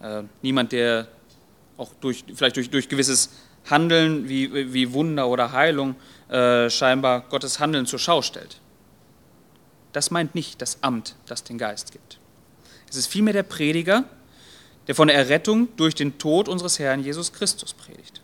äh, 0.02 0.22
niemand, 0.42 0.72
der 0.72 1.08
auch 1.76 1.90
durch, 2.00 2.24
vielleicht 2.34 2.56
durch, 2.56 2.70
durch 2.70 2.88
gewisses 2.88 3.30
Handeln 3.68 4.28
wie, 4.28 4.72
wie 4.72 4.92
Wunder 4.92 5.28
oder 5.28 5.52
Heilung 5.52 5.96
äh, 6.28 6.70
scheinbar 6.70 7.22
Gottes 7.28 7.60
Handeln 7.60 7.86
zur 7.86 7.98
Schau 7.98 8.22
stellt. 8.22 8.60
Das 9.92 10.10
meint 10.10 10.34
nicht 10.34 10.60
das 10.62 10.82
Amt, 10.82 11.16
das 11.26 11.44
den 11.44 11.58
Geist 11.58 11.92
gibt. 11.92 12.18
Es 12.88 12.96
ist 12.96 13.06
vielmehr 13.06 13.32
der 13.32 13.42
Prediger, 13.42 14.04
der 14.86 14.94
von 14.94 15.08
der 15.08 15.16
Errettung 15.16 15.68
durch 15.76 15.94
den 15.94 16.18
Tod 16.18 16.48
unseres 16.48 16.78
Herrn 16.78 17.02
Jesus 17.02 17.32
Christus 17.32 17.74
predigt. 17.74 18.22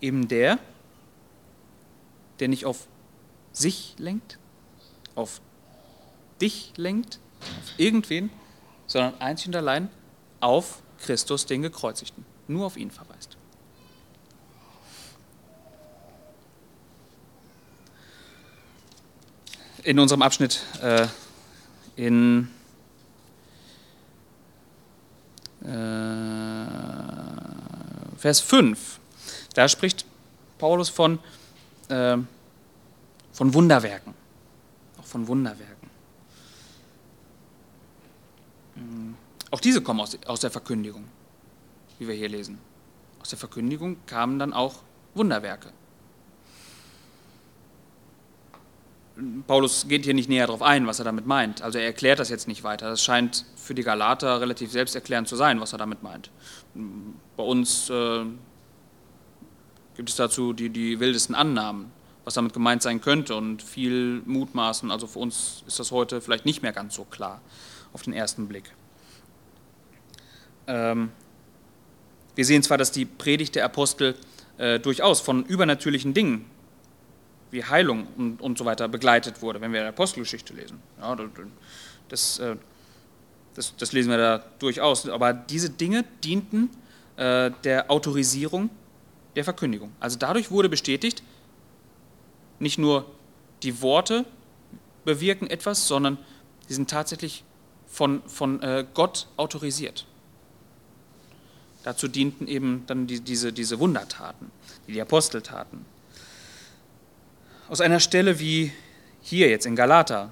Eben 0.00 0.28
der, 0.28 0.58
der 2.38 2.48
nicht 2.48 2.66
auf 2.66 2.86
sich 3.52 3.94
lenkt, 3.98 4.38
auf 5.16 5.40
dich 6.40 6.72
lenkt, 6.76 7.18
auf 7.40 7.72
irgendwen, 7.78 8.30
sondern 8.86 9.20
einzig 9.20 9.48
und 9.48 9.56
allein 9.56 9.90
auf 10.40 10.82
Christus, 10.98 11.46
den 11.46 11.62
Gekreuzigten. 11.62 12.24
Nur 12.46 12.66
auf 12.66 12.76
ihn 12.76 12.90
verweist. 12.90 13.36
In 19.82 19.98
unserem 19.98 20.22
Abschnitt 20.22 20.62
äh, 20.82 21.06
in 21.96 22.48
äh, 25.62 25.66
Vers 28.16 28.40
5, 28.40 29.00
da 29.54 29.68
spricht 29.68 30.04
Paulus 30.58 30.88
von, 30.88 31.20
äh, 31.88 32.16
von 33.32 33.54
Wunderwerken. 33.54 34.14
Auch 35.06 35.10
von 35.10 35.28
Wunderwerken. 35.28 35.90
Hm, 38.74 39.14
auch 39.50 39.60
diese 39.60 39.80
kommen 39.80 40.00
aus, 40.00 40.18
aus 40.26 40.40
der 40.40 40.50
Verkündigung, 40.50 41.04
wie 41.98 42.08
wir 42.08 42.14
hier 42.14 42.28
lesen. 42.28 42.58
Aus 43.20 43.30
der 43.30 43.38
Verkündigung 43.38 43.98
kamen 44.06 44.38
dann 44.38 44.52
auch 44.52 44.82
Wunderwerke. 45.14 45.72
Paulus 49.46 49.88
geht 49.88 50.04
hier 50.04 50.12
nicht 50.12 50.28
näher 50.28 50.46
darauf 50.46 50.60
ein, 50.60 50.86
was 50.86 50.98
er 50.98 51.06
damit 51.06 51.26
meint. 51.26 51.62
Also 51.62 51.78
er 51.78 51.86
erklärt 51.86 52.18
das 52.18 52.28
jetzt 52.28 52.48
nicht 52.48 52.64
weiter. 52.64 52.90
Das 52.90 53.02
scheint 53.02 53.46
für 53.56 53.74
die 53.74 53.82
Galater 53.82 54.40
relativ 54.42 54.70
selbsterklärend 54.70 55.26
zu 55.26 55.36
sein, 55.36 55.58
was 55.60 55.72
er 55.72 55.78
damit 55.78 56.02
meint. 56.02 56.30
Bei 57.36 57.42
uns 57.42 57.88
äh, 57.88 58.24
gibt 59.94 60.10
es 60.10 60.16
dazu 60.16 60.52
die, 60.52 60.68
die 60.68 61.00
wildesten 61.00 61.34
Annahmen, 61.34 61.92
was 62.26 62.34
damit 62.34 62.52
gemeint 62.52 62.82
sein 62.82 63.00
könnte 63.00 63.36
und 63.36 63.62
viel 63.62 64.20
Mutmaßen. 64.26 64.90
Also 64.90 65.06
für 65.06 65.20
uns 65.20 65.62
ist 65.68 65.78
das 65.78 65.92
heute 65.92 66.20
vielleicht 66.20 66.44
nicht 66.44 66.60
mehr 66.60 66.72
ganz 66.72 66.96
so 66.96 67.04
klar 67.04 67.40
auf 67.92 68.02
den 68.02 68.12
ersten 68.12 68.48
Blick. 68.48 68.64
Ähm, 70.66 71.12
wir 72.34 72.44
sehen 72.44 72.64
zwar, 72.64 72.78
dass 72.78 72.90
die 72.90 73.04
Predigt 73.04 73.54
der 73.54 73.64
Apostel 73.64 74.16
äh, 74.58 74.80
durchaus 74.80 75.20
von 75.20 75.44
übernatürlichen 75.44 76.14
Dingen 76.14 76.46
wie 77.52 77.62
Heilung 77.62 78.08
und, 78.16 78.40
und 78.40 78.58
so 78.58 78.64
weiter 78.64 78.88
begleitet 78.88 79.40
wurde, 79.40 79.60
wenn 79.60 79.72
wir 79.72 79.82
die 79.82 79.86
Apostelgeschichte 79.86 80.52
lesen. 80.52 80.82
Ja, 81.00 81.16
das, 82.08 82.40
äh, 82.40 82.56
das, 83.54 83.76
das, 83.76 83.92
lesen 83.92 84.10
wir 84.10 84.18
da 84.18 84.38
durchaus. 84.58 85.08
Aber 85.08 85.32
diese 85.32 85.70
Dinge 85.70 86.04
dienten 86.24 86.70
äh, 87.16 87.52
der 87.62 87.88
Autorisierung 87.88 88.68
der 89.36 89.44
Verkündigung. 89.44 89.92
Also 90.00 90.18
dadurch 90.18 90.50
wurde 90.50 90.68
bestätigt, 90.68 91.22
nicht 92.58 92.78
nur 92.78 93.06
die 93.62 93.80
Worte 93.82 94.24
bewirken 95.04 95.46
etwas, 95.46 95.86
sondern 95.86 96.18
sie 96.66 96.74
sind 96.74 96.90
tatsächlich 96.90 97.44
von, 97.86 98.22
von 98.26 98.62
äh, 98.62 98.84
Gott 98.94 99.28
autorisiert. 99.36 100.06
Dazu 101.84 102.08
dienten 102.08 102.48
eben 102.48 102.84
dann 102.86 103.06
die, 103.06 103.20
diese, 103.20 103.52
diese 103.52 103.78
Wundertaten, 103.78 104.50
die 104.86 104.92
die 104.92 105.00
Apostel 105.00 105.42
taten 105.42 105.84
aus 107.68 107.80
einer 107.80 108.00
Stelle 108.00 108.38
wie 108.38 108.72
hier 109.22 109.48
jetzt 109.48 109.66
in 109.66 109.76
Galata 109.76 110.30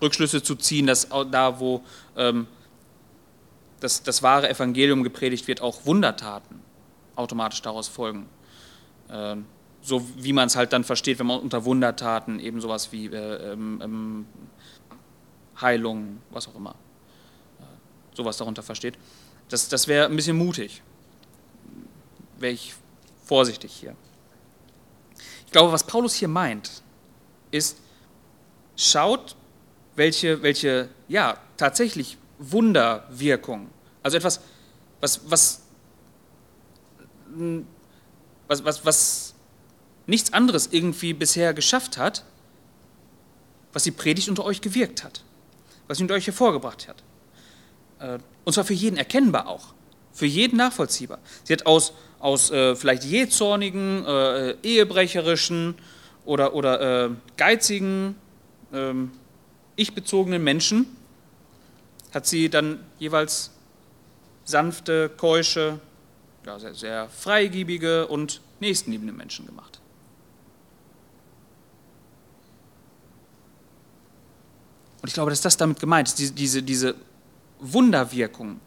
Rückschlüsse 0.00 0.42
zu 0.42 0.54
ziehen, 0.54 0.86
dass 0.86 1.08
da, 1.30 1.60
wo 1.60 1.82
ähm, 2.16 2.46
das, 3.80 4.02
das 4.02 4.22
wahre 4.22 4.48
Evangelium 4.48 5.02
gepredigt 5.02 5.48
wird, 5.48 5.60
auch 5.60 5.86
Wundertaten 5.86 6.60
automatisch 7.16 7.62
daraus 7.62 7.88
folgen. 7.88 8.26
Ähm, 9.10 9.46
so 9.82 10.06
wie 10.16 10.32
man 10.32 10.48
es 10.48 10.56
halt 10.56 10.72
dann 10.72 10.84
versteht, 10.84 11.18
wenn 11.18 11.26
man 11.26 11.40
unter 11.40 11.64
Wundertaten 11.64 12.40
eben 12.40 12.60
sowas 12.60 12.92
wie 12.92 13.06
äh, 13.06 13.52
ähm, 13.52 13.80
ähm 13.82 14.26
Heilung, 15.60 16.20
was 16.30 16.46
auch 16.46 16.54
immer, 16.54 16.76
äh, 17.58 17.64
sowas 18.14 18.36
darunter 18.36 18.62
versteht. 18.62 18.96
Das, 19.48 19.68
das 19.68 19.88
wäre 19.88 20.06
ein 20.06 20.14
bisschen 20.16 20.36
mutig. 20.36 20.82
Wäre 22.38 22.52
ich 22.52 22.74
vorsichtig 23.24 23.72
hier. 23.72 23.96
Ich 25.46 25.52
glaube, 25.52 25.72
was 25.72 25.84
Paulus 25.84 26.14
hier 26.14 26.28
meint, 26.28 26.82
ist, 27.50 27.78
schaut, 28.76 29.34
welche, 29.96 30.42
welche 30.42 30.88
ja, 31.08 31.38
tatsächlich 31.56 32.18
Wunderwirkung, 32.38 33.68
also 34.02 34.16
etwas, 34.16 34.40
was, 35.00 35.20
was, 35.30 35.62
was, 38.46 38.64
was, 38.64 38.84
was 38.84 39.34
nichts 40.08 40.32
anderes 40.32 40.68
irgendwie 40.72 41.12
bisher 41.12 41.54
geschafft 41.54 41.98
hat, 41.98 42.24
was 43.72 43.84
die 43.84 43.90
Predigt 43.92 44.28
unter 44.28 44.44
euch 44.44 44.60
gewirkt 44.60 45.04
hat, 45.04 45.22
was 45.86 45.98
sie 45.98 46.04
unter 46.04 46.14
euch 46.14 46.26
hervorgebracht 46.26 46.88
hat. 46.88 47.02
Äh, 48.00 48.18
und 48.44 48.52
zwar 48.52 48.64
für 48.64 48.74
jeden 48.74 48.96
erkennbar 48.96 49.46
auch, 49.46 49.74
für 50.12 50.26
jeden 50.26 50.56
nachvollziehbar. 50.56 51.20
Sie 51.44 51.52
hat 51.52 51.66
aus 51.66 51.92
aus 52.20 52.50
äh, 52.50 52.74
vielleicht 52.74 53.04
jähzornigen, 53.04 54.04
äh, 54.04 54.56
ehebrecherischen 54.62 55.74
oder, 56.24 56.54
oder 56.54 57.06
äh, 57.06 57.10
geizigen, 57.36 58.16
ähm, 58.72 59.12
ich-bezogenen 59.76 60.42
Menschen 60.42 60.86
hat 62.12 62.26
sie 62.26 62.48
dann 62.48 62.80
jeweils 62.98 63.52
sanfte, 64.44 65.10
keusche, 65.16 65.78
ja, 66.44 66.58
sehr, 66.58 66.74
sehr 66.74 67.08
freigiebige 67.08 68.08
und 68.08 68.40
nächstenliebende 68.60 69.12
Menschen 69.12 69.46
gemacht. 69.46 69.80
Und 75.08 75.12
ich 75.12 75.14
glaube, 75.14 75.30
dass 75.30 75.40
das 75.40 75.56
damit 75.56 75.80
gemeint 75.80 76.06
ist, 76.06 76.18
diese, 76.18 76.34
diese, 76.34 76.62
diese 76.62 76.94
Wunderwirkung, 77.60 78.60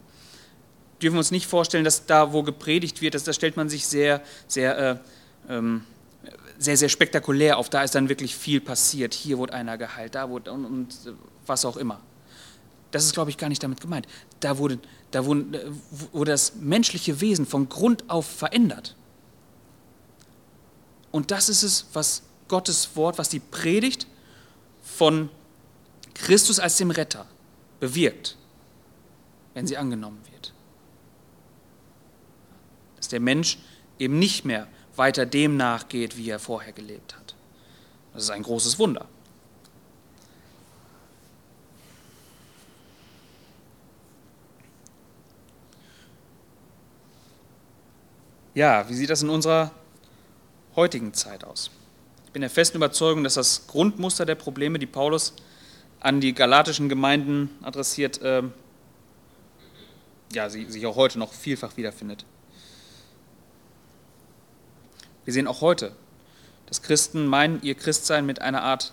dürfen 1.00 1.14
wir 1.14 1.18
uns 1.18 1.30
nicht 1.30 1.46
vorstellen, 1.46 1.84
dass 1.84 2.04
da, 2.04 2.32
wo 2.32 2.42
gepredigt 2.42 3.00
wird, 3.00 3.14
das, 3.14 3.22
das 3.22 3.36
stellt 3.36 3.56
man 3.56 3.68
sich 3.68 3.86
sehr, 3.86 4.20
sehr, 4.48 4.76
äh, 4.76 4.96
ähm, 5.48 5.84
sehr, 6.58 6.76
sehr 6.76 6.88
spektakulär 6.88 7.58
auf. 7.58 7.70
Da 7.70 7.84
ist 7.84 7.94
dann 7.94 8.08
wirklich 8.08 8.34
viel 8.34 8.60
passiert. 8.60 9.14
Hier 9.14 9.38
wurde 9.38 9.52
einer 9.52 9.78
geheilt, 9.78 10.16
da 10.16 10.30
wurde 10.30 10.50
und, 10.50 10.64
und 10.64 10.88
was 11.46 11.64
auch 11.64 11.76
immer. 11.76 12.00
Das 12.90 13.04
ist, 13.04 13.12
glaube 13.12 13.30
ich, 13.30 13.38
gar 13.38 13.48
nicht 13.48 13.62
damit 13.62 13.80
gemeint. 13.80 14.08
Da 14.40 14.58
wurde, 14.58 14.80
da 15.12 15.24
wurde, 15.24 15.72
wurde 16.10 16.32
das 16.32 16.56
menschliche 16.56 17.20
Wesen 17.20 17.46
von 17.46 17.68
Grund 17.68 18.10
auf 18.10 18.26
verändert. 18.26 18.96
Und 21.12 21.30
das 21.30 21.48
ist 21.48 21.62
es, 21.62 21.86
was 21.92 22.24
Gottes 22.48 22.96
Wort, 22.96 23.18
was 23.18 23.28
die 23.28 23.38
Predigt 23.38 24.08
von 24.82 25.30
Christus 26.14 26.58
als 26.58 26.76
dem 26.76 26.90
Retter 26.90 27.26
bewirkt, 27.80 28.36
wenn 29.54 29.66
sie 29.66 29.76
angenommen 29.76 30.20
wird 30.30 30.32
der 33.12 33.20
Mensch 33.20 33.58
eben 33.98 34.18
nicht 34.18 34.44
mehr 34.44 34.66
weiter 34.96 35.26
dem 35.26 35.56
nachgeht, 35.56 36.16
wie 36.16 36.28
er 36.30 36.38
vorher 36.38 36.72
gelebt 36.72 37.16
hat. 37.16 37.34
Das 38.12 38.24
ist 38.24 38.30
ein 38.30 38.42
großes 38.42 38.78
Wunder. 38.78 39.06
Ja, 48.54 48.86
wie 48.88 48.94
sieht 48.94 49.08
das 49.08 49.22
in 49.22 49.30
unserer 49.30 49.70
heutigen 50.76 51.14
Zeit 51.14 51.42
aus? 51.42 51.70
Ich 52.26 52.32
bin 52.32 52.42
der 52.42 52.50
festen 52.50 52.76
Überzeugung, 52.76 53.24
dass 53.24 53.34
das 53.34 53.66
Grundmuster 53.66 54.26
der 54.26 54.34
Probleme, 54.34 54.78
die 54.78 54.86
Paulus 54.86 55.32
an 56.02 56.20
die 56.20 56.34
galatischen 56.34 56.88
Gemeinden 56.88 57.48
adressiert, 57.62 58.20
äh, 58.22 58.42
ja, 60.32 60.50
sich 60.50 60.84
auch 60.86 60.96
heute 60.96 61.18
noch 61.18 61.32
vielfach 61.32 61.76
wiederfindet. 61.76 62.24
Wir 65.24 65.32
sehen 65.32 65.46
auch 65.46 65.60
heute, 65.60 65.94
dass 66.66 66.82
Christen 66.82 67.26
meinen, 67.26 67.62
ihr 67.62 67.76
Christsein 67.76 68.26
mit 68.26 68.40
einer 68.40 68.62
Art 68.62 68.92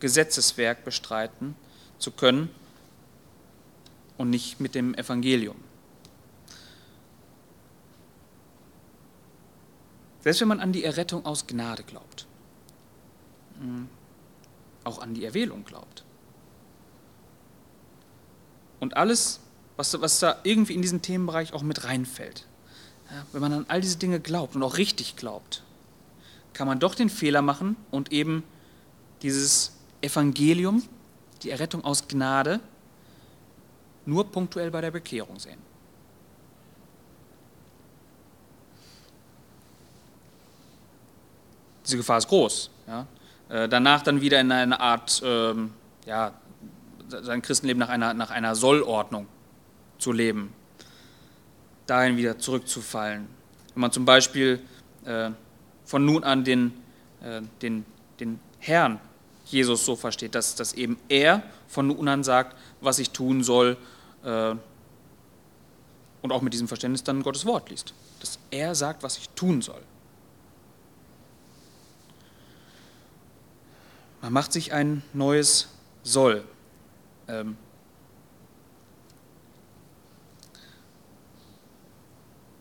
Gesetzeswerk 0.00 0.84
bestreiten 0.84 1.54
zu 1.98 2.10
können 2.10 2.50
und 4.16 4.30
nicht 4.30 4.58
mit 4.58 4.74
dem 4.74 4.94
Evangelium. 4.94 5.56
Selbst 10.22 10.40
wenn 10.40 10.48
man 10.48 10.60
an 10.60 10.72
die 10.72 10.82
Errettung 10.82 11.24
aus 11.24 11.46
Gnade 11.46 11.84
glaubt, 11.84 12.26
hm, 13.60 13.88
auch 14.82 14.98
an 14.98 15.14
die 15.14 15.24
Erwählung 15.24 15.64
glaubt. 15.64 16.04
Und 18.80 18.96
alles, 18.96 19.40
was, 19.76 20.00
was 20.00 20.20
da 20.20 20.36
irgendwie 20.42 20.74
in 20.74 20.82
diesen 20.82 21.02
Themenbereich 21.02 21.52
auch 21.52 21.62
mit 21.62 21.84
reinfällt. 21.84 22.46
Ja, 23.10 23.24
wenn 23.32 23.40
man 23.40 23.52
an 23.52 23.64
all 23.68 23.80
diese 23.80 23.96
Dinge 23.96 24.20
glaubt 24.20 24.54
und 24.54 24.62
auch 24.62 24.76
richtig 24.76 25.16
glaubt, 25.16 25.62
kann 26.52 26.66
man 26.66 26.78
doch 26.78 26.94
den 26.94 27.08
Fehler 27.08 27.42
machen 27.42 27.76
und 27.90 28.12
eben 28.12 28.44
dieses 29.22 29.72
Evangelium, 30.00 30.82
die 31.42 31.50
Errettung 31.50 31.84
aus 31.84 32.06
Gnade, 32.08 32.60
nur 34.06 34.30
punktuell 34.30 34.70
bei 34.70 34.80
der 34.80 34.90
Bekehrung 34.90 35.38
sehen. 35.38 35.58
Diese 41.84 41.96
Gefahr 41.96 42.18
ist 42.18 42.28
groß. 42.28 42.70
Ja? 42.86 43.06
Äh, 43.48 43.68
danach 43.68 44.02
dann 44.02 44.20
wieder 44.20 44.40
in 44.40 44.52
eine 44.52 44.78
Art, 44.78 45.22
ähm, 45.24 45.72
ja, 46.04 46.32
sein 47.08 47.42
Christenleben 47.42 47.78
nach 47.78 47.88
einer, 47.88 48.14
nach 48.14 48.30
einer 48.30 48.54
Sollordnung 48.54 49.26
zu 49.98 50.12
leben, 50.12 50.52
dahin 51.86 52.16
wieder 52.16 52.38
zurückzufallen. 52.38 53.26
Wenn 53.74 53.80
man 53.80 53.92
zum 53.92 54.04
Beispiel 54.04 54.60
äh, 55.04 55.30
von 55.84 56.04
nun 56.04 56.24
an 56.24 56.44
den, 56.44 56.72
äh, 57.22 57.42
den, 57.62 57.84
den 58.20 58.40
Herrn 58.58 59.00
Jesus 59.44 59.84
so 59.84 59.96
versteht, 59.96 60.34
dass, 60.34 60.54
dass 60.54 60.74
eben 60.74 60.98
er 61.08 61.42
von 61.66 61.86
nun 61.86 62.08
an 62.08 62.22
sagt, 62.22 62.56
was 62.80 62.98
ich 62.98 63.10
tun 63.10 63.42
soll, 63.42 63.76
äh, 64.24 64.54
und 66.22 66.32
auch 66.32 66.42
mit 66.42 66.52
diesem 66.52 66.68
Verständnis 66.68 67.04
dann 67.04 67.22
Gottes 67.22 67.46
Wort 67.46 67.70
liest. 67.70 67.94
Dass 68.20 68.38
er 68.50 68.74
sagt, 68.74 69.02
was 69.02 69.16
ich 69.18 69.28
tun 69.30 69.62
soll. 69.62 69.80
Man 74.20 74.32
macht 74.32 74.52
sich 74.52 74.72
ein 74.72 75.02
neues 75.12 75.68
Soll. 76.02 76.44
Ähm, 77.28 77.56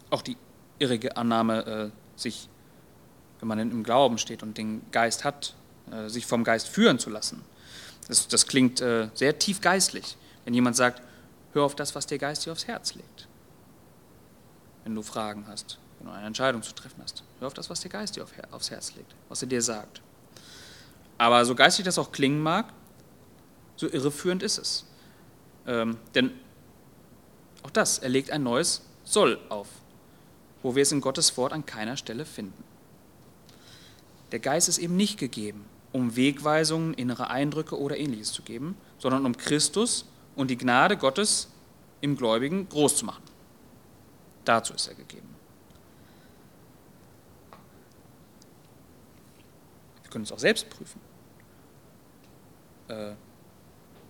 auch 0.09 0.22
die 0.22 0.38
irrige 0.80 1.18
Annahme, 1.18 1.65
äh, 1.65 2.20
sich, 2.20 2.49
wenn 3.39 3.47
man 3.47 3.59
im 3.59 3.84
Glauben 3.84 4.18
steht 4.18 4.43
und 4.43 4.57
den 4.57 4.82
Geist 4.91 5.24
hat, 5.24 5.55
äh, 5.91 6.09
sich 6.09 6.26
vom 6.26 6.43
Geist 6.43 6.68
führen 6.68 6.99
zu 6.99 7.09
lassen. 7.09 7.43
Das, 8.07 8.28
das 8.28 8.47
klingt 8.47 8.82
äh, 8.82 9.09
sehr 9.13 9.38
tief 9.39 9.61
geistlich, 9.61 10.18
wenn 10.45 10.53
jemand 10.53 10.76
sagt, 10.76 11.01
hör 11.53 11.63
auf 11.63 11.76
das, 11.76 11.95
was 11.95 12.07
der 12.07 12.18
Geist 12.18 12.45
dir 12.45 12.51
aufs 12.51 12.68
Herz 12.68 12.95
legt. 12.95 13.28
Wenn 14.84 14.95
du 14.95 15.01
Fragen 15.01 15.45
hast, 15.47 15.80
wenn 15.97 16.07
du 16.07 16.13
eine 16.13 16.28
Entscheidung 16.28 16.61
zu 16.61 16.74
treffen 16.74 17.01
hast, 17.03 17.24
hör 17.39 17.47
auf 17.47 17.53
das, 17.53 17.70
was 17.70 17.82
der 17.82 17.91
Geist 17.91 18.15
dir 18.15 18.26
aufs 18.51 18.72
Herz 18.72 18.95
legt, 18.95 19.13
was 19.28 19.41
er 19.41 19.47
dir 19.47 19.61
sagt. 19.61 20.01
Aber 21.18 21.43
so 21.45 21.55
geistig 21.55 21.84
das 21.84 21.97
auch 21.97 22.11
klingen 22.11 22.41
mag, 22.41 22.72
so 23.78 23.88
irreführend 23.88 24.43
ist 24.43 24.57
es. 24.57 24.86
Ähm, 25.65 25.97
denn 26.13 26.32
auch 27.63 27.71
das, 27.71 27.99
er 27.99 28.09
legt 28.09 28.32
ein 28.32 28.43
neues 28.43 28.82
Soll 29.03 29.39
auf 29.47 29.67
wo 30.63 30.75
wir 30.75 30.84
es 30.84 30.91
in 30.91 31.01
Gottes 31.01 31.38
Wort 31.38 31.53
an 31.53 31.65
keiner 31.65 31.97
Stelle 31.97 32.25
finden. 32.25 32.63
Der 34.32 34.39
Geist 34.39 34.67
ist 34.67 34.78
eben 34.78 34.97
nicht 34.97 35.17
gegeben, 35.17 35.65
um 35.93 36.15
Wegweisungen, 36.15 36.93
innere 36.93 37.30
Eindrücke 37.30 37.80
oder 37.80 37.97
ähnliches 37.97 38.34
zu 38.34 38.41
geben, 38.41 38.75
sondern 38.97 39.25
um 39.25 39.38
Christus 39.38 40.05
und 40.36 40.49
die 40.49 40.57
Gnade 40.57 40.97
Gottes 40.97 41.49
im 42.01 42.17
Gläubigen 42.17 42.67
groß 42.67 42.97
zu 42.97 43.05
machen. 43.05 43.23
Dazu 44.43 44.73
ist 44.73 44.88
er 44.88 44.95
gegeben. 44.95 45.30
Wir 50.03 50.11
können 50.11 50.23
es 50.25 50.32
auch 50.32 50.39
selbst 50.39 50.69
prüfen. 50.69 50.99
Äh, 52.89 53.13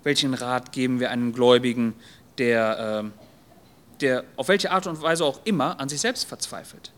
welchen 0.03 0.33
Rat 0.33 0.71
geben 0.71 0.99
wir 0.99 1.11
einem 1.11 1.33
Gläubigen, 1.33 1.93
der 2.37 3.03
äh, 3.05 3.23
der 4.01 4.23
auf 4.35 4.47
welche 4.47 4.71
Art 4.71 4.87
und 4.87 5.01
Weise 5.01 5.25
auch 5.25 5.41
immer 5.43 5.79
an 5.79 5.89
sich 5.89 6.01
selbst 6.01 6.25
verzweifelt. 6.25 6.91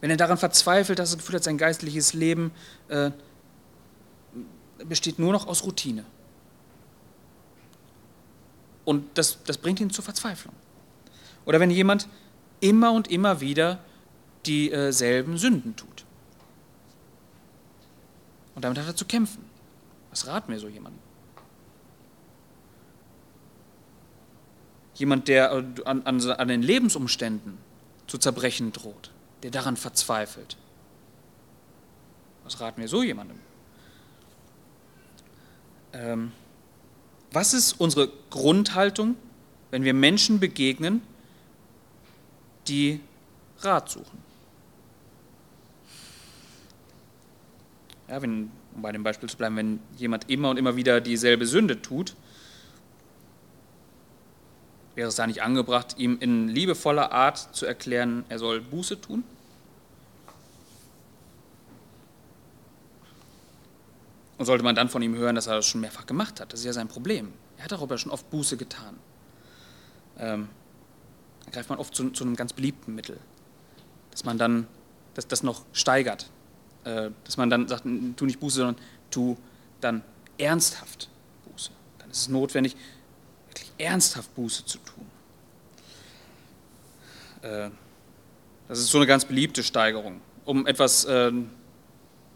Wenn 0.00 0.10
er 0.10 0.16
daran 0.16 0.36
verzweifelt, 0.36 0.98
dass 0.98 1.10
er 1.12 1.16
das 1.16 1.24
Gefühl 1.24 1.36
hat, 1.36 1.44
sein 1.44 1.58
geistliches 1.58 2.12
Leben 2.12 2.52
äh, 2.88 3.10
besteht 4.84 5.18
nur 5.18 5.32
noch 5.32 5.46
aus 5.46 5.64
Routine. 5.64 6.04
Und 8.84 9.16
das, 9.16 9.42
das 9.44 9.56
bringt 9.56 9.80
ihn 9.80 9.90
zur 9.90 10.04
Verzweiflung. 10.04 10.54
Oder 11.46 11.58
wenn 11.58 11.70
jemand 11.70 12.08
immer 12.60 12.92
und 12.92 13.08
immer 13.10 13.40
wieder 13.40 13.78
dieselben 14.44 15.34
äh, 15.34 15.38
Sünden 15.38 15.74
tut. 15.76 16.04
Und 18.54 18.64
damit 18.64 18.78
hat 18.78 18.86
er 18.86 18.96
zu 18.96 19.06
kämpfen. 19.06 19.53
Was 20.14 20.28
raten 20.28 20.52
wir 20.52 20.60
so 20.60 20.68
jemandem? 20.68 21.02
Jemand, 24.94 25.26
der 25.26 25.50
äh, 25.50 25.64
an, 25.86 26.02
an, 26.02 26.30
an 26.30 26.46
den 26.46 26.62
Lebensumständen 26.62 27.58
zu 28.06 28.18
zerbrechen 28.18 28.70
droht, 28.70 29.10
der 29.42 29.50
daran 29.50 29.76
verzweifelt. 29.76 30.56
Was 32.44 32.60
raten 32.60 32.80
wir 32.80 32.86
so 32.86 33.02
jemandem? 33.02 33.40
Ähm, 35.94 36.30
was 37.32 37.52
ist 37.52 37.80
unsere 37.80 38.08
Grundhaltung, 38.30 39.16
wenn 39.72 39.82
wir 39.82 39.94
Menschen 39.94 40.38
begegnen, 40.38 41.02
die 42.68 43.00
Rat 43.58 43.90
suchen? 43.90 44.22
Ja, 48.06 48.22
wenn, 48.22 48.52
um 48.74 48.82
bei 48.82 48.92
dem 48.92 49.02
Beispiel 49.02 49.28
zu 49.28 49.36
bleiben, 49.36 49.56
wenn 49.56 49.80
jemand 49.96 50.30
immer 50.30 50.50
und 50.50 50.56
immer 50.56 50.76
wieder 50.76 51.00
dieselbe 51.00 51.46
Sünde 51.46 51.80
tut, 51.80 52.14
Wäre 54.94 55.08
es 55.08 55.16
da 55.16 55.26
nicht 55.26 55.42
angebracht, 55.42 55.96
ihm 55.98 56.18
in 56.20 56.48
liebevoller 56.48 57.10
Art 57.10 57.54
zu 57.54 57.66
erklären, 57.66 58.24
er 58.28 58.38
soll 58.38 58.60
Buße 58.60 59.00
tun? 59.00 59.24
Und 64.38 64.46
sollte 64.46 64.64
man 64.64 64.74
dann 64.74 64.88
von 64.88 65.02
ihm 65.02 65.14
hören, 65.16 65.34
dass 65.34 65.46
er 65.46 65.56
das 65.56 65.66
schon 65.66 65.80
mehrfach 65.80 66.06
gemacht 66.06 66.40
hat? 66.40 66.52
Das 66.52 66.60
ist 66.60 66.66
ja 66.66 66.72
sein 66.72 66.88
Problem. 66.88 67.32
Er 67.56 67.64
hat 67.64 67.72
darüber 67.72 67.98
schon 67.98 68.12
oft 68.12 68.28
Buße 68.30 68.56
getan. 68.56 68.96
Ähm, 70.18 70.48
da 71.44 71.50
greift 71.50 71.68
man 71.68 71.78
oft 71.78 71.94
zu, 71.94 72.10
zu, 72.10 72.24
einem 72.24 72.36
ganz 72.36 72.52
beliebten 72.52 72.94
Mittel, 72.94 73.18
dass 74.12 74.24
man 74.24 74.38
dann 74.38 74.68
das, 75.14 75.26
das 75.26 75.42
noch 75.42 75.64
steigert. 75.72 76.30
Äh, 76.84 77.10
dass 77.24 77.36
man 77.36 77.48
dann 77.48 77.66
sagt, 77.66 77.84
tu 78.16 78.26
nicht 78.26 78.38
Buße, 78.40 78.56
sondern 78.56 78.76
tu 79.10 79.36
dann 79.80 80.02
ernsthaft 80.36 81.08
Buße. 81.46 81.70
Dann 81.98 82.10
ist 82.10 82.18
es 82.18 82.28
notwendig, 82.28 82.76
wirklich 83.48 83.72
ernsthaft 83.78 84.34
Buße 84.34 84.66
zu 84.66 84.78
tun. 84.78 85.06
Äh, 87.42 87.70
das 88.68 88.80
ist 88.80 88.88
so 88.88 88.98
eine 88.98 89.06
ganz 89.06 89.24
beliebte 89.24 89.62
Steigerung. 89.62 90.20
Um 90.44 90.66
etwas 90.66 91.06
äh, 91.06 91.32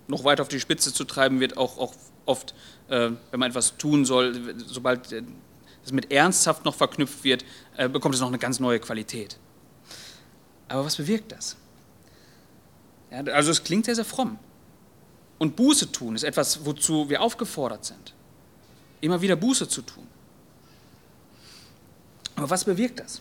noch 0.07 0.24
weiter 0.24 0.42
auf 0.42 0.49
die 0.49 0.61
Spitze 0.61 0.94
zu 0.94 1.05
treiben, 1.05 1.40
wird 1.40 1.57
auch, 1.57 1.92
oft, 2.24 2.55
wenn 2.88 3.18
man 3.32 3.51
etwas 3.51 3.76
tun 3.76 4.07
soll, 4.07 4.55
sobald 4.66 5.12
es 5.12 5.92
mit 5.92 6.11
ernsthaft 6.11 6.64
noch 6.64 6.74
verknüpft 6.74 7.24
wird, 7.24 7.44
bekommt 7.90 8.14
es 8.14 8.20
noch 8.22 8.28
eine 8.28 8.38
ganz 8.38 8.61
neue 8.61 8.80
Qualität. 8.80 9.38
Aber 10.68 10.84
was 10.86 10.96
bewirkt 10.96 11.32
das? 11.32 11.57
Ja, 13.11 13.22
also 13.32 13.50
es 13.50 13.62
klingt 13.64 13.84
sehr, 13.84 13.94
sehr 13.94 14.04
fromm. 14.04 14.38
Und 15.38 15.56
Buße 15.56 15.92
tun 15.92 16.16
ist 16.16 16.24
etwas, 16.24 16.64
wozu 16.64 17.09
wir 17.09 17.22
aufgefordert 17.22 17.84
sind. 17.84 18.14
Immer 19.00 19.20
wieder 19.20 19.36
Buße 19.36 19.68
zu 19.68 19.82
tun. 19.82 20.06
Aber 22.34 22.50
was 22.50 22.64
bewirkt 22.64 23.00
das? 23.00 23.20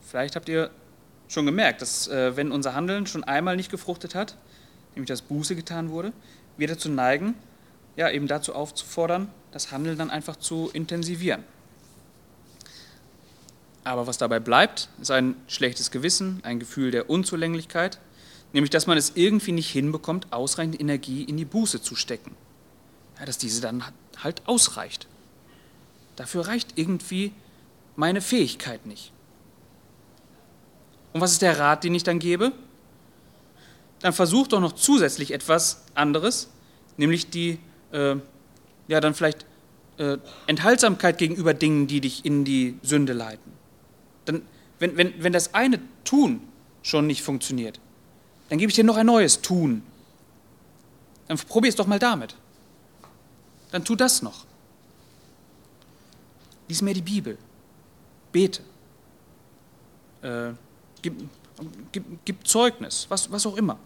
Vielleicht 0.00 0.36
habt 0.36 0.48
ihr 0.48 0.70
schon 1.28 1.46
gemerkt, 1.46 1.80
dass 1.80 2.06
äh, 2.08 2.36
wenn 2.36 2.52
unser 2.52 2.74
Handeln 2.74 3.06
schon 3.06 3.24
einmal 3.24 3.56
nicht 3.56 3.70
gefruchtet 3.70 4.14
hat, 4.14 4.36
nämlich 4.94 5.08
dass 5.08 5.22
Buße 5.22 5.56
getan 5.56 5.90
wurde, 5.90 6.12
wir 6.58 6.68
dazu 6.68 6.90
neigen, 6.90 7.34
ja 7.96 8.10
eben 8.10 8.26
dazu 8.26 8.54
aufzufordern, 8.54 9.30
das 9.50 9.70
Handeln 9.70 9.96
dann 9.96 10.10
einfach 10.10 10.36
zu 10.36 10.70
intensivieren. 10.72 11.44
Aber 13.84 14.06
was 14.06 14.18
dabei 14.18 14.38
bleibt, 14.38 14.88
ist 15.00 15.10
ein 15.10 15.34
schlechtes 15.48 15.90
Gewissen, 15.90 16.40
ein 16.44 16.60
Gefühl 16.60 16.90
der 16.90 17.10
Unzulänglichkeit 17.10 17.98
Nämlich, 18.52 18.70
dass 18.70 18.86
man 18.86 18.98
es 18.98 19.12
irgendwie 19.14 19.52
nicht 19.52 19.70
hinbekommt, 19.70 20.32
ausreichend 20.32 20.78
Energie 20.78 21.24
in 21.24 21.36
die 21.36 21.44
Buße 21.44 21.80
zu 21.80 21.96
stecken. 21.96 22.34
Ja, 23.18 23.24
dass 23.24 23.38
diese 23.38 23.60
dann 23.60 23.84
halt 24.18 24.42
ausreicht. 24.46 25.06
Dafür 26.16 26.46
reicht 26.46 26.78
irgendwie 26.78 27.32
meine 27.96 28.20
Fähigkeit 28.20 28.84
nicht. 28.84 29.12
Und 31.12 31.20
was 31.20 31.32
ist 31.32 31.42
der 31.42 31.58
Rat, 31.58 31.84
den 31.84 31.94
ich 31.94 32.04
dann 32.04 32.18
gebe? 32.18 32.52
Dann 34.00 34.12
versuch 34.12 34.48
doch 34.48 34.60
noch 34.60 34.72
zusätzlich 34.72 35.32
etwas 35.32 35.82
anderes, 35.94 36.48
nämlich 36.96 37.30
die, 37.30 37.58
äh, 37.92 38.16
ja, 38.88 39.00
dann 39.00 39.14
vielleicht 39.14 39.46
äh, 39.98 40.18
Enthaltsamkeit 40.46 41.18
gegenüber 41.18 41.54
Dingen, 41.54 41.86
die 41.86 42.00
dich 42.00 42.24
in 42.24 42.44
die 42.44 42.78
Sünde 42.82 43.12
leiten. 43.12 43.52
Wenn, 44.82 44.96
wenn, 44.96 45.22
wenn 45.22 45.32
das 45.32 45.54
eine 45.54 45.78
Tun 46.02 46.40
schon 46.82 47.06
nicht 47.06 47.22
funktioniert, 47.22 47.78
dann 48.48 48.58
gebe 48.58 48.68
ich 48.68 48.74
dir 48.74 48.82
noch 48.82 48.96
ein 48.96 49.06
neues 49.06 49.40
Tun. 49.40 49.84
Dann 51.28 51.38
probier 51.38 51.68
es 51.68 51.76
doch 51.76 51.86
mal 51.86 52.00
damit. 52.00 52.34
Dann 53.70 53.84
tu 53.84 53.94
das 53.94 54.22
noch. 54.22 54.44
Lies 56.66 56.82
mir 56.82 56.94
die 56.94 57.00
Bibel. 57.00 57.38
Bete. 58.32 58.60
Äh, 60.20 60.50
gib, 61.00 61.28
gib, 61.92 62.04
gib 62.24 62.44
Zeugnis, 62.44 63.06
was, 63.08 63.30
was 63.30 63.46
auch 63.46 63.56
immer. 63.56 63.78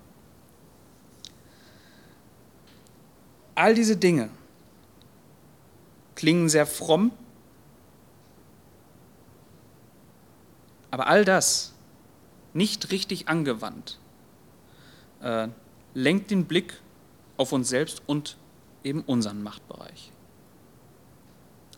All 3.55 3.75
diese 3.75 3.99
Dinge 3.99 4.31
klingen 6.15 6.49
sehr 6.49 6.65
fromm, 6.65 7.11
aber 10.97 11.09
all 11.09 11.27
das 11.27 11.75
nicht 12.55 12.91
richtig 12.91 13.29
angewandt 13.29 13.99
äh, 15.21 15.49
lenkt 15.93 16.31
den 16.31 16.47
Blick 16.47 16.81
auf 17.37 17.53
uns 17.53 17.69
selbst 17.69 18.01
und 18.07 18.39
eben 18.83 19.03
unseren 19.03 19.43
Machtbereich. 19.43 20.11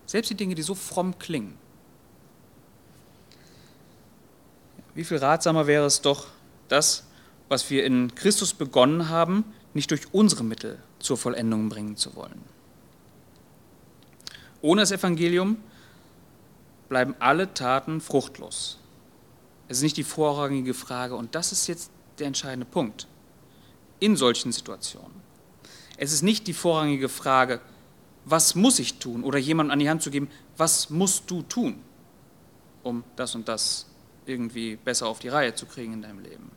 Selbst 0.06 0.30
die 0.30 0.36
Dinge, 0.36 0.54
die 0.54 0.62
so 0.62 0.76
fromm 0.76 1.18
klingen. 1.18 1.58
Wie 4.94 5.02
viel 5.02 5.16
ratsamer 5.16 5.66
wäre 5.66 5.86
es 5.86 6.00
doch, 6.00 6.28
das, 6.68 7.04
was 7.48 7.68
wir 7.70 7.84
in 7.84 8.14
Christus 8.14 8.54
begonnen 8.54 9.08
haben, 9.08 9.44
nicht 9.74 9.90
durch 9.90 10.14
unsere 10.14 10.44
Mittel 10.44 10.80
zur 11.00 11.16
Vollendung 11.16 11.68
bringen 11.68 11.96
zu 11.96 12.14
wollen. 12.14 12.40
Ohne 14.62 14.82
das 14.82 14.92
Evangelium 14.92 15.56
bleiben 16.88 17.16
alle 17.18 17.52
Taten 17.52 18.00
fruchtlos. 18.00 18.78
Es 19.68 19.78
ist 19.78 19.82
nicht 19.82 19.96
die 19.98 20.04
vorrangige 20.04 20.74
Frage 20.74 21.14
und 21.14 21.34
das 21.34 21.52
ist 21.52 21.66
jetzt 21.66 21.90
der 22.18 22.26
entscheidende 22.26 22.66
Punkt 22.66 23.06
in 24.00 24.16
solchen 24.16 24.52
Situationen. 24.52 25.20
Es 25.96 26.12
ist 26.12 26.22
nicht 26.22 26.46
die 26.46 26.54
vorrangige 26.54 27.08
Frage, 27.08 27.60
was 28.24 28.54
muss 28.54 28.78
ich 28.78 28.98
tun 28.98 29.24
oder 29.24 29.38
jemandem 29.38 29.72
an 29.72 29.78
die 29.78 29.90
Hand 29.90 30.02
zu 30.02 30.10
geben, 30.10 30.30
was 30.56 30.90
musst 30.90 31.30
du 31.30 31.42
tun, 31.42 31.82
um 32.82 33.04
das 33.16 33.34
und 33.34 33.48
das 33.48 33.86
irgendwie 34.26 34.76
besser 34.76 35.06
auf 35.06 35.18
die 35.18 35.28
Reihe 35.28 35.54
zu 35.54 35.66
kriegen 35.66 35.94
in 35.94 36.02
deinem 36.02 36.20
Leben. 36.20 36.50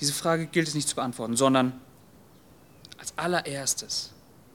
Diese 0.00 0.12
Frage 0.12 0.46
gilt 0.46 0.68
es 0.68 0.74
nicht 0.74 0.88
zu 0.88 0.96
beantworten, 0.96 1.36
sondern 1.36 1.80
als 2.98 3.16
allererstes 3.16 4.12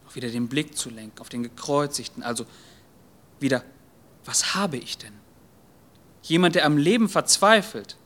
auch 0.07 0.15
wieder 0.15 0.29
den 0.29 0.47
Blick 0.47 0.77
zu 0.77 0.89
lenken 0.89 1.19
auf 1.19 1.29
den 1.29 1.43
Gekreuzigten, 1.43 2.23
also 2.23 2.45
wieder, 3.39 3.63
was 4.25 4.55
habe 4.55 4.77
ich 4.77 4.97
denn? 4.97 5.13
Jemand, 6.23 6.55
der 6.55 6.65
am 6.65 6.77
Leben 6.77 7.09
verzweifelt, 7.09 7.97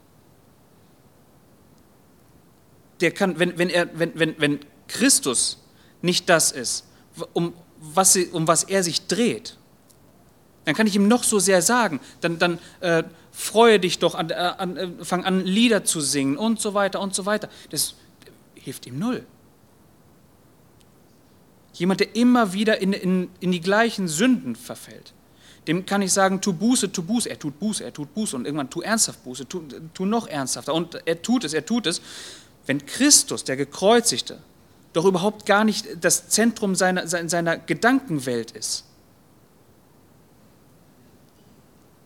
der 3.01 3.11
kann, 3.11 3.39
wenn, 3.39 3.57
wenn, 3.57 3.70
er, 3.70 3.89
wenn, 3.97 4.18
wenn, 4.18 4.39
wenn 4.39 4.59
Christus 4.88 5.61
nicht 6.01 6.30
das 6.30 6.51
ist, 6.51 6.86
um 7.34 7.53
was, 7.80 8.16
um 8.32 8.47
was 8.47 8.63
er 8.63 8.84
sich 8.84 9.07
dreht, 9.07 9.57
dann 10.63 10.76
kann 10.76 10.88
ich 10.88 10.95
ihm 10.95 11.07
noch 11.07 11.24
so 11.24 11.39
sehr 11.39 11.61
sagen, 11.61 11.99
dann, 12.22 12.39
dann 12.39 12.59
äh, 12.80 13.03
freue 13.32 13.80
dich 13.80 13.99
doch, 13.99 14.16
an, 14.16 14.30
äh, 14.30 14.34
an, 14.34 14.78
äh, 14.78 14.89
fang 15.03 15.24
an 15.24 15.45
Lieder 15.45 15.84
zu 15.84 16.01
singen 16.01 16.38
und 16.38 16.59
so 16.59 16.74
weiter 16.74 16.99
und 17.01 17.13
so 17.13 17.26
weiter. 17.26 17.49
Das 17.70 17.95
hilft 18.55 18.88
ihm 18.88 18.97
null. 18.97 19.26
Jemand, 21.74 21.99
der 21.99 22.16
immer 22.16 22.53
wieder 22.53 22.82
in, 22.82 22.93
in, 22.93 23.30
in 23.41 23.51
die 23.51 23.59
gleichen 23.61 24.07
Sünden 24.07 24.55
verfällt, 24.55 25.13
dem 25.68 25.86
kann 25.86 26.01
ich 26.01 26.13
sagen, 26.13 26.41
tu 26.41 26.53
Buße, 26.53 26.91
tu 26.91 27.01
Buße. 27.01 27.30
Er 27.30 27.39
tut 27.39 27.59
Buße, 27.59 27.84
er 27.84 27.93
tut 27.93 28.13
Buße 28.13 28.36
und 28.36 28.45
irgendwann 28.45 28.70
tu 28.70 28.82
ernsthaft 28.82 29.24
Buße, 29.24 29.47
tu, 29.47 29.61
tu 29.93 30.05
noch 30.05 30.28
ernsthafter. 30.28 30.74
Und 30.74 31.01
er 31.07 31.22
tut 31.22 31.43
es, 31.43 31.53
er 31.53 31.66
tut 31.66 31.88
es. 31.88 32.01
Wenn 32.68 32.86
Christus, 32.86 33.43
der 33.43 33.57
Gekreuzigte, 33.57 34.39
doch 34.93 35.05
überhaupt 35.05 35.45
gar 35.45 35.63
nicht 35.63 35.88
das 36.03 36.30
Zentrum 36.30 36.76
seiner, 36.76 37.07
seiner 37.07 37.57
Gedankenwelt 37.57 38.51
ist, 38.51 38.86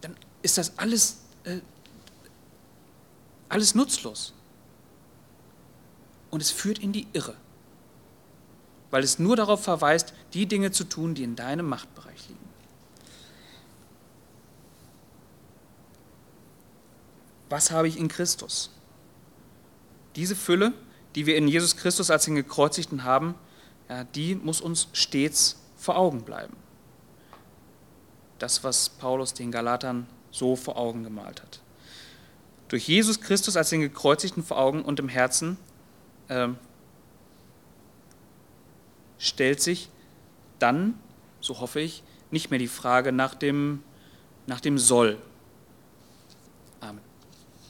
dann 0.01 0.15
ist 0.41 0.57
das 0.57 0.77
alles, 0.77 1.17
äh, 1.43 1.59
alles 3.49 3.75
nutzlos. 3.75 4.33
Und 6.29 6.41
es 6.41 6.51
führt 6.51 6.79
in 6.79 6.93
die 6.93 7.07
Irre, 7.13 7.35
weil 8.89 9.03
es 9.03 9.19
nur 9.19 9.35
darauf 9.35 9.63
verweist, 9.63 10.13
die 10.33 10.45
Dinge 10.45 10.71
zu 10.71 10.83
tun, 10.85 11.13
die 11.13 11.23
in 11.23 11.35
deinem 11.35 11.67
Machtbereich 11.67 12.27
liegen. 12.29 12.38
Was 17.49 17.71
habe 17.71 17.87
ich 17.87 17.97
in 17.97 18.07
Christus? 18.07 18.71
Diese 20.15 20.35
Fülle, 20.35 20.73
die 21.15 21.25
wir 21.25 21.35
in 21.35 21.47
Jesus 21.47 21.75
Christus 21.75 22.11
als 22.11 22.25
den 22.25 22.35
Gekreuzigten 22.35 23.03
haben, 23.03 23.35
ja, 23.89 24.03
die 24.03 24.35
muss 24.35 24.61
uns 24.61 24.87
stets 24.93 25.59
vor 25.75 25.97
Augen 25.97 26.21
bleiben. 26.21 26.55
Das, 28.37 28.63
was 28.63 28.89
Paulus 28.89 29.33
den 29.33 29.51
Galatern 29.51 30.07
so 30.31 30.55
vor 30.55 30.77
Augen 30.77 31.03
gemalt 31.03 31.41
hat. 31.41 31.61
Durch 32.67 32.87
Jesus 32.87 33.19
Christus 33.19 33.57
als 33.57 33.71
den 33.71 33.81
Gekreuzigten 33.81 34.43
vor 34.43 34.59
Augen 34.59 34.83
und 34.83 34.99
im 34.99 35.09
Herzen 35.09 35.57
äh, 36.27 36.49
stellt 39.17 39.59
sich 39.59 39.89
dann, 40.59 40.93
so 41.41 41.59
hoffe 41.59 41.79
ich, 41.79 42.03
nicht 42.29 42.51
mehr 42.51 42.59
die 42.59 42.67
Frage 42.67 43.11
nach 43.11 43.33
dem, 43.33 43.81
nach 44.45 44.59
dem 44.59 44.77
Soll 44.77 45.17